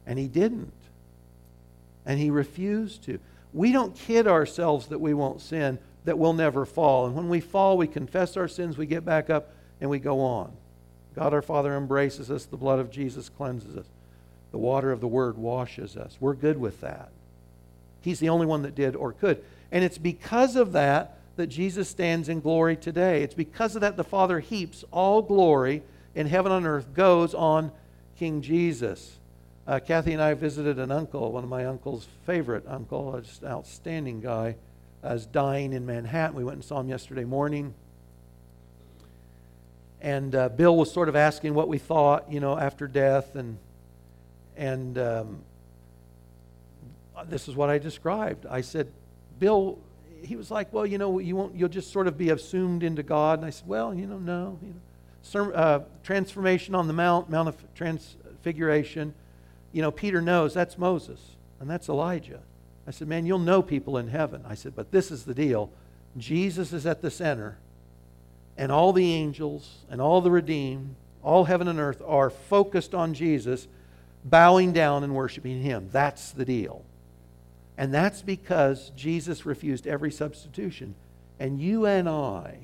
And 0.06 0.20
he 0.20 0.28
didn't. 0.28 0.74
And 2.06 2.20
he 2.20 2.30
refused 2.30 3.04
to. 3.04 3.20
We 3.54 3.72
don't 3.72 3.96
kid 3.96 4.28
ourselves 4.28 4.88
that 4.88 5.00
we 5.00 5.14
won't 5.14 5.42
sin, 5.42 5.80
that 6.06 6.18
we'll 6.18 6.34
never 6.34 6.66
fall. 6.66 7.06
And 7.06 7.16
when 7.16 7.30
we 7.30 7.40
fall, 7.40 7.78
we 7.78 7.88
confess 7.88 8.38
our 8.38 8.48
sins, 8.48 8.78
we 8.78 8.86
get 8.86 9.06
back 9.06 9.30
up, 9.30 9.54
and 9.80 9.90
we 9.90 10.00
go 10.00 10.22
on. 10.22 10.52
God 11.16 11.34
our 11.34 11.42
Father 11.42 11.76
embraces 11.76 12.32
us. 12.32 12.46
The 12.46 12.58
blood 12.58 12.80
of 12.80 12.92
Jesus 12.92 13.30
cleanses 13.30 13.76
us. 13.76 13.86
The 14.52 14.58
water 14.58 14.92
of 14.92 15.02
the 15.02 15.08
Word 15.08 15.38
washes 15.38 15.98
us. 15.98 16.18
We're 16.20 16.34
good 16.34 16.58
with 16.58 16.82
that. 16.82 17.10
He's 18.02 18.20
the 18.20 18.30
only 18.30 18.46
one 18.46 18.64
that 18.64 18.76
did 18.76 18.96
or 18.96 19.14
could. 19.14 19.44
And 19.72 19.84
it's 19.84 19.98
because 19.98 20.56
of 20.56 20.72
that 20.74 21.18
that 21.42 21.48
Jesus 21.48 21.90
stands 21.90 22.30
in 22.30 22.40
glory 22.40 22.76
today. 22.76 23.24
It's 23.24 23.34
because 23.34 23.74
of 23.74 23.82
that 23.82 23.98
the 23.98 24.04
Father 24.04 24.40
heaps 24.40 24.86
all 24.92 25.24
glory 25.24 25.82
in 26.14 26.28
heaven 26.28 26.52
and 26.52 26.68
earth 26.68 26.94
goes 26.94 27.34
on 27.34 27.72
King 28.16 28.44
Jesus. 28.44 29.18
Uh, 29.66 29.80
Kathy 29.80 30.14
and 30.14 30.22
I 30.22 30.36
visited 30.36 30.78
an 30.78 30.92
uncle, 30.92 31.32
one 31.32 31.44
of 31.44 31.50
my 31.50 31.66
uncle's 31.66 32.08
favorite 32.28 32.64
uncle, 32.68 33.20
just 33.22 33.42
an 33.42 33.48
outstanding 33.48 34.22
guy, 34.22 34.56
uh, 35.04 35.16
is 35.16 35.26
dying 35.26 35.74
in 35.74 35.84
Manhattan. 35.84 36.36
We 36.36 36.44
went 36.44 36.58
and 36.58 36.64
saw 36.64 36.80
him 36.80 36.90
yesterday 36.90 37.24
morning. 37.24 37.74
And 40.00 40.36
uh, 40.36 40.50
Bill 40.50 40.78
was 40.78 40.92
sort 40.94 41.10
of 41.10 41.16
asking 41.16 41.56
what 41.56 41.68
we 41.68 41.80
thought, 41.80 42.32
you 42.32 42.40
know, 42.40 42.56
after 42.56 42.88
death, 42.88 43.36
and 43.36 43.58
and 44.56 44.96
um, 45.00 45.40
this 47.26 47.48
is 47.48 47.56
what 47.56 47.72
I 47.72 47.80
described. 47.80 48.46
I 48.46 48.62
said, 48.62 48.92
Bill, 49.40 49.80
he 50.24 50.36
was 50.36 50.52
like, 50.52 50.72
well, 50.74 50.86
you 50.86 50.98
know, 50.98 51.20
you 51.20 51.36
won't, 51.36 51.56
you'll 51.56 51.70
just 51.70 51.92
sort 51.92 52.08
of 52.08 52.18
be 52.18 52.30
assumed 52.30 52.84
into 52.84 53.04
God. 53.04 53.40
And 53.40 53.46
I 53.46 53.50
said, 53.50 53.68
well, 53.68 53.94
you 53.94 54.08
know, 54.08 54.20
no, 54.20 54.60
you 54.62 54.74
know, 55.34 55.52
uh, 55.52 55.84
transformation 56.04 56.76
on 56.76 56.88
the 56.88 56.94
mount, 56.94 57.30
Mount 57.30 57.50
of 57.50 57.56
Transfiguration. 57.76 59.14
You 59.72 59.82
know, 59.82 59.92
Peter 59.92 60.22
knows 60.22 60.54
that's 60.54 60.78
Moses 60.78 61.20
and 61.60 61.70
that's 61.70 61.90
Elijah. 61.90 62.40
I 62.88 62.92
said, 62.92 63.08
man, 63.08 63.26
you'll 63.26 63.40
know 63.40 63.62
people 63.62 63.98
in 63.98 64.08
heaven. 64.08 64.44
I 64.48 64.56
said, 64.56 64.76
but 64.76 64.92
this 64.92 65.12
is 65.12 65.24
the 65.24 65.34
deal. 65.34 65.70
Jesus 66.18 66.74
is 66.74 66.86
at 66.86 67.02
the 67.02 67.12
center 67.12 67.58
and 68.58 68.72
all 68.72 68.94
the 68.94 69.14
angels 69.14 69.86
and 69.90 70.02
all 70.02 70.22
the 70.22 70.32
redeemed, 70.32 70.96
all 71.24 71.46
heaven 71.46 71.68
and 71.68 71.80
earth 71.80 72.02
are 72.06 72.30
focused 72.30 72.94
on 72.94 73.14
Jesus, 73.14 73.68
bowing 74.26 74.74
down 74.74 75.04
and 75.04 75.16
worshiping 75.16 75.62
Him. 75.62 75.90
That's 75.92 76.32
the 76.32 76.46
deal. 76.46 76.84
And 77.82 77.92
that's 77.92 78.22
because 78.22 78.92
Jesus 78.96 79.44
refused 79.44 79.88
every 79.88 80.12
substitution. 80.12 80.94
And 81.40 81.60
you 81.60 81.88
and 81.88 82.08
I, 82.08 82.58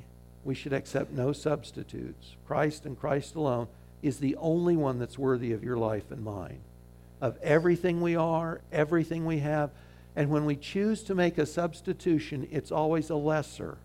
we 0.44 0.54
should 0.54 0.74
accept 0.74 1.12
no 1.12 1.34
substitutes. 1.34 2.36
Christ 2.46 2.86
and 2.86 2.96
Christ 2.96 3.34
alone 3.34 3.68
is 4.04 4.20
the 4.20 4.36
only 4.36 4.78
one 4.78 5.00
that's 5.00 5.18
worthy 5.18 5.54
of 5.54 5.64
your 5.64 5.76
life 5.76 6.12
and 6.12 6.24
mine. 6.24 6.60
Of 7.20 7.36
everything 7.42 8.00
we 8.00 8.16
are, 8.16 8.62
everything 8.72 9.26
we 9.26 9.40
have. 9.40 9.72
And 10.16 10.30
when 10.30 10.46
we 10.46 10.56
choose 10.56 11.02
to 11.06 11.16
make 11.16 11.40
a 11.40 11.48
substitution, 11.48 12.48
it's 12.52 12.72
always 12.72 13.10
a 13.10 13.16
lesser 13.16 13.80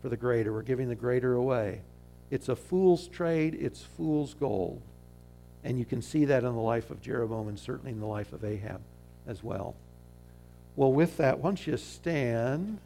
for 0.00 0.08
the 0.08 0.16
greater. 0.16 0.50
We're 0.50 0.62
giving 0.62 0.88
the 0.88 0.94
greater 0.94 1.34
away. 1.34 1.82
It's 2.30 2.48
a 2.48 2.56
fool's 2.56 3.06
trade, 3.06 3.54
it's 3.60 3.82
fool's 3.82 4.32
gold. 4.32 4.80
And 5.62 5.78
you 5.78 5.84
can 5.84 6.00
see 6.00 6.24
that 6.24 6.42
in 6.42 6.54
the 6.54 6.58
life 6.58 6.90
of 6.90 7.02
Jeroboam 7.02 7.48
and 7.48 7.58
certainly 7.58 7.92
in 7.92 8.00
the 8.00 8.06
life 8.06 8.32
of 8.32 8.46
Ahab 8.46 8.80
as 9.26 9.44
well. 9.44 9.74
Well, 10.78 10.92
with 10.92 11.16
that, 11.16 11.40
why 11.40 11.50
don't 11.50 11.66
you 11.66 11.76
stand 11.76 12.78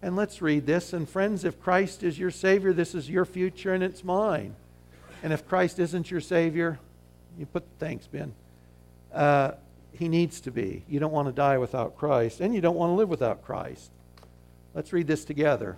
and 0.00 0.16
let's 0.16 0.40
read 0.40 0.64
this. 0.64 0.94
And 0.94 1.06
friends, 1.06 1.44
if 1.44 1.60
Christ 1.60 2.02
is 2.02 2.18
your 2.18 2.30
Savior, 2.30 2.72
this 2.72 2.94
is 2.94 3.10
your 3.10 3.26
future 3.26 3.74
and 3.74 3.84
it's 3.84 4.02
mine. 4.02 4.54
And 5.22 5.30
if 5.30 5.46
Christ 5.46 5.78
isn't 5.78 6.10
your 6.10 6.22
Savior, 6.22 6.78
you 7.38 7.44
put 7.44 7.64
thanks, 7.78 8.06
Ben. 8.06 8.32
Uh, 9.12 9.52
he 9.92 10.08
needs 10.08 10.40
to 10.40 10.50
be. 10.50 10.84
You 10.88 11.00
don't 11.00 11.12
want 11.12 11.28
to 11.28 11.32
die 11.34 11.58
without 11.58 11.98
Christ, 11.98 12.40
and 12.40 12.54
you 12.54 12.62
don't 12.62 12.76
want 12.76 12.92
to 12.92 12.94
live 12.94 13.10
without 13.10 13.44
Christ. 13.44 13.90
Let's 14.72 14.94
read 14.94 15.06
this 15.06 15.26
together. 15.26 15.76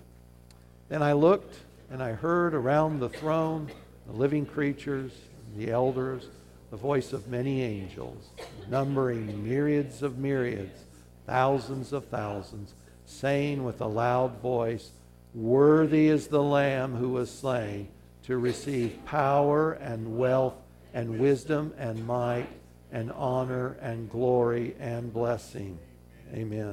Then 0.88 1.02
I 1.02 1.14
looked, 1.14 1.56
and 1.90 2.00
I 2.00 2.12
heard 2.12 2.54
around 2.54 3.00
the 3.00 3.08
throne 3.08 3.68
the 4.06 4.12
living 4.12 4.46
creatures, 4.46 5.10
the 5.56 5.72
elders, 5.72 6.28
the 6.70 6.76
voice 6.76 7.12
of 7.12 7.26
many 7.26 7.62
angels, 7.62 8.22
numbering 8.68 9.42
myriads 9.42 10.04
of 10.04 10.16
myriads, 10.16 10.84
thousands 11.30 11.92
of 11.92 12.06
thousands, 12.06 12.74
saying 13.06 13.62
with 13.62 13.80
a 13.80 13.86
loud 13.86 14.40
voice, 14.42 14.90
Worthy 15.32 16.08
is 16.08 16.26
the 16.26 16.42
Lamb 16.42 16.96
who 16.96 17.10
was 17.10 17.30
slain 17.30 17.86
to 18.24 18.36
receive 18.36 18.98
power 19.06 19.74
and 19.74 20.18
wealth 20.18 20.56
and 20.92 21.20
wisdom 21.20 21.72
and 21.78 22.04
might 22.04 22.48
and 22.90 23.12
honor 23.12 23.76
and 23.80 24.10
glory 24.10 24.74
and 24.80 25.12
blessing. 25.12 25.78
Amen. 26.34 26.66